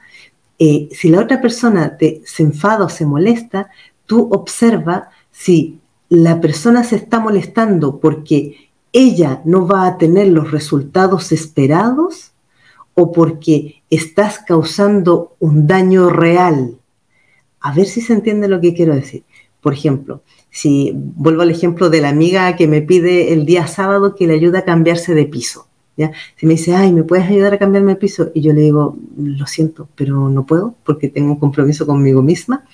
eh, 0.59 0.89
si 0.91 1.09
la 1.09 1.21
otra 1.21 1.41
persona 1.41 1.97
te, 1.97 2.21
se 2.23 2.43
enfada 2.43 2.85
o 2.85 2.89
se 2.89 3.05
molesta, 3.05 3.69
tú 4.05 4.29
observa 4.31 5.09
si 5.31 5.79
la 6.09 6.39
persona 6.39 6.83
se 6.83 6.97
está 6.97 7.19
molestando 7.19 7.99
porque 7.99 8.69
ella 8.93 9.41
no 9.43 9.65
va 9.65 9.87
a 9.87 9.97
tener 9.97 10.27
los 10.27 10.51
resultados 10.51 11.31
esperados 11.31 12.33
o 12.93 13.11
porque 13.11 13.81
estás 13.89 14.39
causando 14.39 15.35
un 15.39 15.65
daño 15.65 16.09
real. 16.09 16.77
A 17.59 17.73
ver 17.73 17.87
si 17.87 18.01
se 18.01 18.13
entiende 18.13 18.47
lo 18.47 18.61
que 18.61 18.73
quiero 18.75 18.93
decir. 18.93 19.23
Por 19.61 19.73
ejemplo, 19.73 20.21
si 20.49 20.91
vuelvo 20.93 21.41
al 21.41 21.51
ejemplo 21.51 21.89
de 21.89 22.01
la 22.01 22.09
amiga 22.09 22.55
que 22.55 22.67
me 22.67 22.81
pide 22.81 23.33
el 23.33 23.45
día 23.45 23.65
sábado 23.65 24.15
que 24.15 24.27
le 24.27 24.35
ayude 24.35 24.59
a 24.59 24.65
cambiarse 24.65 25.15
de 25.15 25.25
piso. 25.25 25.70
Si 26.35 26.45
me 26.45 26.53
dice, 26.53 26.75
ay, 26.75 26.91
¿me 26.91 27.03
puedes 27.03 27.27
ayudar 27.27 27.53
a 27.53 27.59
cambiarme 27.59 27.91
el 27.91 27.97
piso? 27.97 28.31
Y 28.33 28.41
yo 28.41 28.53
le 28.53 28.61
digo, 28.61 28.97
lo 29.17 29.45
siento, 29.45 29.87
pero 29.95 30.29
no 30.29 30.45
puedo 30.45 30.75
porque 30.83 31.09
tengo 31.09 31.33
un 31.33 31.39
compromiso 31.39 31.85
conmigo 31.85 32.21
misma 32.21 32.65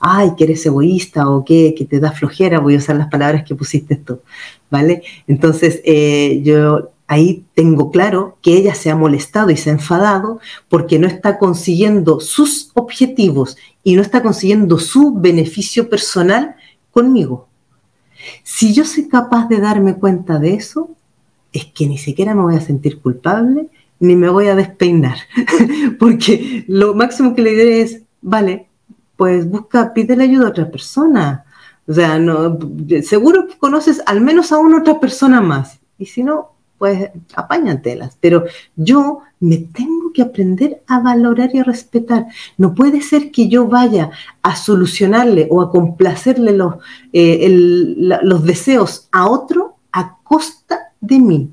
ay, 0.00 0.32
que 0.36 0.44
eres 0.44 0.64
egoísta 0.66 1.28
o 1.28 1.44
que, 1.44 1.74
que 1.76 1.84
te 1.84 2.00
da 2.00 2.12
flojera, 2.12 2.60
voy 2.60 2.74
a 2.74 2.78
usar 2.78 2.96
las 2.96 3.08
palabras 3.08 3.44
que 3.44 3.54
pusiste 3.54 3.96
tú, 3.96 4.20
¿vale? 4.70 5.02
Entonces, 5.26 5.80
eh, 5.84 6.40
yo 6.44 6.90
ahí 7.06 7.44
tengo 7.54 7.90
claro 7.90 8.38
que 8.42 8.56
ella 8.56 8.74
se 8.74 8.90
ha 8.90 8.96
molestado 8.96 9.50
y 9.50 9.56
se 9.56 9.70
ha 9.70 9.74
enfadado 9.74 10.40
porque 10.68 10.98
no 10.98 11.06
está 11.06 11.38
consiguiendo 11.38 12.20
sus 12.20 12.70
objetivos 12.74 13.56
y 13.82 13.96
no 13.96 14.02
está 14.02 14.22
consiguiendo 14.22 14.78
su 14.78 15.14
beneficio 15.14 15.88
personal 15.88 16.56
conmigo. 16.90 17.48
Si 18.42 18.74
yo 18.74 18.84
soy 18.84 19.08
capaz 19.08 19.48
de 19.48 19.60
darme 19.60 19.94
cuenta 19.94 20.38
de 20.38 20.54
eso, 20.54 20.90
es 21.56 21.66
que 21.66 21.86
ni 21.86 21.98
siquiera 21.98 22.34
me 22.34 22.42
voy 22.42 22.56
a 22.56 22.60
sentir 22.60 23.00
culpable 23.00 23.68
ni 23.98 24.14
me 24.14 24.28
voy 24.28 24.48
a 24.48 24.54
despeinar, 24.54 25.16
porque 25.98 26.64
lo 26.68 26.94
máximo 26.94 27.34
que 27.34 27.42
le 27.42 27.50
diré 27.50 27.80
es, 27.80 28.02
vale, 28.20 28.68
pues 29.16 29.48
busca, 29.48 29.94
pídele 29.94 30.24
ayuda 30.24 30.46
a 30.46 30.50
otra 30.50 30.70
persona, 30.70 31.44
O 31.88 31.92
sea, 31.94 32.18
no, 32.18 32.58
seguro 33.02 33.46
que 33.46 33.56
conoces 33.56 34.02
al 34.06 34.20
menos 34.20 34.52
a 34.52 34.58
una 34.58 34.78
otra 34.78 34.98
persona 35.00 35.40
más. 35.40 35.78
Y 35.98 36.06
si 36.06 36.22
no, 36.22 36.50
pues 36.78 37.10
apáñatelas. 37.34 38.18
Pero 38.20 38.44
yo 38.74 39.20
me 39.40 39.58
tengo 39.58 40.12
que 40.12 40.22
aprender 40.22 40.82
a 40.86 41.00
valorar 41.00 41.50
y 41.54 41.58
a 41.60 41.64
respetar. 41.64 42.26
No 42.58 42.74
puede 42.74 43.00
ser 43.02 43.30
que 43.30 43.48
yo 43.48 43.68
vaya 43.68 44.10
a 44.42 44.56
solucionarle 44.56 45.46
o 45.50 45.62
a 45.62 45.70
complacerle 45.70 46.52
los, 46.52 46.74
eh, 47.12 47.48
los 47.48 48.44
deseos 48.44 49.08
a 49.12 49.28
otro 49.28 49.76
a 49.92 50.18
costa 50.22 50.85
de 51.06 51.18
mí. 51.18 51.50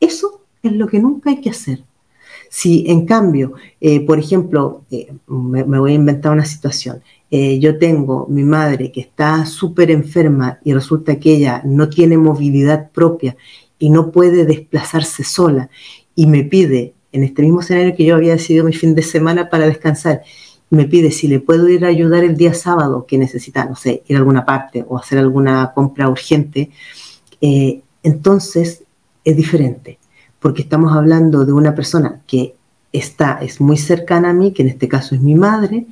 Eso 0.00 0.42
es 0.62 0.72
lo 0.72 0.86
que 0.86 1.00
nunca 1.00 1.30
hay 1.30 1.40
que 1.40 1.50
hacer. 1.50 1.84
Si 2.48 2.84
en 2.88 3.06
cambio, 3.06 3.54
eh, 3.80 4.00
por 4.00 4.18
ejemplo, 4.18 4.82
eh, 4.90 5.12
me, 5.26 5.62
voy 5.62 5.92
a 5.92 5.96
inventar 5.96 6.32
una 6.32 6.44
situación, 6.44 7.02
yo 7.58 7.78
tengo 7.78 8.28
mi 8.30 8.44
madre 8.44 8.92
que 8.92 9.00
está 9.00 9.44
súper 9.44 9.90
enferma 9.90 10.60
y 10.62 10.72
resulta 10.72 11.18
que 11.18 11.34
ella 11.34 11.62
no 11.64 11.88
tiene 11.88 12.16
movilidad 12.16 12.92
propia 12.92 13.36
y 13.76 13.90
no 13.90 14.12
puede 14.12 14.44
desplazarse 14.44 15.24
sola 15.24 15.68
y 16.14 16.26
me 16.26 16.44
pide, 16.44 16.94
en 17.12 17.24
este 17.24 17.42
mismo 17.42 17.60
escenario 17.60 17.94
que 17.94 18.04
yo 18.04 18.14
había 18.14 18.32
decidido 18.32 18.64
mi 18.64 18.72
fin 18.72 18.94
de 18.94 19.02
semana 19.02 19.50
para 19.50 19.66
descansar, 19.66 20.22
me 20.70 20.86
pide 20.86 21.10
si 21.10 21.28
le 21.28 21.40
puedo 21.40 21.68
ir 21.68 21.84
a 21.84 21.88
ayudar 21.88 22.24
el 22.24 22.36
día 22.36 22.54
sábado 22.54 23.06
que 23.06 23.18
necesita, 23.18 23.64
no 23.64 23.76
sé, 23.76 24.02
ir 24.08 24.16
a 24.16 24.18
alguna 24.20 24.44
parte 24.44 24.84
o 24.88 24.98
hacer 24.98 25.18
alguna 25.18 25.72
compra 25.74 26.08
urgente, 26.08 26.70
eh, 27.40 27.82
entonces 28.02 28.83
es 29.24 29.36
diferente, 29.36 29.98
porque 30.40 30.62
estamos 30.62 30.92
hablando 30.94 31.44
de 31.44 31.52
una 31.52 31.74
persona 31.74 32.20
que 32.26 32.54
está, 32.92 33.38
es 33.42 33.60
muy 33.60 33.76
cercana 33.76 34.30
a 34.30 34.32
mí, 34.32 34.52
que 34.52 34.62
en 34.62 34.68
este 34.68 34.88
caso 34.88 35.14
es 35.14 35.20
mi 35.20 35.34
madre, 35.34 35.86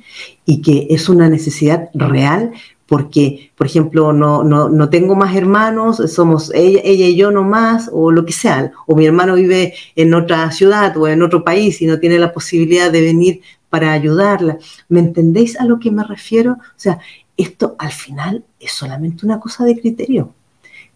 y 0.45 0.61
que 0.61 0.87
es 0.89 1.09
una 1.09 1.29
necesidad 1.29 1.89
real, 1.93 2.51
porque, 2.85 3.51
por 3.55 3.67
ejemplo, 3.67 4.13
no, 4.13 4.43
no, 4.43 4.69
no, 4.69 4.89
tengo 4.89 5.15
más 5.15 5.35
hermanos, 5.35 5.97
somos 6.11 6.51
ella, 6.53 6.81
ella 6.83 7.07
y 7.07 7.15
yo 7.15 7.31
nomás, 7.31 7.89
o 7.91 8.11
lo 8.11 8.25
que 8.25 8.33
sea, 8.33 8.71
o 8.85 8.95
mi 8.95 9.05
hermano 9.05 9.35
vive 9.35 9.73
en 9.95 10.13
otra 10.13 10.51
ciudad 10.51 10.95
o 10.97 11.07
en 11.07 11.23
otro 11.23 11.43
país 11.43 11.81
y 11.81 11.85
no 11.85 11.99
tiene 11.99 12.19
la 12.19 12.33
posibilidad 12.33 12.91
de 12.91 13.01
venir 13.01 13.41
para 13.69 13.93
ayudarla. 13.93 14.57
¿Me 14.89 14.99
entendéis 14.99 15.59
a 15.59 15.65
lo 15.65 15.79
que 15.79 15.91
me 15.91 16.03
refiero? 16.03 16.53
O 16.53 16.75
sea, 16.75 16.99
esto 17.35 17.75
al 17.79 17.91
final 17.91 18.43
es 18.59 18.71
solamente 18.71 19.25
una 19.25 19.39
cosa 19.39 19.65
de 19.65 19.79
criterio, 19.79 20.33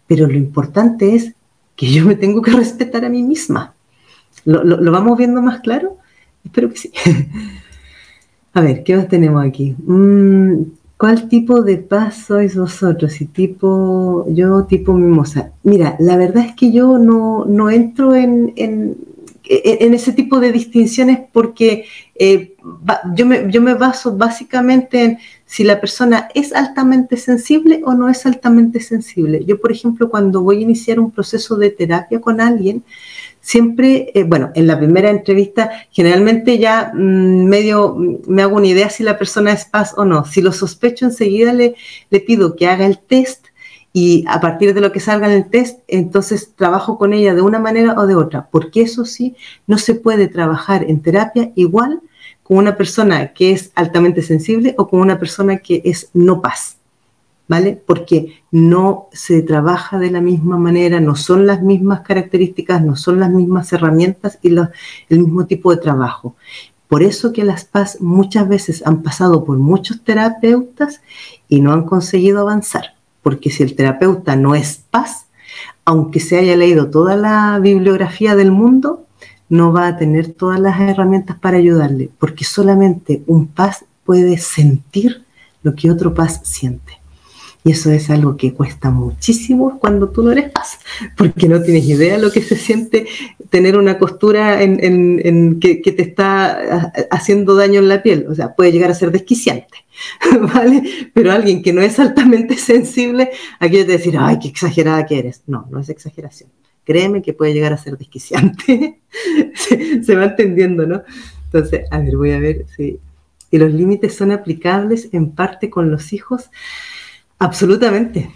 pero 0.06 0.26
lo 0.26 0.36
importante 0.36 1.14
es 1.14 1.34
que 1.78 1.86
yo 1.92 2.04
me 2.04 2.16
tengo 2.16 2.42
que 2.42 2.50
respetar 2.50 3.04
a 3.04 3.08
mí 3.08 3.22
misma. 3.22 3.72
¿Lo, 4.44 4.64
lo, 4.64 4.90
vamos 4.90 5.16
viendo 5.16 5.40
más 5.40 5.60
claro? 5.60 5.98
Espero 6.44 6.68
que 6.70 6.76
sí. 6.76 6.90
A 8.52 8.60
ver, 8.60 8.82
¿qué 8.82 8.96
más 8.96 9.06
tenemos 9.06 9.46
aquí? 9.46 9.76
Mm, 9.86 10.62
¿Cuál 10.96 11.28
tipo 11.28 11.62
de 11.62 11.76
paz 11.76 12.24
sois 12.26 12.56
vosotros? 12.56 13.20
Y 13.20 13.26
tipo, 13.26 14.26
yo 14.28 14.64
tipo 14.64 14.92
mimosa. 14.92 15.52
Mira, 15.62 15.94
la 16.00 16.16
verdad 16.16 16.46
es 16.46 16.56
que 16.56 16.72
yo 16.72 16.98
no, 16.98 17.44
no 17.44 17.70
entro 17.70 18.16
en, 18.16 18.52
en, 18.56 18.96
en, 19.44 19.94
ese 19.94 20.12
tipo 20.12 20.40
de 20.40 20.50
distinciones 20.50 21.20
porque 21.32 21.84
eh, 22.18 22.56
yo, 23.14 23.26
me, 23.26 23.50
yo 23.50 23.62
me 23.62 23.74
baso 23.74 24.16
básicamente 24.16 25.04
en 25.04 25.18
si 25.46 25.64
la 25.64 25.80
persona 25.80 26.28
es 26.34 26.52
altamente 26.52 27.16
sensible 27.16 27.80
o 27.84 27.94
no 27.94 28.08
es 28.08 28.26
altamente 28.26 28.80
sensible. 28.80 29.44
Yo, 29.46 29.60
por 29.60 29.72
ejemplo, 29.72 30.10
cuando 30.10 30.42
voy 30.42 30.58
a 30.58 30.60
iniciar 30.60 31.00
un 31.00 31.10
proceso 31.10 31.56
de 31.56 31.70
terapia 31.70 32.20
con 32.20 32.40
alguien, 32.40 32.84
siempre, 33.40 34.10
eh, 34.14 34.24
bueno, 34.24 34.50
en 34.54 34.66
la 34.66 34.78
primera 34.78 35.08
entrevista 35.08 35.70
generalmente 35.90 36.58
ya 36.58 36.92
mm, 36.92 37.44
medio 37.44 37.94
mm, 37.96 38.16
me 38.26 38.42
hago 38.42 38.56
una 38.56 38.66
idea 38.66 38.90
si 38.90 39.02
la 39.02 39.16
persona 39.16 39.52
es 39.52 39.64
paz 39.64 39.94
o 39.96 40.04
no. 40.04 40.24
Si 40.26 40.42
lo 40.42 40.52
sospecho 40.52 41.06
enseguida 41.06 41.52
le, 41.52 41.76
le 42.10 42.20
pido 42.20 42.56
que 42.56 42.66
haga 42.66 42.84
el 42.84 42.98
test 42.98 43.46
y 43.92 44.24
a 44.28 44.40
partir 44.40 44.74
de 44.74 44.82
lo 44.82 44.92
que 44.92 45.00
salga 45.00 45.28
en 45.28 45.32
el 45.32 45.48
test, 45.48 45.80
entonces 45.88 46.52
trabajo 46.56 46.98
con 46.98 47.14
ella 47.14 47.34
de 47.34 47.42
una 47.42 47.58
manera 47.58 47.94
o 47.96 48.06
de 48.06 48.16
otra, 48.16 48.48
porque 48.50 48.82
eso 48.82 49.06
sí, 49.06 49.34
no 49.66 49.78
se 49.78 49.94
puede 49.94 50.28
trabajar 50.28 50.84
en 50.84 51.00
terapia 51.00 51.52
igual 51.54 52.02
con 52.48 52.56
una 52.56 52.78
persona 52.78 53.34
que 53.34 53.52
es 53.52 53.72
altamente 53.74 54.22
sensible 54.22 54.74
o 54.78 54.88
con 54.88 55.00
una 55.00 55.18
persona 55.18 55.58
que 55.58 55.82
es 55.84 56.08
no 56.14 56.40
paz. 56.40 56.78
¿vale? 57.46 57.82
Porque 57.84 58.42
no 58.50 59.08
se 59.12 59.42
trabaja 59.42 59.98
de 59.98 60.10
la 60.10 60.20
misma 60.20 60.58
manera, 60.58 61.00
no 61.00 61.16
son 61.16 61.46
las 61.46 61.62
mismas 61.62 62.00
características, 62.02 62.82
no 62.82 62.94
son 62.94 63.20
las 63.20 63.30
mismas 63.30 63.72
herramientas 63.72 64.38
y 64.42 64.48
el 64.48 65.18
mismo 65.20 65.46
tipo 65.46 65.74
de 65.74 65.80
trabajo. 65.80 66.36
Por 66.88 67.02
eso 67.02 67.32
que 67.32 67.44
las 67.44 67.64
paz 67.64 68.00
muchas 68.00 68.48
veces 68.48 68.86
han 68.86 69.02
pasado 69.02 69.44
por 69.44 69.58
muchos 69.58 70.02
terapeutas 70.02 71.00
y 71.48 71.60
no 71.60 71.72
han 71.72 71.84
conseguido 71.84 72.40
avanzar, 72.40 72.94
porque 73.22 73.50
si 73.50 73.62
el 73.62 73.74
terapeuta 73.74 74.36
no 74.36 74.54
es 74.54 74.84
paz, 74.90 75.26
aunque 75.84 76.20
se 76.20 76.38
haya 76.38 76.56
leído 76.56 76.90
toda 76.90 77.16
la 77.16 77.58
bibliografía 77.60 78.36
del 78.36 78.52
mundo, 78.52 79.06
no 79.48 79.72
va 79.72 79.86
a 79.86 79.96
tener 79.96 80.32
todas 80.32 80.60
las 80.60 80.80
herramientas 80.80 81.38
para 81.38 81.58
ayudarle, 81.58 82.10
porque 82.18 82.44
solamente 82.44 83.22
un 83.26 83.46
paz 83.46 83.84
puede 84.04 84.38
sentir 84.38 85.24
lo 85.62 85.74
que 85.74 85.90
otro 85.90 86.14
paz 86.14 86.40
siente. 86.44 86.98
Y 87.64 87.72
eso 87.72 87.90
es 87.90 88.08
algo 88.08 88.36
que 88.36 88.54
cuesta 88.54 88.90
muchísimo 88.90 89.78
cuando 89.78 90.08
tú 90.10 90.22
no 90.22 90.30
eres 90.30 90.50
paz, 90.50 90.78
porque 91.16 91.48
no 91.48 91.60
tienes 91.60 91.84
idea 91.86 92.16
de 92.16 92.22
lo 92.22 92.30
que 92.30 92.40
se 92.40 92.56
siente 92.56 93.06
tener 93.50 93.76
una 93.76 93.98
costura 93.98 94.62
en, 94.62 95.58
que, 95.60 95.76
te 95.76 96.02
está 96.02 96.92
haciendo 97.10 97.56
daño 97.56 97.80
en 97.80 97.88
la 97.88 98.02
piel. 98.02 98.26
O 98.30 98.34
sea, 98.34 98.54
puede 98.54 98.72
llegar 98.72 98.90
a 98.90 98.94
ser 98.94 99.10
desquiciante, 99.10 99.84
¿vale? 100.54 101.10
Pero 101.12 101.32
alguien 101.32 101.62
que 101.62 101.72
no 101.72 101.82
es 101.82 101.98
altamente 101.98 102.56
sensible, 102.58 103.30
aquí 103.58 103.78
te 103.78 103.84
decir, 103.84 104.16
ay, 104.18 104.38
qué 104.38 104.48
exagerada 104.48 105.04
que 105.04 105.18
eres. 105.18 105.42
No, 105.46 105.66
no 105.70 105.80
es 105.80 105.88
exageración. 105.88 106.50
Créeme 106.88 107.20
que 107.20 107.34
puede 107.34 107.52
llegar 107.52 107.74
a 107.74 107.76
ser 107.76 107.98
desquiciante. 107.98 108.98
se, 110.02 110.16
va 110.16 110.24
entendiendo, 110.24 110.86
¿no? 110.86 111.02
Entonces, 111.44 111.82
a 111.90 111.98
ver, 111.98 112.16
voy 112.16 112.30
a 112.30 112.38
ver 112.38 112.64
si... 112.74 112.98
Y 113.50 113.58
los 113.58 113.70
límites 113.74 114.14
son 114.16 114.30
aplicables 114.30 115.10
en 115.12 115.32
parte 115.32 115.68
con 115.68 115.90
los 115.90 116.14
hijos. 116.14 116.48
Absolutamente, 117.38 118.30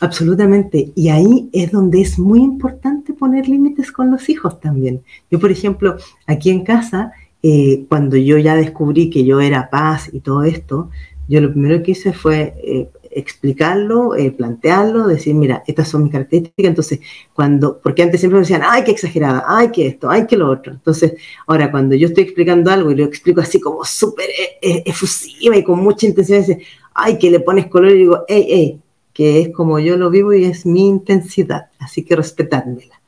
absolutamente. 0.00 0.92
Y 0.94 1.08
ahí 1.08 1.50
es 1.52 1.72
donde 1.72 2.00
es 2.00 2.16
muy 2.16 2.42
importante 2.42 3.12
poner 3.12 3.48
límites 3.48 3.90
con 3.90 4.12
los 4.12 4.28
hijos 4.28 4.60
también. 4.60 5.02
Yo, 5.28 5.40
por 5.40 5.50
ejemplo, 5.50 5.96
aquí 6.28 6.50
en 6.50 6.62
casa, 6.62 7.10
eh, 7.42 7.86
cuando 7.88 8.16
yo 8.16 8.38
ya 8.38 8.54
descubrí 8.54 9.10
que 9.10 9.24
yo 9.24 9.40
era 9.40 9.68
paz 9.68 10.10
y 10.12 10.20
todo 10.20 10.44
esto, 10.44 10.90
yo 11.26 11.40
lo 11.40 11.50
primero 11.50 11.82
que 11.82 11.90
hice 11.90 12.12
fue 12.12 12.54
eh, 12.62 12.88
explicarlo, 13.18 14.14
eh, 14.14 14.30
plantearlo, 14.30 15.06
decir, 15.06 15.34
mira, 15.34 15.64
estas 15.66 15.88
son 15.88 16.04
mis 16.04 16.12
características. 16.12 16.68
Entonces, 16.68 17.00
cuando, 17.32 17.80
porque 17.80 18.02
antes 18.02 18.20
siempre 18.20 18.36
me 18.38 18.42
decían, 18.42 18.62
ay, 18.64 18.84
qué 18.84 18.92
exagerada, 18.92 19.44
ay, 19.46 19.70
qué 19.72 19.86
esto, 19.88 20.10
ay, 20.10 20.26
qué 20.26 20.36
lo 20.36 20.50
otro. 20.50 20.72
Entonces, 20.72 21.14
ahora 21.46 21.70
cuando 21.70 21.94
yo 21.94 22.08
estoy 22.08 22.24
explicando 22.24 22.70
algo 22.70 22.90
y 22.90 22.96
lo 22.96 23.04
explico 23.04 23.40
así 23.40 23.60
como 23.60 23.84
súper 23.84 24.28
efusiva 24.60 25.56
y 25.56 25.64
con 25.64 25.80
mucha 25.80 26.06
intención, 26.06 26.40
dice, 26.40 26.60
ay, 26.94 27.18
que 27.18 27.30
le 27.30 27.40
pones 27.40 27.66
color 27.66 27.92
y 27.92 27.98
digo, 27.98 28.24
hey, 28.28 28.46
hey, 28.48 28.80
que 29.16 29.40
es 29.40 29.48
como 29.48 29.78
yo 29.78 29.96
lo 29.96 30.10
vivo 30.10 30.34
y 30.34 30.44
es 30.44 30.66
mi 30.66 30.86
intensidad, 30.86 31.70
así 31.78 32.04
que 32.04 32.16
respetármela. 32.16 33.00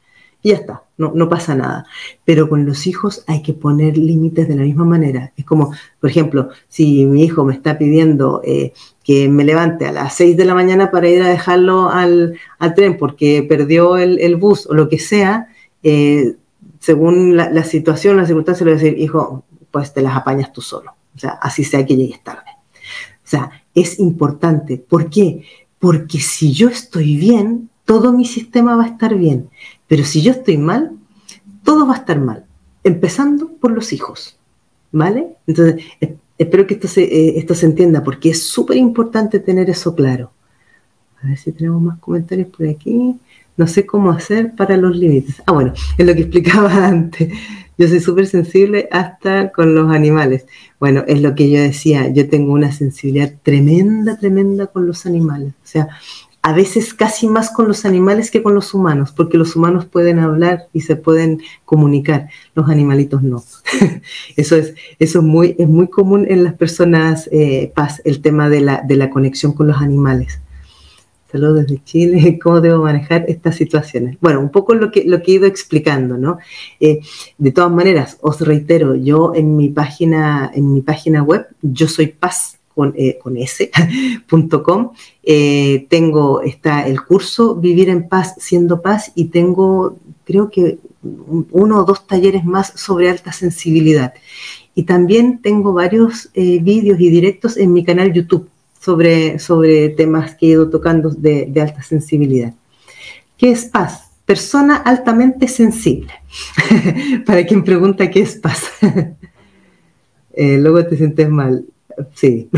Y 0.42 0.50
ya 0.50 0.54
está, 0.54 0.84
no, 0.96 1.12
no 1.14 1.28
pasa 1.28 1.54
nada. 1.54 1.84
Pero 2.24 2.48
con 2.48 2.64
los 2.64 2.86
hijos 2.86 3.24
hay 3.26 3.42
que 3.42 3.52
poner 3.52 3.98
límites 3.98 4.48
de 4.48 4.56
la 4.56 4.62
misma 4.62 4.84
manera. 4.84 5.34
Es 5.36 5.44
como, 5.44 5.72
por 6.00 6.08
ejemplo, 6.08 6.48
si 6.68 7.04
mi 7.04 7.24
hijo 7.24 7.44
me 7.44 7.52
está 7.52 7.76
pidiendo 7.76 8.40
eh, 8.42 8.72
que 9.08 9.26
me 9.26 9.42
levante 9.42 9.86
a 9.86 9.92
las 9.92 10.12
6 10.16 10.36
de 10.36 10.44
la 10.44 10.52
mañana 10.52 10.90
para 10.90 11.08
ir 11.08 11.22
a 11.22 11.30
dejarlo 11.30 11.88
al, 11.88 12.38
tren 12.76 12.98
porque 12.98 13.42
perdió 13.42 13.96
el, 13.96 14.36
bus 14.36 14.66
o 14.66 14.74
lo 14.74 14.90
que 14.90 14.98
sea, 14.98 15.48
eh, 15.82 16.36
según 16.78 17.34
la, 17.34 17.64
situación, 17.64 18.18
la 18.18 18.26
circunstancia, 18.26 18.66
le 18.66 18.72
voy 18.72 18.80
a 18.80 18.84
decir, 18.84 19.00
hijo, 19.00 19.44
pues 19.70 19.94
te 19.94 20.02
las 20.02 20.14
apañas 20.14 20.52
tú 20.52 20.60
solo. 20.60 20.90
O 21.16 21.18
sea, 21.18 21.30
así 21.40 21.64
sea 21.64 21.86
que 21.86 21.96
llegues 21.96 22.22
tarde. 22.22 22.50
O 23.24 23.24
sea, 23.24 23.50
es 23.74 23.98
importante. 23.98 24.76
¿Por 24.76 25.08
qué? 25.08 25.42
Porque 25.78 26.18
si 26.20 26.52
yo 26.52 26.68
estoy 26.68 27.16
bien, 27.16 27.70
todo 27.86 28.12
mi 28.12 28.26
sistema 28.26 28.76
va 28.76 28.84
a 28.84 28.88
estar 28.88 29.14
bien. 29.14 29.48
Pero 29.86 30.04
si 30.04 30.20
yo 30.20 30.32
estoy 30.32 30.58
mal, 30.58 30.92
todo 31.64 31.86
va 31.86 31.94
a 31.94 31.98
estar 32.00 32.20
mal. 32.20 32.44
Empezando 32.84 33.48
por 33.54 33.70
los 33.70 33.94
hijos. 33.94 34.38
¿Vale? 34.92 35.28
Entonces, 35.46 35.82
espero 36.38 36.66
que 36.66 36.74
esto 36.74 36.88
se, 36.88 37.02
eh, 37.02 37.38
esto 37.38 37.54
se 37.54 37.66
entienda 37.66 38.02
porque 38.02 38.30
es 38.30 38.42
súper 38.42 38.76
importante 38.76 39.40
tener 39.40 39.68
eso 39.68 39.94
claro. 39.94 40.30
A 41.22 41.26
ver 41.26 41.36
si 41.36 41.52
tenemos 41.52 41.82
más 41.82 41.98
comentarios 41.98 42.48
por 42.48 42.66
aquí. 42.66 43.16
No 43.56 43.66
sé 43.66 43.84
cómo 43.84 44.12
hacer 44.12 44.54
para 44.54 44.76
los 44.76 44.96
límites. 44.96 45.42
Ah, 45.46 45.52
bueno, 45.52 45.72
es 45.96 46.06
lo 46.06 46.14
que 46.14 46.20
explicaba 46.22 46.86
antes. 46.86 47.32
Yo 47.76 47.88
soy 47.88 48.00
súper 48.00 48.26
sensible 48.26 48.88
hasta 48.90 49.50
con 49.50 49.74
los 49.74 49.90
animales. 49.90 50.46
Bueno, 50.80 51.04
es 51.06 51.20
lo 51.20 51.34
que 51.34 51.50
yo 51.50 51.60
decía, 51.60 52.08
yo 52.08 52.28
tengo 52.28 52.52
una 52.52 52.72
sensibilidad 52.72 53.32
tremenda, 53.42 54.18
tremenda 54.18 54.68
con 54.68 54.86
los 54.86 55.06
animales. 55.06 55.52
O 55.52 55.66
sea, 55.66 55.88
a 56.42 56.52
veces 56.52 56.94
casi 56.94 57.26
más 57.26 57.50
con 57.50 57.68
los 57.68 57.84
animales 57.84 58.30
que 58.30 58.42
con 58.42 58.54
los 58.54 58.72
humanos, 58.72 59.12
porque 59.12 59.38
los 59.38 59.56
humanos 59.56 59.86
pueden 59.86 60.18
hablar 60.18 60.68
y 60.72 60.82
se 60.82 60.96
pueden 60.96 61.40
comunicar, 61.64 62.28
los 62.54 62.68
animalitos 62.68 63.22
no. 63.22 63.42
eso 64.36 64.56
es, 64.56 64.74
eso 64.98 65.18
es, 65.18 65.24
muy, 65.24 65.56
es 65.58 65.68
muy 65.68 65.88
común 65.88 66.26
en 66.28 66.44
las 66.44 66.54
personas 66.54 67.28
eh, 67.32 67.72
paz, 67.74 68.00
el 68.04 68.20
tema 68.20 68.48
de 68.48 68.60
la, 68.60 68.82
de 68.86 68.96
la 68.96 69.10
conexión 69.10 69.52
con 69.52 69.66
los 69.66 69.78
animales. 69.78 70.40
Saludos 71.30 71.66
desde 71.66 71.84
Chile. 71.84 72.38
¿Cómo 72.42 72.60
debo 72.60 72.82
manejar 72.82 73.24
estas 73.28 73.56
situaciones? 73.56 74.16
Bueno, 74.20 74.40
un 74.40 74.50
poco 74.50 74.74
lo 74.74 74.90
que, 74.90 75.04
lo 75.04 75.22
que 75.22 75.32
he 75.32 75.34
ido 75.34 75.46
explicando, 75.46 76.16
¿no? 76.16 76.38
Eh, 76.80 77.00
de 77.36 77.52
todas 77.52 77.70
maneras, 77.70 78.16
os 78.22 78.40
reitero, 78.40 78.94
yo 78.94 79.32
en 79.34 79.56
mi 79.56 79.68
página, 79.68 80.50
en 80.54 80.72
mi 80.72 80.80
página 80.80 81.22
web, 81.22 81.46
yo 81.60 81.86
soy 81.86 82.06
paz 82.06 82.57
con, 82.78 82.94
eh, 82.96 83.18
con 83.20 83.36
s.com, 83.36 84.92
eh, 85.24 85.86
tengo 85.90 86.42
está 86.42 86.86
el 86.86 87.02
curso 87.02 87.56
Vivir 87.56 87.88
en 87.88 88.08
Paz 88.08 88.36
siendo 88.38 88.80
paz 88.82 89.10
y 89.16 89.24
tengo, 89.26 89.96
creo 90.24 90.48
que 90.48 90.78
uno 91.02 91.80
o 91.80 91.84
dos 91.84 92.06
talleres 92.06 92.44
más 92.44 92.72
sobre 92.76 93.10
alta 93.10 93.32
sensibilidad. 93.32 94.14
Y 94.76 94.84
también 94.84 95.42
tengo 95.42 95.72
varios 95.72 96.30
vídeos 96.34 97.00
y 97.00 97.10
directos 97.10 97.56
en 97.56 97.72
mi 97.72 97.84
canal 97.84 98.12
YouTube 98.12 98.48
sobre, 98.80 99.40
sobre 99.40 99.88
temas 99.88 100.36
que 100.36 100.46
he 100.46 100.50
ido 100.50 100.70
tocando 100.70 101.10
de, 101.10 101.52
alta 101.60 101.82
sensibilidad. 101.82 102.54
¿Qué 103.36 103.50
es 103.50 103.64
paz? 103.64 104.12
Persona 104.24 104.76
altamente 104.76 105.48
sensible. 105.48 106.12
Para 107.26 107.44
quien 107.44 107.64
pregunta 107.64 108.08
qué 108.08 108.20
es 108.20 108.36
paz. 108.36 108.62
Eh, 110.40 110.56
luego 110.56 110.86
te 110.86 110.96
sientes 110.96 111.28
mal. 111.28 111.64
Sí. 112.14 112.48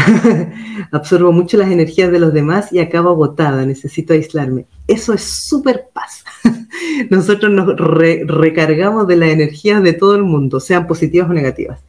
Absorbo 0.93 1.33
mucho 1.33 1.57
las 1.57 1.71
energías 1.71 2.11
de 2.11 2.19
los 2.19 2.33
demás 2.33 2.73
y 2.73 2.79
acabo 2.79 3.11
agotada. 3.11 3.65
Necesito 3.65 4.13
aislarme. 4.13 4.67
Eso 4.87 5.13
es 5.13 5.23
súper 5.23 5.89
paz. 5.93 6.25
Nosotros 7.11 7.53
nos 7.53 7.77
recargamos 7.77 9.07
de 9.07 9.17
las 9.17 9.31
energías 9.31 9.83
de 9.83 9.93
todo 9.93 10.17
el 10.17 10.25
mundo, 10.25 10.61
sean 10.61 10.87
positivas 10.87 11.31
o 11.31 11.33
negativas. 11.33 11.81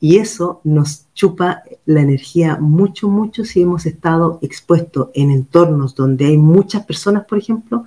Y 0.00 0.18
eso 0.18 0.60
nos 0.62 1.06
chupa 1.12 1.62
la 1.84 2.00
energía 2.00 2.56
mucho, 2.60 3.08
mucho 3.08 3.44
si 3.44 3.62
hemos 3.62 3.84
estado 3.84 4.38
expuestos 4.42 5.08
en 5.14 5.32
entornos 5.32 5.96
donde 5.96 6.26
hay 6.26 6.38
muchas 6.38 6.84
personas, 6.84 7.24
por 7.26 7.38
ejemplo, 7.38 7.84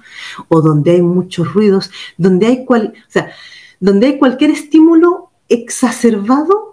o 0.49 0.61
donde 0.61 0.91
hay 0.91 1.01
muchos 1.01 1.53
ruidos, 1.53 1.89
donde 2.17 2.47
hay, 2.47 2.65
cual, 2.65 2.93
o 2.95 3.11
sea, 3.11 3.31
donde 3.79 4.07
hay 4.07 4.19
cualquier 4.19 4.51
estímulo 4.51 5.29
exacerbado, 5.47 6.70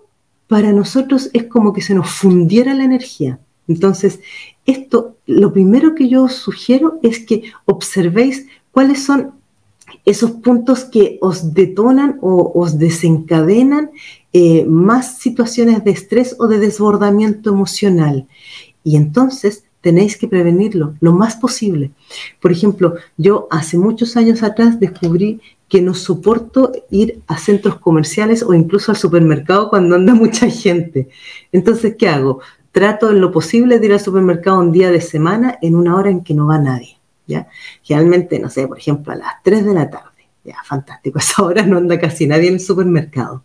para 0.48 0.72
nosotros 0.72 1.30
es 1.32 1.44
como 1.44 1.72
que 1.72 1.82
se 1.82 1.94
nos 1.94 2.10
fundiera 2.10 2.74
la 2.74 2.84
energía. 2.84 3.38
Entonces, 3.68 4.20
esto, 4.66 5.16
lo 5.26 5.52
primero 5.52 5.94
que 5.94 6.08
yo 6.08 6.28
sugiero 6.28 6.98
es 7.02 7.20
que 7.20 7.52
observéis 7.66 8.46
cuáles 8.72 9.04
son 9.04 9.32
esos 10.04 10.30
puntos 10.30 10.84
que 10.84 11.18
os 11.20 11.54
detonan 11.54 12.18
o 12.22 12.52
os 12.54 12.78
desencadenan 12.78 13.90
eh, 14.32 14.64
más 14.64 15.18
situaciones 15.18 15.84
de 15.84 15.90
estrés 15.90 16.36
o 16.38 16.46
de 16.46 16.58
desbordamiento 16.58 17.50
emocional. 17.50 18.26
Y 18.84 18.96
entonces 18.96 19.64
tenéis 19.80 20.16
que 20.16 20.28
prevenirlo 20.28 20.94
lo 21.00 21.12
más 21.12 21.36
posible. 21.36 21.90
Por 22.40 22.52
ejemplo, 22.52 22.94
yo 23.16 23.48
hace 23.50 23.76
muchos 23.76 24.16
años 24.16 24.42
atrás 24.42 24.80
descubrí 24.80 25.40
que 25.68 25.82
no 25.82 25.94
soporto 25.94 26.72
ir 26.90 27.20
a 27.26 27.38
centros 27.38 27.78
comerciales 27.78 28.42
o 28.42 28.54
incluso 28.54 28.92
al 28.92 28.96
supermercado 28.96 29.68
cuando 29.68 29.96
anda 29.96 30.14
mucha 30.14 30.48
gente. 30.48 31.08
Entonces, 31.52 31.96
¿qué 31.98 32.08
hago? 32.08 32.40
Trato 32.72 33.10
en 33.10 33.20
lo 33.20 33.32
posible 33.32 33.78
de 33.78 33.86
ir 33.86 33.92
al 33.92 34.00
supermercado 34.00 34.60
un 34.60 34.72
día 34.72 34.90
de 34.90 35.00
semana 35.00 35.58
en 35.62 35.74
una 35.74 35.96
hora 35.96 36.10
en 36.10 36.22
que 36.22 36.34
no 36.34 36.46
va 36.46 36.58
nadie. 36.58 36.98
¿ya? 37.26 37.48
Generalmente, 37.82 38.38
no 38.38 38.50
sé, 38.50 38.66
por 38.66 38.78
ejemplo, 38.78 39.12
a 39.12 39.16
las 39.16 39.42
3 39.42 39.64
de 39.64 39.74
la 39.74 39.90
tarde 39.90 40.18
ya, 40.48 40.56
fantástico. 40.64 41.18
Esa 41.18 41.42
hora 41.42 41.62
no 41.66 41.76
anda 41.76 41.98
casi 41.98 42.26
nadie 42.26 42.48
en 42.48 42.54
el 42.54 42.60
supermercado. 42.60 43.44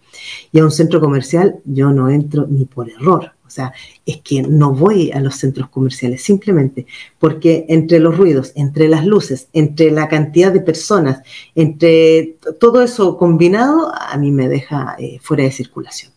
Y 0.52 0.60
a 0.60 0.64
un 0.64 0.72
centro 0.72 1.00
comercial 1.00 1.60
yo 1.66 1.92
no 1.92 2.10
entro 2.10 2.48
ni 2.48 2.66
por 2.66 2.90
error. 2.90 3.33
Sea, 3.54 3.72
es 4.04 4.18
que 4.22 4.42
no 4.42 4.74
voy 4.74 5.12
a 5.12 5.20
los 5.20 5.36
centros 5.36 5.70
comerciales 5.70 6.24
simplemente 6.24 6.88
porque 7.20 7.68
entre 7.70 8.00
los 8.00 8.18
ruidos, 8.18 8.52
entre 8.56 8.88
las 8.88 9.06
luces, 9.06 9.48
entre 9.54 9.92
la 9.92 10.10
cantidad 10.10 10.52
de 10.52 10.60
personas, 10.60 11.22
entre 11.54 12.38
todo 12.60 12.82
eso 12.82 13.16
combinado, 13.16 13.94
a 13.94 14.18
mí 14.18 14.32
me 14.32 14.48
deja 14.48 14.96
eh, 14.98 15.20
fuera 15.22 15.44
de 15.44 15.52
circulación. 15.52 16.12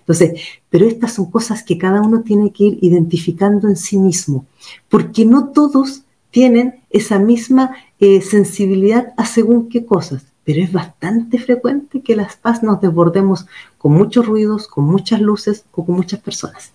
Entonces, 0.00 0.38
pero 0.68 0.84
estas 0.84 1.14
son 1.14 1.30
cosas 1.30 1.62
que 1.62 1.78
cada 1.78 2.02
uno 2.02 2.20
tiene 2.20 2.52
que 2.52 2.64
ir 2.64 2.78
identificando 2.82 3.68
en 3.68 3.76
sí 3.76 3.96
mismo, 3.96 4.44
porque 4.90 5.24
no 5.24 5.48
todos 5.48 6.02
tienen 6.30 6.82
esa 6.90 7.18
misma 7.18 7.74
eh, 8.00 8.20
sensibilidad 8.20 9.14
a 9.16 9.24
según 9.24 9.70
qué 9.70 9.86
cosas 9.86 10.26
pero 10.44 10.62
es 10.62 10.72
bastante 10.72 11.38
frecuente 11.38 12.02
que 12.02 12.16
las 12.16 12.36
paz 12.36 12.62
nos 12.62 12.80
desbordemos 12.80 13.46
con 13.78 13.92
muchos 13.92 14.26
ruidos, 14.26 14.66
con 14.66 14.84
muchas 14.84 15.20
luces 15.20 15.64
o 15.72 15.84
con 15.84 15.94
muchas 15.96 16.20
personas. 16.20 16.72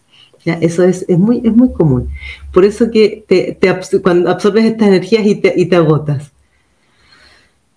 ¿Ya? 0.47 0.53
Eso 0.53 0.85
es, 0.85 1.03
es, 1.09 1.19
muy, 1.19 1.41
es 1.43 1.53
muy 1.53 1.73
común. 1.73 2.07
Por 2.53 2.63
eso 2.63 2.89
que 2.89 3.25
te, 3.27 3.59
cuando 4.01 4.29
absorbes 4.29 4.63
estas 4.63 4.87
energías 4.87 5.25
y 5.25 5.35
te, 5.35 5.53
y 5.57 5.65
te 5.65 5.75
agotas. 5.75 6.31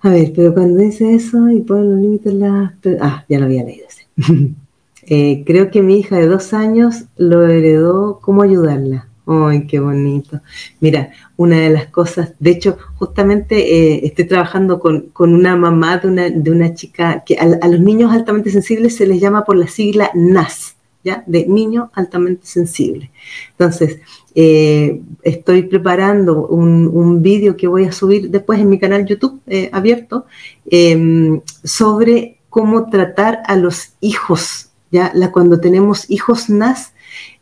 A 0.03 0.11
ver, 0.11 0.33
pero 0.37 0.55
cuando 0.55 0.81
dice 0.81 1.13
eso 1.13 1.51
y 1.51 1.63
pone 1.63 1.83
los 1.83 1.99
límites, 1.99 2.33
la... 2.33 2.77
ah, 3.01 3.25
ya 3.29 3.41
lo 3.41 3.47
había 3.47 3.65
leído. 3.65 3.89
eh, 5.03 5.43
creo 5.45 5.73
que 5.73 5.83
mi 5.83 5.99
hija 5.99 6.17
de 6.17 6.29
dos 6.29 6.55
años 6.55 7.07
lo 7.17 7.45
heredó, 7.49 8.21
¿cómo 8.23 8.43
ayudarla? 8.43 9.09
¡Ay, 9.27 9.67
qué 9.67 9.81
bonito! 9.81 10.41
Mira, 10.79 11.11
una 11.37 11.59
de 11.59 11.71
las 11.71 11.87
cosas, 11.89 12.35
de 12.39 12.51
hecho, 12.51 12.79
justamente 12.95 13.57
eh, 13.57 14.07
estoy 14.07 14.27
trabajando 14.27 14.79
con, 14.79 15.11
una 15.19 15.57
mamá 15.57 15.99
de 15.99 16.07
una, 16.07 16.31
de 16.31 16.51
una 16.53 16.73
chica 16.73 17.25
que 17.27 17.35
a, 17.35 17.47
los 17.67 17.81
niños 17.81 18.13
altamente 18.13 18.53
sensibles 18.53 18.95
se 18.95 19.09
les 19.09 19.21
llama 19.21 19.45
por 19.45 19.57
la 19.57 19.67
sigla 19.67 20.13
NAS, 20.15 20.77
¿ya? 21.03 21.25
De 21.27 21.47
niño 21.47 21.91
altamente 21.95 22.47
sensible. 22.47 23.11
Entonces, 23.53 24.01
eh, 24.35 25.01
estoy 25.23 25.63
preparando 25.63 26.47
un, 26.47 27.23
vídeo 27.23 27.57
que 27.57 27.67
voy 27.67 27.85
a 27.85 27.93
subir 27.93 28.31
después 28.31 28.61
en 28.61 28.69
mi 28.69 28.79
canal 28.79 29.05
YouTube 29.05 29.41
eh, 29.47 29.69
abierto 29.73 30.27
em, 30.67 31.41
sobre 31.65 32.39
cómo 32.49 32.89
tratar 32.89 33.41
a 33.47 33.57
los 33.57 33.95
hijos, 34.01 34.71
¿ya? 34.91 35.13
La, 35.15 35.33
cuando 35.33 35.61
tenemos 35.61 36.11
hijos 36.11 36.49
NAS, 36.49 36.93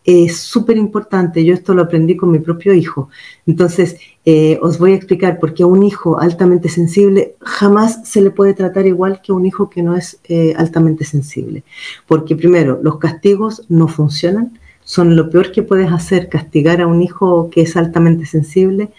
es 0.04 0.38
súper 0.38 0.78
importante. 0.78 1.44
Yo 1.44 1.52
esto 1.52 1.74
lo 1.74 1.82
aprendí 1.82 2.16
con 2.16 2.30
mi 2.30 2.38
propio 2.38 2.72
hijo. 2.72 3.11
Entonces, 3.49 3.96
eh, 4.26 4.59
os 4.61 4.78
voy 4.78 4.92
a 4.92 4.96
explicar 4.96 5.40
por 5.40 5.55
qué 5.55 5.62
a 5.62 5.66
un 5.66 5.82
hijo 5.82 6.20
altamente 6.20 6.68
sensible 6.68 7.34
jamás 7.40 8.07
se 8.07 8.20
le 8.20 8.30
puede 8.30 8.53
tratar 8.53 8.86
igual 8.86 9.22
que 9.22 9.32
a 9.32 9.34
un 9.34 9.46
hijo 9.46 9.70
que 9.70 9.82
no 9.82 9.96
es 9.96 10.20
eh, 10.28 10.53
altamente 10.59 11.07
sensible. 11.07 11.64
Porque 12.07 12.36
primero, 12.36 12.78
los 12.82 12.99
castigos 12.99 13.64
no 13.70 13.88
funcionan. 13.88 14.59
Son 14.84 15.16
lo 15.16 15.30
peor 15.30 15.51
que 15.51 15.62
puedes 15.62 15.90
hacer, 15.90 16.28
castigar 16.28 16.82
a 16.82 16.86
un 16.86 17.01
hijo 17.01 17.49
que 17.49 17.62
es 17.62 17.74
altamente 17.74 18.26
sensible. 18.26 18.90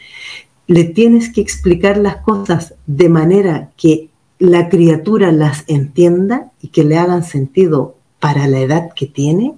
Le 0.66 0.84
tienes 0.84 1.32
que 1.32 1.41
explicar 1.41 2.00
las 2.00 2.18
cosas 2.18 2.74
de 2.88 3.08
manera 3.08 3.70
que 3.78 4.10
la 4.39 4.68
criatura 4.68 5.32
las 5.32 5.64
entienda 5.68 6.52
y 6.60 6.70
que 6.70 6.84
le 6.84 6.97
hagan 6.97 7.24
sentido 7.24 7.97
para 8.20 8.47
la 8.47 8.62
edad 8.62 8.93
que 8.95 9.06
tiene 9.06 9.54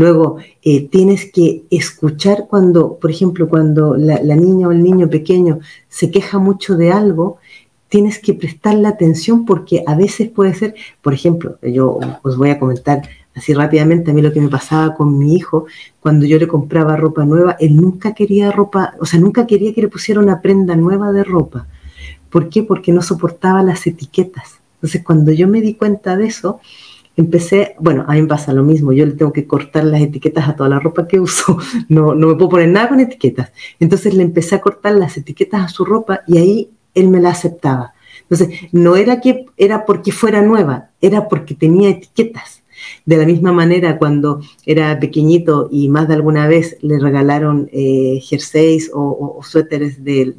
Luego, 0.00 0.38
eh, 0.62 0.88
tienes 0.88 1.30
que 1.30 1.64
escuchar 1.68 2.46
cuando, 2.48 2.96
por 2.96 3.10
ejemplo, 3.10 3.50
cuando 3.50 3.96
la, 3.96 4.34
niña 4.34 4.68
o 4.68 4.72
el 4.72 4.82
niño 4.82 5.10
pequeño 5.10 5.58
se 5.90 6.10
queja 6.10 6.38
mucho 6.38 6.74
de 6.74 6.90
algo, 6.90 7.36
tienes 7.90 8.18
que 8.18 8.32
prestarle 8.32 8.88
atención 8.88 9.44
porque 9.44 9.84
a 9.86 9.94
veces 9.94 10.30
puede 10.30 10.54
ser, 10.54 10.74
por 11.02 11.12
ejemplo, 11.12 11.58
yo 11.60 11.98
os 12.22 12.38
voy 12.38 12.48
a 12.48 12.58
comentar 12.58 13.02
así 13.34 13.52
rápidamente 13.52 14.10
a 14.10 14.14
mí 14.14 14.22
lo 14.22 14.32
que 14.32 14.40
me 14.40 14.48
pasaba 14.48 14.94
con 14.94 15.18
mi 15.18 15.36
hijo, 15.36 15.66
cuando 16.00 16.24
yo 16.24 16.38
le 16.38 16.48
compraba 16.48 16.96
ropa 16.96 17.26
nueva, 17.26 17.58
él 17.60 17.76
nunca 17.76 18.14
quería 18.14 18.50
ropa, 18.50 18.94
o 19.00 19.04
sea, 19.04 19.20
nunca 19.20 19.46
quería 19.46 19.74
que 19.74 19.82
le 19.82 19.88
pusiera 19.88 20.18
una 20.18 20.40
prenda 20.40 20.76
nueva 20.76 21.12
de 21.12 21.24
ropa. 21.24 21.66
¿Por 22.30 22.48
qué? 22.48 22.62
Porque 22.62 22.90
no 22.90 23.02
soportaba 23.02 23.62
las 23.62 23.86
etiquetas. 23.86 24.60
Entonces, 24.76 25.04
cuando 25.04 25.30
yo 25.30 25.46
me 25.46 25.60
di 25.60 25.74
cuenta 25.74 26.16
de 26.16 26.26
eso, 26.26 26.58
empecé, 27.20 27.74
bueno, 27.78 28.04
a 28.08 28.14
mí 28.14 28.22
me 28.22 28.28
pasa 28.28 28.52
lo 28.52 28.62
mismo, 28.64 28.92
yo 28.92 29.06
le 29.06 29.12
tengo 29.12 29.32
que 29.32 29.46
cortar 29.46 29.84
las 29.84 30.00
etiquetas 30.00 30.48
a 30.48 30.56
toda 30.56 30.68
la 30.68 30.80
ropa 30.80 31.06
que 31.06 31.20
uso, 31.20 31.58
no, 31.88 32.14
no 32.14 32.28
me 32.28 32.34
puedo 32.34 32.50
poner 32.50 32.68
nada 32.68 32.88
con 32.88 33.00
etiquetas. 33.00 33.52
Entonces 33.78 34.14
le 34.14 34.22
empecé 34.22 34.56
a 34.56 34.60
cortar 34.60 34.94
las 34.94 35.16
etiquetas 35.16 35.64
a 35.64 35.68
su 35.68 35.84
ropa 35.84 36.20
y 36.26 36.38
ahí 36.38 36.70
él 36.94 37.08
me 37.08 37.20
la 37.20 37.30
aceptaba. 37.30 37.94
Entonces, 38.22 38.60
no 38.72 38.96
era 38.96 39.20
que 39.20 39.46
era 39.56 39.84
porque 39.84 40.12
fuera 40.12 40.40
nueva, 40.42 40.90
era 41.00 41.28
porque 41.28 41.54
tenía 41.54 41.90
etiquetas. 41.90 42.62
De 43.04 43.16
la 43.16 43.26
misma 43.26 43.52
manera, 43.52 43.98
cuando 43.98 44.40
era 44.64 44.98
pequeñito 44.98 45.68
y 45.70 45.88
más 45.88 46.08
de 46.08 46.14
alguna 46.14 46.46
vez 46.46 46.78
le 46.80 46.98
regalaron 46.98 47.68
eh, 47.72 48.20
jerseys 48.22 48.90
o, 48.94 49.40
suéteres 49.42 50.02
de, 50.02 50.34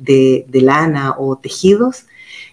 de 0.47 0.61
lana 0.61 1.15
o 1.19 1.35
tejidos, 1.35 2.05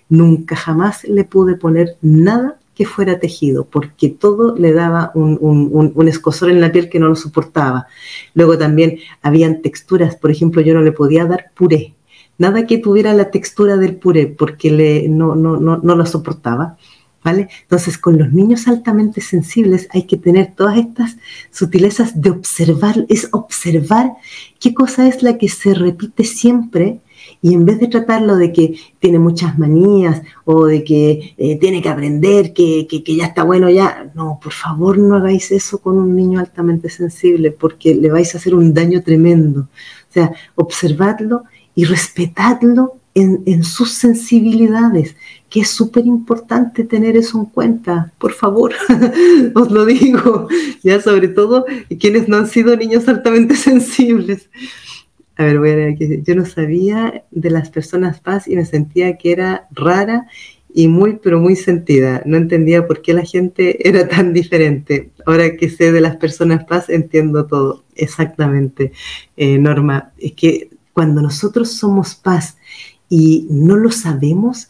nunca 0.08 0.56
jamás 0.56 1.04
le 1.04 1.24
pude 1.24 1.54
poner 1.54 1.96
nada 2.02 2.58
que 2.78 2.86
fuera 2.86 3.18
tejido, 3.18 3.64
porque 3.64 4.08
todo 4.08 4.54
le 4.54 4.72
daba 4.72 5.10
un, 5.16 6.06
escosor 6.06 6.48
en 6.48 6.60
la 6.60 6.70
piel 6.70 6.88
que 6.88 7.00
no 7.00 7.08
lo 7.08 7.16
soportaba. 7.16 7.88
Luego 8.34 8.56
también 8.56 9.00
habían 9.20 9.62
texturas, 9.62 10.14
por 10.14 10.30
ejemplo, 10.30 10.62
yo 10.62 10.74
no 10.74 10.82
le 10.82 10.92
podía 10.92 11.24
dar 11.24 11.50
puré, 11.56 11.96
nada 12.38 12.68
que 12.68 12.78
tuviera 12.78 13.12
la 13.14 13.32
textura 13.32 13.76
del 13.78 13.96
puré, 13.96 14.28
porque 14.28 14.70
le, 14.70 15.08
no, 15.08 15.34
no, 15.34 15.56
no, 15.56 15.78
no 15.78 15.96
lo 15.96 16.06
soportaba. 16.06 16.76
¿Vale? 17.24 17.48
Entonces, 17.62 17.98
con 17.98 18.16
los 18.16 18.32
niños 18.32 18.68
altamente 18.68 19.20
sensibles 19.20 19.88
hay 19.90 20.04
que 20.04 20.16
tener 20.16 20.54
todas 20.54 20.78
estas 20.78 21.16
sutilezas 21.50 22.22
de 22.22 22.30
observar, 22.30 23.06
es 23.08 23.28
observar 23.32 24.12
qué 24.60 24.72
cosa 24.72 25.08
es 25.08 25.24
la 25.24 25.36
que 25.36 25.48
se 25.48 25.74
repite 25.74 26.22
siempre 26.22 27.00
Y 27.40 27.54
en 27.54 27.64
vez 27.64 27.78
de 27.78 27.86
tratarlo 27.86 28.36
de 28.36 28.52
que 28.52 28.78
tiene 28.98 29.18
muchas 29.18 29.58
manías 29.58 30.22
o 30.44 30.66
de 30.66 30.82
que 30.82 31.34
eh, 31.36 31.58
tiene 31.58 31.80
que 31.80 31.88
aprender, 31.88 32.52
que, 32.52 32.86
que, 32.88 33.16
ya 33.16 33.26
está 33.26 33.44
bueno 33.44 33.70
ya, 33.70 34.10
no, 34.14 34.40
por 34.42 34.52
favor 34.52 34.98
no 34.98 35.16
hagáis 35.16 35.52
eso 35.52 35.78
con 35.78 35.98
un 35.98 36.16
niño 36.16 36.40
altamente 36.40 36.88
sensible 36.88 37.52
porque 37.52 37.94
le 37.94 38.10
vais 38.10 38.34
a 38.34 38.38
hacer 38.38 38.54
un 38.54 38.74
daño 38.74 39.02
tremendo. 39.02 39.60
O 39.60 40.12
sea, 40.12 40.32
observadlo 40.56 41.44
y 41.74 41.84
respetadlo 41.84 42.94
en, 43.14 43.42
en 43.46 43.62
sus 43.62 43.92
sensibilidades, 43.92 45.16
que 45.48 45.60
es 45.60 45.70
súper 45.70 46.06
importante 46.06 46.84
tener 46.84 47.16
eso 47.16 47.38
en 47.38 47.46
cuenta, 47.46 48.12
por 48.18 48.32
favor, 48.32 48.72
os 49.54 49.70
lo 49.70 49.84
digo, 49.86 50.48
ya 50.82 51.00
sobre 51.00 51.28
todo 51.28 51.64
quienes 51.98 52.28
no 52.28 52.36
han 52.36 52.48
sido 52.48 52.76
niños 52.76 53.08
altamente 53.08 53.56
sensibles. 53.56 54.48
A 55.38 55.44
ver, 55.44 55.60
voy 55.60 55.70
a 55.70 55.76
ver 55.76 55.92
aquí. 55.92 56.20
Yo 56.24 56.34
no 56.34 56.44
sabía 56.44 57.24
de 57.30 57.50
las 57.50 57.70
personas 57.70 58.18
paz 58.20 58.48
y 58.48 58.56
me 58.56 58.64
sentía 58.64 59.16
que 59.16 59.30
era 59.30 59.68
rara 59.70 60.26
y 60.74 60.88
muy, 60.88 61.20
pero 61.22 61.38
muy 61.38 61.54
sentida. 61.54 62.22
No 62.26 62.36
entendía 62.36 62.88
por 62.88 63.02
qué 63.02 63.14
la 63.14 63.24
gente 63.24 63.88
era 63.88 64.08
tan 64.08 64.32
diferente. 64.32 65.12
Ahora 65.26 65.56
que 65.56 65.70
sé 65.70 65.92
de 65.92 66.00
las 66.00 66.16
personas 66.16 66.64
paz, 66.64 66.90
entiendo 66.90 67.46
todo. 67.46 67.84
Exactamente, 67.94 68.90
eh, 69.36 69.58
Norma. 69.58 70.12
Es 70.18 70.32
que 70.32 70.70
cuando 70.92 71.22
nosotros 71.22 71.70
somos 71.70 72.16
paz 72.16 72.56
y 73.08 73.46
no 73.48 73.76
lo 73.76 73.92
sabemos, 73.92 74.68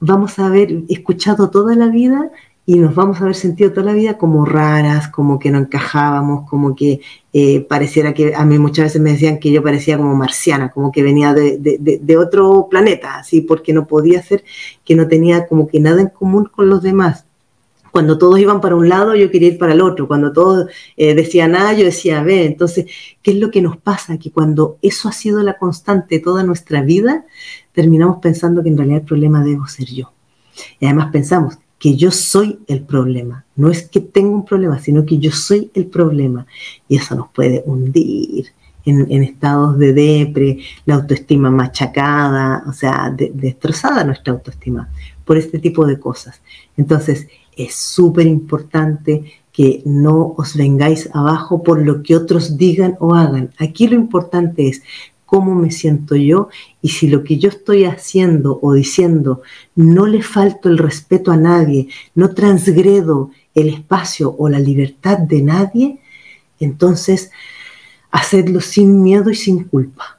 vamos 0.00 0.38
a 0.38 0.48
haber 0.48 0.82
escuchado 0.90 1.48
toda 1.48 1.74
la 1.76 1.88
vida 1.88 2.30
y 2.68 2.74
nos 2.80 2.94
vamos 2.94 3.16
a 3.16 3.22
haber 3.22 3.34
sentido 3.34 3.72
toda 3.72 3.86
la 3.86 3.92
vida 3.94 4.18
como 4.18 4.44
raras, 4.44 5.08
como 5.08 5.38
que 5.38 5.50
no 5.50 5.56
encajábamos, 5.56 6.46
como 6.50 6.76
que 6.76 7.00
eh, 7.32 7.62
pareciera 7.62 8.12
que 8.12 8.34
a 8.34 8.44
mí 8.44 8.58
muchas 8.58 8.84
veces 8.84 9.00
me 9.00 9.12
decían 9.12 9.38
que 9.38 9.50
yo 9.50 9.62
parecía 9.62 9.96
como 9.96 10.14
marciana, 10.14 10.70
como 10.70 10.92
que 10.92 11.02
venía 11.02 11.32
de, 11.32 11.56
de, 11.58 12.16
otro 12.18 12.68
planeta, 12.70 13.20
así, 13.20 13.40
porque 13.40 13.72
no 13.72 13.86
podía 13.86 14.22
ser, 14.22 14.44
que 14.84 14.94
no 14.94 15.08
tenía 15.08 15.46
como 15.46 15.66
que 15.66 15.80
nada 15.80 16.02
en 16.02 16.08
común 16.08 16.44
con 16.44 16.68
los 16.68 16.82
demás. 16.82 17.24
Cuando 17.90 18.18
todos 18.18 18.38
iban 18.38 18.60
para 18.60 18.76
un 18.76 18.90
lado, 18.90 19.14
yo 19.14 19.30
quería 19.30 19.48
ir 19.48 19.58
para 19.58 19.72
el 19.72 19.80
otro. 19.80 20.06
Cuando 20.06 20.34
todos 20.34 20.66
eh, 20.98 21.14
decían 21.14 21.56
A, 21.56 21.72
yo 21.72 21.86
decía 21.86 22.22
B. 22.22 22.44
Entonces, 22.44 22.84
¿qué 23.22 23.30
es 23.30 23.38
lo 23.38 23.50
que 23.50 23.62
nos 23.62 23.78
pasa? 23.78 24.18
Que 24.18 24.30
cuando 24.30 24.76
eso 24.82 25.08
ha 25.08 25.12
sido 25.12 25.42
la 25.42 25.56
constante 25.56 26.18
toda 26.18 26.42
nuestra 26.42 26.82
vida, 26.82 27.24
terminamos 27.72 28.18
pensando 28.20 28.62
que 28.62 28.68
en 28.68 28.76
realidad 28.76 29.00
el 29.00 29.06
problema 29.06 29.42
debo 29.42 29.66
ser 29.68 29.86
yo. 29.86 30.12
Y 30.78 30.84
además 30.84 31.08
pensamos, 31.12 31.56
que 31.78 31.96
yo 31.96 32.10
soy 32.10 32.58
el 32.66 32.82
problema. 32.82 33.44
No 33.56 33.70
es 33.70 33.88
que 33.88 34.00
tengo 34.00 34.34
un 34.34 34.44
problema, 34.44 34.78
sino 34.78 35.06
que 35.06 35.18
yo 35.18 35.30
soy 35.30 35.70
el 35.74 35.86
problema. 35.86 36.46
Y 36.88 36.96
eso 36.96 37.14
nos 37.14 37.28
puede 37.28 37.62
hundir 37.66 38.48
en, 38.84 39.22
estados 39.22 39.78
de 39.78 39.92
depre, 39.92 40.58
la 40.86 40.94
autoestima 40.94 41.50
machacada, 41.50 42.64
o 42.66 42.72
sea, 42.72 43.14
destrozada 43.14 44.04
nuestra 44.04 44.32
autoestima 44.32 44.88
por 45.24 45.36
este 45.36 45.58
tipo 45.58 45.86
de 45.86 46.00
cosas. 46.00 46.40
Entonces, 46.76 47.28
es 47.56 47.74
súper 47.74 48.26
importante 48.26 49.32
que 49.52 49.82
no 49.84 50.34
os 50.38 50.56
vengáis 50.56 51.10
abajo 51.12 51.62
por 51.62 51.84
lo 51.84 52.02
que 52.02 52.16
otros 52.16 52.56
digan 52.56 52.96
o 53.00 53.14
hagan. 53.14 53.50
Aquí 53.58 53.88
lo 53.88 53.96
importante 53.96 54.68
es 54.68 54.82
cómo 55.28 55.54
me 55.54 55.70
siento 55.70 56.16
yo 56.16 56.48
y 56.80 56.88
si 56.88 57.06
lo 57.06 57.22
que 57.22 57.36
yo 57.36 57.50
estoy 57.50 57.84
haciendo 57.84 58.58
o 58.62 58.72
diciendo 58.72 59.42
no 59.76 60.06
le 60.06 60.22
falto 60.22 60.70
el 60.70 60.78
respeto 60.78 61.30
a 61.30 61.36
nadie, 61.36 61.88
no 62.14 62.32
transgredo 62.32 63.30
el 63.54 63.68
espacio 63.68 64.34
o 64.38 64.48
la 64.48 64.58
libertad 64.58 65.18
de 65.18 65.42
nadie, 65.42 65.98
entonces 66.58 67.30
hacedlo 68.10 68.62
sin 68.62 69.02
miedo 69.02 69.28
y 69.28 69.34
sin 69.34 69.64
culpa. 69.64 70.18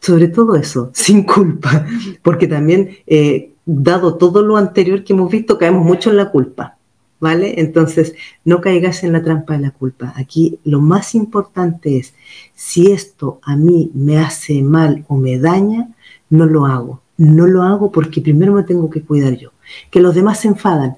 Sobre 0.00 0.26
todo 0.26 0.56
eso, 0.56 0.90
sin 0.94 1.22
culpa, 1.22 1.86
porque 2.22 2.48
también, 2.48 2.98
eh, 3.06 3.52
dado 3.64 4.16
todo 4.16 4.42
lo 4.42 4.56
anterior 4.56 5.04
que 5.04 5.12
hemos 5.12 5.30
visto, 5.30 5.56
caemos 5.56 5.84
mucho 5.84 6.10
en 6.10 6.16
la 6.16 6.32
culpa. 6.32 6.77
¿Vale? 7.20 7.60
Entonces, 7.60 8.14
no 8.44 8.60
caigas 8.60 9.04
en 9.04 9.12
la 9.12 9.22
trampa 9.22 9.54
de 9.54 9.60
la 9.60 9.70
culpa. 9.70 10.12
Aquí 10.16 10.58
lo 10.64 10.80
más 10.80 11.14
importante 11.14 11.98
es, 11.98 12.14
si 12.54 12.92
esto 12.92 13.40
a 13.42 13.56
mí 13.56 13.90
me 13.94 14.18
hace 14.18 14.62
mal 14.62 15.04
o 15.08 15.16
me 15.16 15.38
daña, 15.38 15.88
no 16.30 16.46
lo 16.46 16.66
hago. 16.66 17.02
No 17.16 17.46
lo 17.46 17.62
hago 17.62 17.90
porque 17.90 18.20
primero 18.20 18.52
me 18.52 18.62
tengo 18.62 18.88
que 18.90 19.02
cuidar 19.02 19.36
yo. 19.36 19.50
Que 19.90 20.00
los 20.00 20.14
demás 20.14 20.40
se 20.40 20.48
enfadan, 20.48 20.96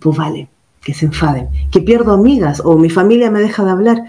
pues 0.00 0.16
vale, 0.16 0.48
que 0.80 0.94
se 0.94 1.06
enfaden. 1.06 1.48
Que 1.70 1.80
pierdo 1.80 2.12
amigas 2.12 2.62
o 2.64 2.78
mi 2.78 2.88
familia 2.88 3.30
me 3.30 3.40
deja 3.40 3.64
de 3.64 3.70
hablar. 3.70 4.04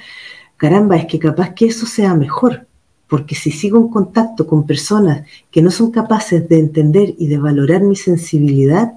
Caramba, 0.57 0.95
es 0.95 1.05
que 1.05 1.19
capaz 1.19 1.53
que 1.53 1.65
eso 1.65 1.85
sea 1.85 2.15
mejor. 2.15 2.67
Porque 3.07 3.35
si 3.35 3.51
sigo 3.51 3.77
en 3.77 3.89
contacto 3.89 4.47
con 4.47 4.65
personas 4.65 5.27
que 5.51 5.61
no 5.61 5.69
son 5.69 5.91
capaces 5.91 6.47
de 6.49 6.59
entender 6.59 7.13
y 7.19 7.27
de 7.27 7.37
valorar 7.37 7.81
mi 7.81 7.95
sensibilidad, 7.95 8.93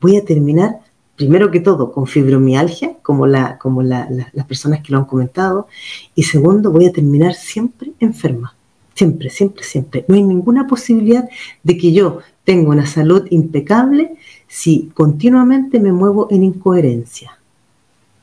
voy 0.00 0.16
a 0.16 0.24
terminar 0.24 0.80
primero 1.16 1.50
que 1.50 1.60
todo, 1.60 1.92
con 1.92 2.06
fibromialgia, 2.06 2.96
como, 3.02 3.26
la, 3.26 3.58
como 3.58 3.82
las 3.82 4.46
personas 4.48 4.80
que 4.80 4.92
lo 4.92 4.98
han 4.98 5.04
comentado, 5.04 5.68
y 6.14 6.24
segundo, 6.24 6.70
voy 6.70 6.86
a 6.86 6.92
terminar 6.92 7.34
siempre 7.34 7.92
enferma. 8.00 8.54
Siempre, 8.94 9.28
siempre, 9.28 9.64
siempre. 9.64 10.04
No 10.06 10.14
hay 10.14 10.22
ninguna 10.22 10.66
posibilidad 10.66 11.28
de 11.62 11.76
que 11.76 11.92
yo 11.92 12.20
tenga 12.44 12.70
una 12.70 12.86
salud 12.86 13.26
impecable 13.30 14.12
si 14.46 14.90
continuamente 14.94 15.80
me 15.80 15.92
muevo 15.92 16.28
en 16.30 16.44
incoherencia. 16.44 17.38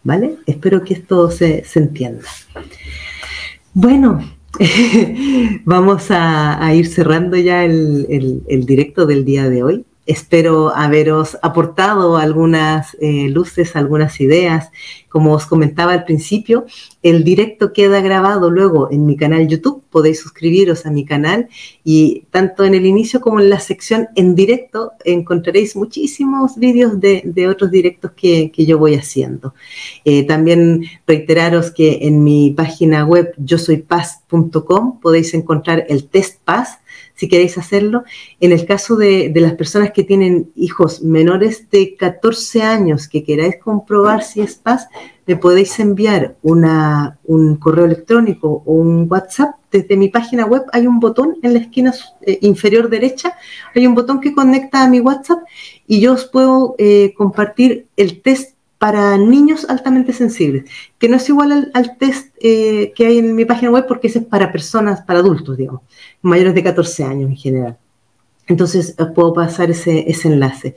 ¿Vale? 0.04 0.38
Espero 0.46 0.84
que 0.84 0.96
esto 0.96 1.30
se, 1.30 1.64
entienda. 1.76 2.24
Bueno, 3.74 4.22
vamos 5.66 6.08
a, 6.10 6.74
ir 6.74 6.88
cerrando 6.88 7.38
ya 7.38 7.66
el 7.66 8.66
directo 8.66 9.06
del 9.06 9.26
día 9.26 9.50
de 9.50 9.64
hoy. 9.64 9.86
Espero 10.12 10.76
haberos 10.76 11.38
aportado 11.42 12.18
algunas 12.18 12.98
eh, 13.00 13.30
luces, 13.30 13.78
algunas 13.78 14.20
ideas. 14.20 14.70
Como 15.08 15.32
os 15.32 15.46
comentaba 15.46 15.94
al 15.94 16.04
principio, 16.04 16.66
el 17.02 17.24
directo 17.24 17.72
queda 17.72 18.02
grabado 18.02 18.52
luego 18.52 18.92
en 18.92 19.06
mi 19.06 19.16
canal 19.16 19.48
YouTube. 19.48 19.82
Podéis 19.90 20.20
suscribiros 20.20 20.86
a 20.86 20.92
mi 20.92 21.06
canal 21.06 21.48
y 21.86 22.26
tanto 22.30 22.66
en 22.66 22.74
el 22.74 22.86
inicio 22.86 23.22
como 23.22 23.40
en 23.40 23.50
la 23.50 23.62
sección 23.62 24.10
en 24.16 24.36
directo 24.36 24.92
encontraréis 25.06 25.78
muchísimos 25.78 26.58
vídeos 26.58 27.00
de, 27.00 27.48
otros 27.48 27.72
directos 27.72 28.12
que, 28.12 28.52
yo 28.58 28.78
voy 28.78 28.96
haciendo. 28.96 29.54
Eh, 30.04 30.24
también 30.24 30.84
reiteraros 31.08 31.72
que 31.72 32.00
en 32.02 32.22
mi 32.22 32.52
página 32.52 33.06
web 33.06 33.34
yo 33.38 33.58
soy 33.58 33.78
paz.com 33.78 35.00
podéis 35.00 35.34
encontrar 35.34 35.86
el 35.88 36.10
test 36.10 36.42
paz 36.44 36.81
si 37.22 37.28
queréis 37.28 37.56
hacerlo. 37.60 38.04
En 38.40 38.52
el 38.52 38.66
caso 38.66 38.96
de, 38.96 39.32
las 39.36 39.54
personas 39.54 39.92
que 39.92 40.04
tienen 40.04 40.52
hijos 40.56 41.04
menores 41.04 41.70
de 41.70 41.96
14 41.96 42.64
años 42.64 43.08
que 43.08 43.24
queráis 43.24 43.58
comprobar 43.64 44.24
si 44.24 44.42
es 44.42 44.56
paz, 44.56 44.88
me 45.28 45.36
podéis 45.36 45.80
enviar 45.80 46.36
una, 46.42 47.20
un 47.26 47.58
correo 47.58 47.86
electrónico 47.86 48.64
o 48.66 48.74
un 48.74 49.06
WhatsApp. 49.08 49.52
Desde 49.72 49.98
mi 49.98 50.10
página 50.10 50.48
web 50.48 50.64
hay 50.74 50.88
un 50.88 51.00
botón 51.00 51.38
en 51.44 51.54
la 51.54 51.60
esquina 51.60 51.94
eh, 52.22 52.40
inferior 52.42 52.90
derecha, 52.90 53.36
hay 53.76 53.86
un 53.86 53.94
botón 53.94 54.20
que 54.20 54.34
conecta 54.34 54.82
a 54.82 54.90
mi 54.90 55.00
WhatsApp 55.00 55.44
y 55.86 56.02
yo 56.02 56.14
os 56.14 56.26
puedo 56.26 56.74
eh, 56.80 57.14
compartir 57.16 57.86
el 57.98 58.20
test 58.24 58.56
para 58.82 59.16
niños 59.16 59.70
altamente 59.70 60.12
sensibles, 60.12 60.64
que 60.98 61.08
no 61.08 61.18
es 61.18 61.30
igual 61.30 61.70
al, 61.72 61.98
test 62.00 62.34
eh, 62.40 62.92
que 62.96 63.06
hay 63.06 63.20
en 63.20 63.36
mi 63.36 63.46
página 63.46 63.70
web 63.70 63.86
porque 63.88 64.08
ese 64.08 64.18
es 64.18 64.26
para 64.26 64.52
personas, 64.52 65.02
para 65.02 65.20
adultos, 65.20 65.56
digamos, 65.56 65.82
mayores 66.24 66.56
de 66.56 66.64
14 66.64 67.04
años 67.04 67.30
en 67.30 67.38
general. 67.38 67.78
Entonces 68.48 68.96
puedo 69.14 69.34
pasar 69.34 69.70
ese, 69.70 70.08
enlace. 70.24 70.76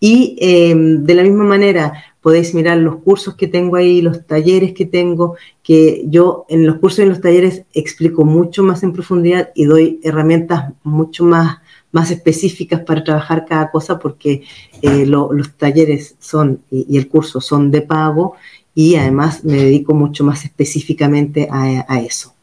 Y 0.00 0.36
em, 0.40 1.04
de 1.04 1.14
la 1.14 1.22
misma 1.22 1.44
manera 1.44 1.92
podéis 2.20 2.56
mirar 2.56 2.78
los 2.78 2.96
cursos 2.96 3.36
que 3.36 3.46
tengo 3.46 3.76
ahí, 3.76 4.02
los 4.02 4.26
talleres 4.26 4.72
que 4.72 4.86
tengo, 4.86 5.36
que 5.62 6.02
yo 6.08 6.46
en 6.48 6.66
los 6.66 6.78
cursos 6.78 6.98
y 6.98 7.02
en 7.02 7.10
los 7.10 7.20
talleres 7.20 7.62
explico 7.72 8.24
mucho 8.24 8.64
más 8.64 8.82
en 8.82 8.92
profundidad 8.92 9.50
y 9.54 9.66
doy 9.66 10.00
herramientas 10.02 10.72
mucho 10.82 11.24
más 11.24 11.58
más 11.94 12.10
específicas 12.10 12.80
para 12.80 13.04
trabajar 13.04 13.46
cada 13.48 13.70
cosa 13.70 14.00
porque 14.00 14.42
eh, 14.82 15.06
los 15.06 15.56
talleres 15.56 16.16
son 16.18 16.60
y, 16.68 16.98
el 16.98 17.08
curso 17.08 17.40
son 17.40 17.70
de 17.70 17.82
pago 17.82 18.34
y 18.74 18.96
además 18.96 19.44
me 19.44 19.58
dedico 19.58 19.94
mucho 19.94 20.24
más 20.24 20.44
específicamente 20.44 21.48
a, 21.50 22.00
eso. 22.00 22.34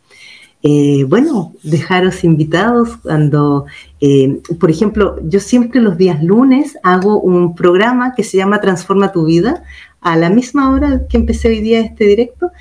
Eh, 0.63 1.03
bueno, 1.03 1.53
dejaros 1.63 2.23
invitados 2.23 2.95
cuando, 2.97 3.65
eh, 3.99 4.39
por 4.57 4.71
ejemplo, 4.71 5.17
yo 5.23 5.41
siempre 5.41 5.81
los 5.81 5.97
días 5.97 6.23
lunes 6.23 6.77
hago 6.83 7.19
un 7.19 7.53
programa 7.53 8.13
que 8.15 8.23
se 8.23 8.37
llama 8.37 8.61
Transforma 8.61 9.11
tu 9.11 9.25
vida 9.25 9.63
a 9.99 10.15
la 10.15 10.29
misma 10.29 10.71
hora 10.71 11.07
que 11.09 11.17
empecé 11.17 11.49
hoy 11.49 11.59
día 11.59 11.81
este 11.81 12.05
directo. 12.05 12.51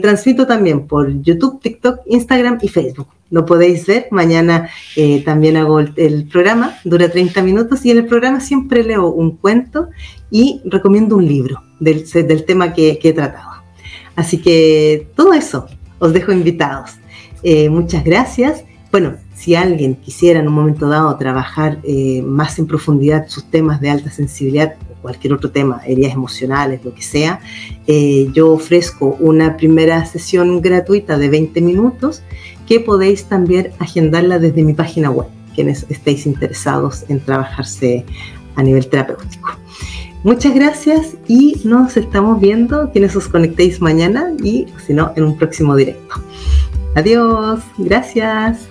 Transmito 0.00 0.46
también 0.46 0.86
por 0.86 1.22
YouTube, 1.22 1.60
TikTok, 1.60 2.00
Instagram 2.06 2.58
y 2.62 2.68
Facebook 2.68 3.08
lo 3.30 3.44
podéis 3.44 3.86
ver. 3.86 4.08
Mañana 4.10 4.68
eh, 4.94 5.22
también 5.24 5.56
hago 5.56 5.80
el, 5.80 6.28
programa, 6.30 6.78
dura 6.84 7.10
30 7.10 7.42
minutos 7.42 7.84
y 7.84 7.90
en 7.90 7.98
el 7.98 8.06
programa 8.06 8.40
siempre 8.40 8.82
leo 8.82 9.08
un 9.08 9.36
cuento 9.36 9.88
y 10.30 10.60
recomiendo 10.64 11.16
un 11.16 11.26
libro 11.26 11.62
del, 11.80 12.04
del 12.10 12.44
tema 12.44 12.72
que, 12.72 12.98
he 13.02 13.12
tratado. 13.12 13.50
Así 14.14 14.38
que 14.38 15.08
todo 15.14 15.32
eso, 15.32 15.66
os 15.98 16.12
dejo 16.12 16.32
invitados. 16.32 16.92
Eh, 17.42 17.68
muchas 17.68 18.04
gracias. 18.04 18.64
Bueno, 18.90 19.16
si 19.34 19.54
alguien 19.54 19.96
quisiera 19.96 20.40
en 20.40 20.48
un 20.48 20.54
momento 20.54 20.88
dado 20.88 21.14
trabajar 21.16 21.78
eh, 21.82 22.22
más 22.22 22.58
en 22.58 22.66
profundidad 22.66 23.26
sus 23.28 23.44
temas 23.50 23.80
de 23.80 23.90
alta 23.90 24.10
sensibilidad 24.10 24.74
cualquier 25.06 25.34
otro 25.34 25.52
tema, 25.52 25.82
heridas 25.86 26.14
emocionales, 26.14 26.84
lo 26.84 26.92
que 26.92 27.02
sea, 27.02 27.38
eh, 27.86 28.28
yo 28.32 28.50
ofrezco 28.50 29.16
una 29.20 29.56
primera 29.56 30.04
sesión 30.04 30.60
gratuita 30.60 31.16
de 31.16 31.28
20 31.28 31.60
minutos 31.60 32.24
que 32.66 32.80
podéis 32.80 33.26
también 33.26 33.70
agendarla 33.78 34.40
desde 34.40 34.64
mi 34.64 34.74
página 34.74 35.08
web, 35.12 35.28
quienes 35.54 35.86
estéis 35.88 36.26
interesados 36.26 37.04
en 37.08 37.20
trabajarse 37.20 38.04
a 38.56 38.64
nivel 38.64 38.88
terapéutico. 38.88 39.50
Muchas 40.24 40.56
gracias 40.56 41.14
y 41.28 41.60
nos 41.62 41.96
estamos 41.96 42.40
viendo, 42.40 42.90
quienes 42.90 43.14
os 43.14 43.28
conectéis 43.28 43.80
mañana 43.80 44.32
y 44.42 44.66
si 44.84 44.92
no, 44.92 45.12
en 45.14 45.22
un 45.22 45.38
próximo 45.38 45.76
directo. 45.76 46.16
Adiós, 46.96 47.60
gracias. 47.78 48.66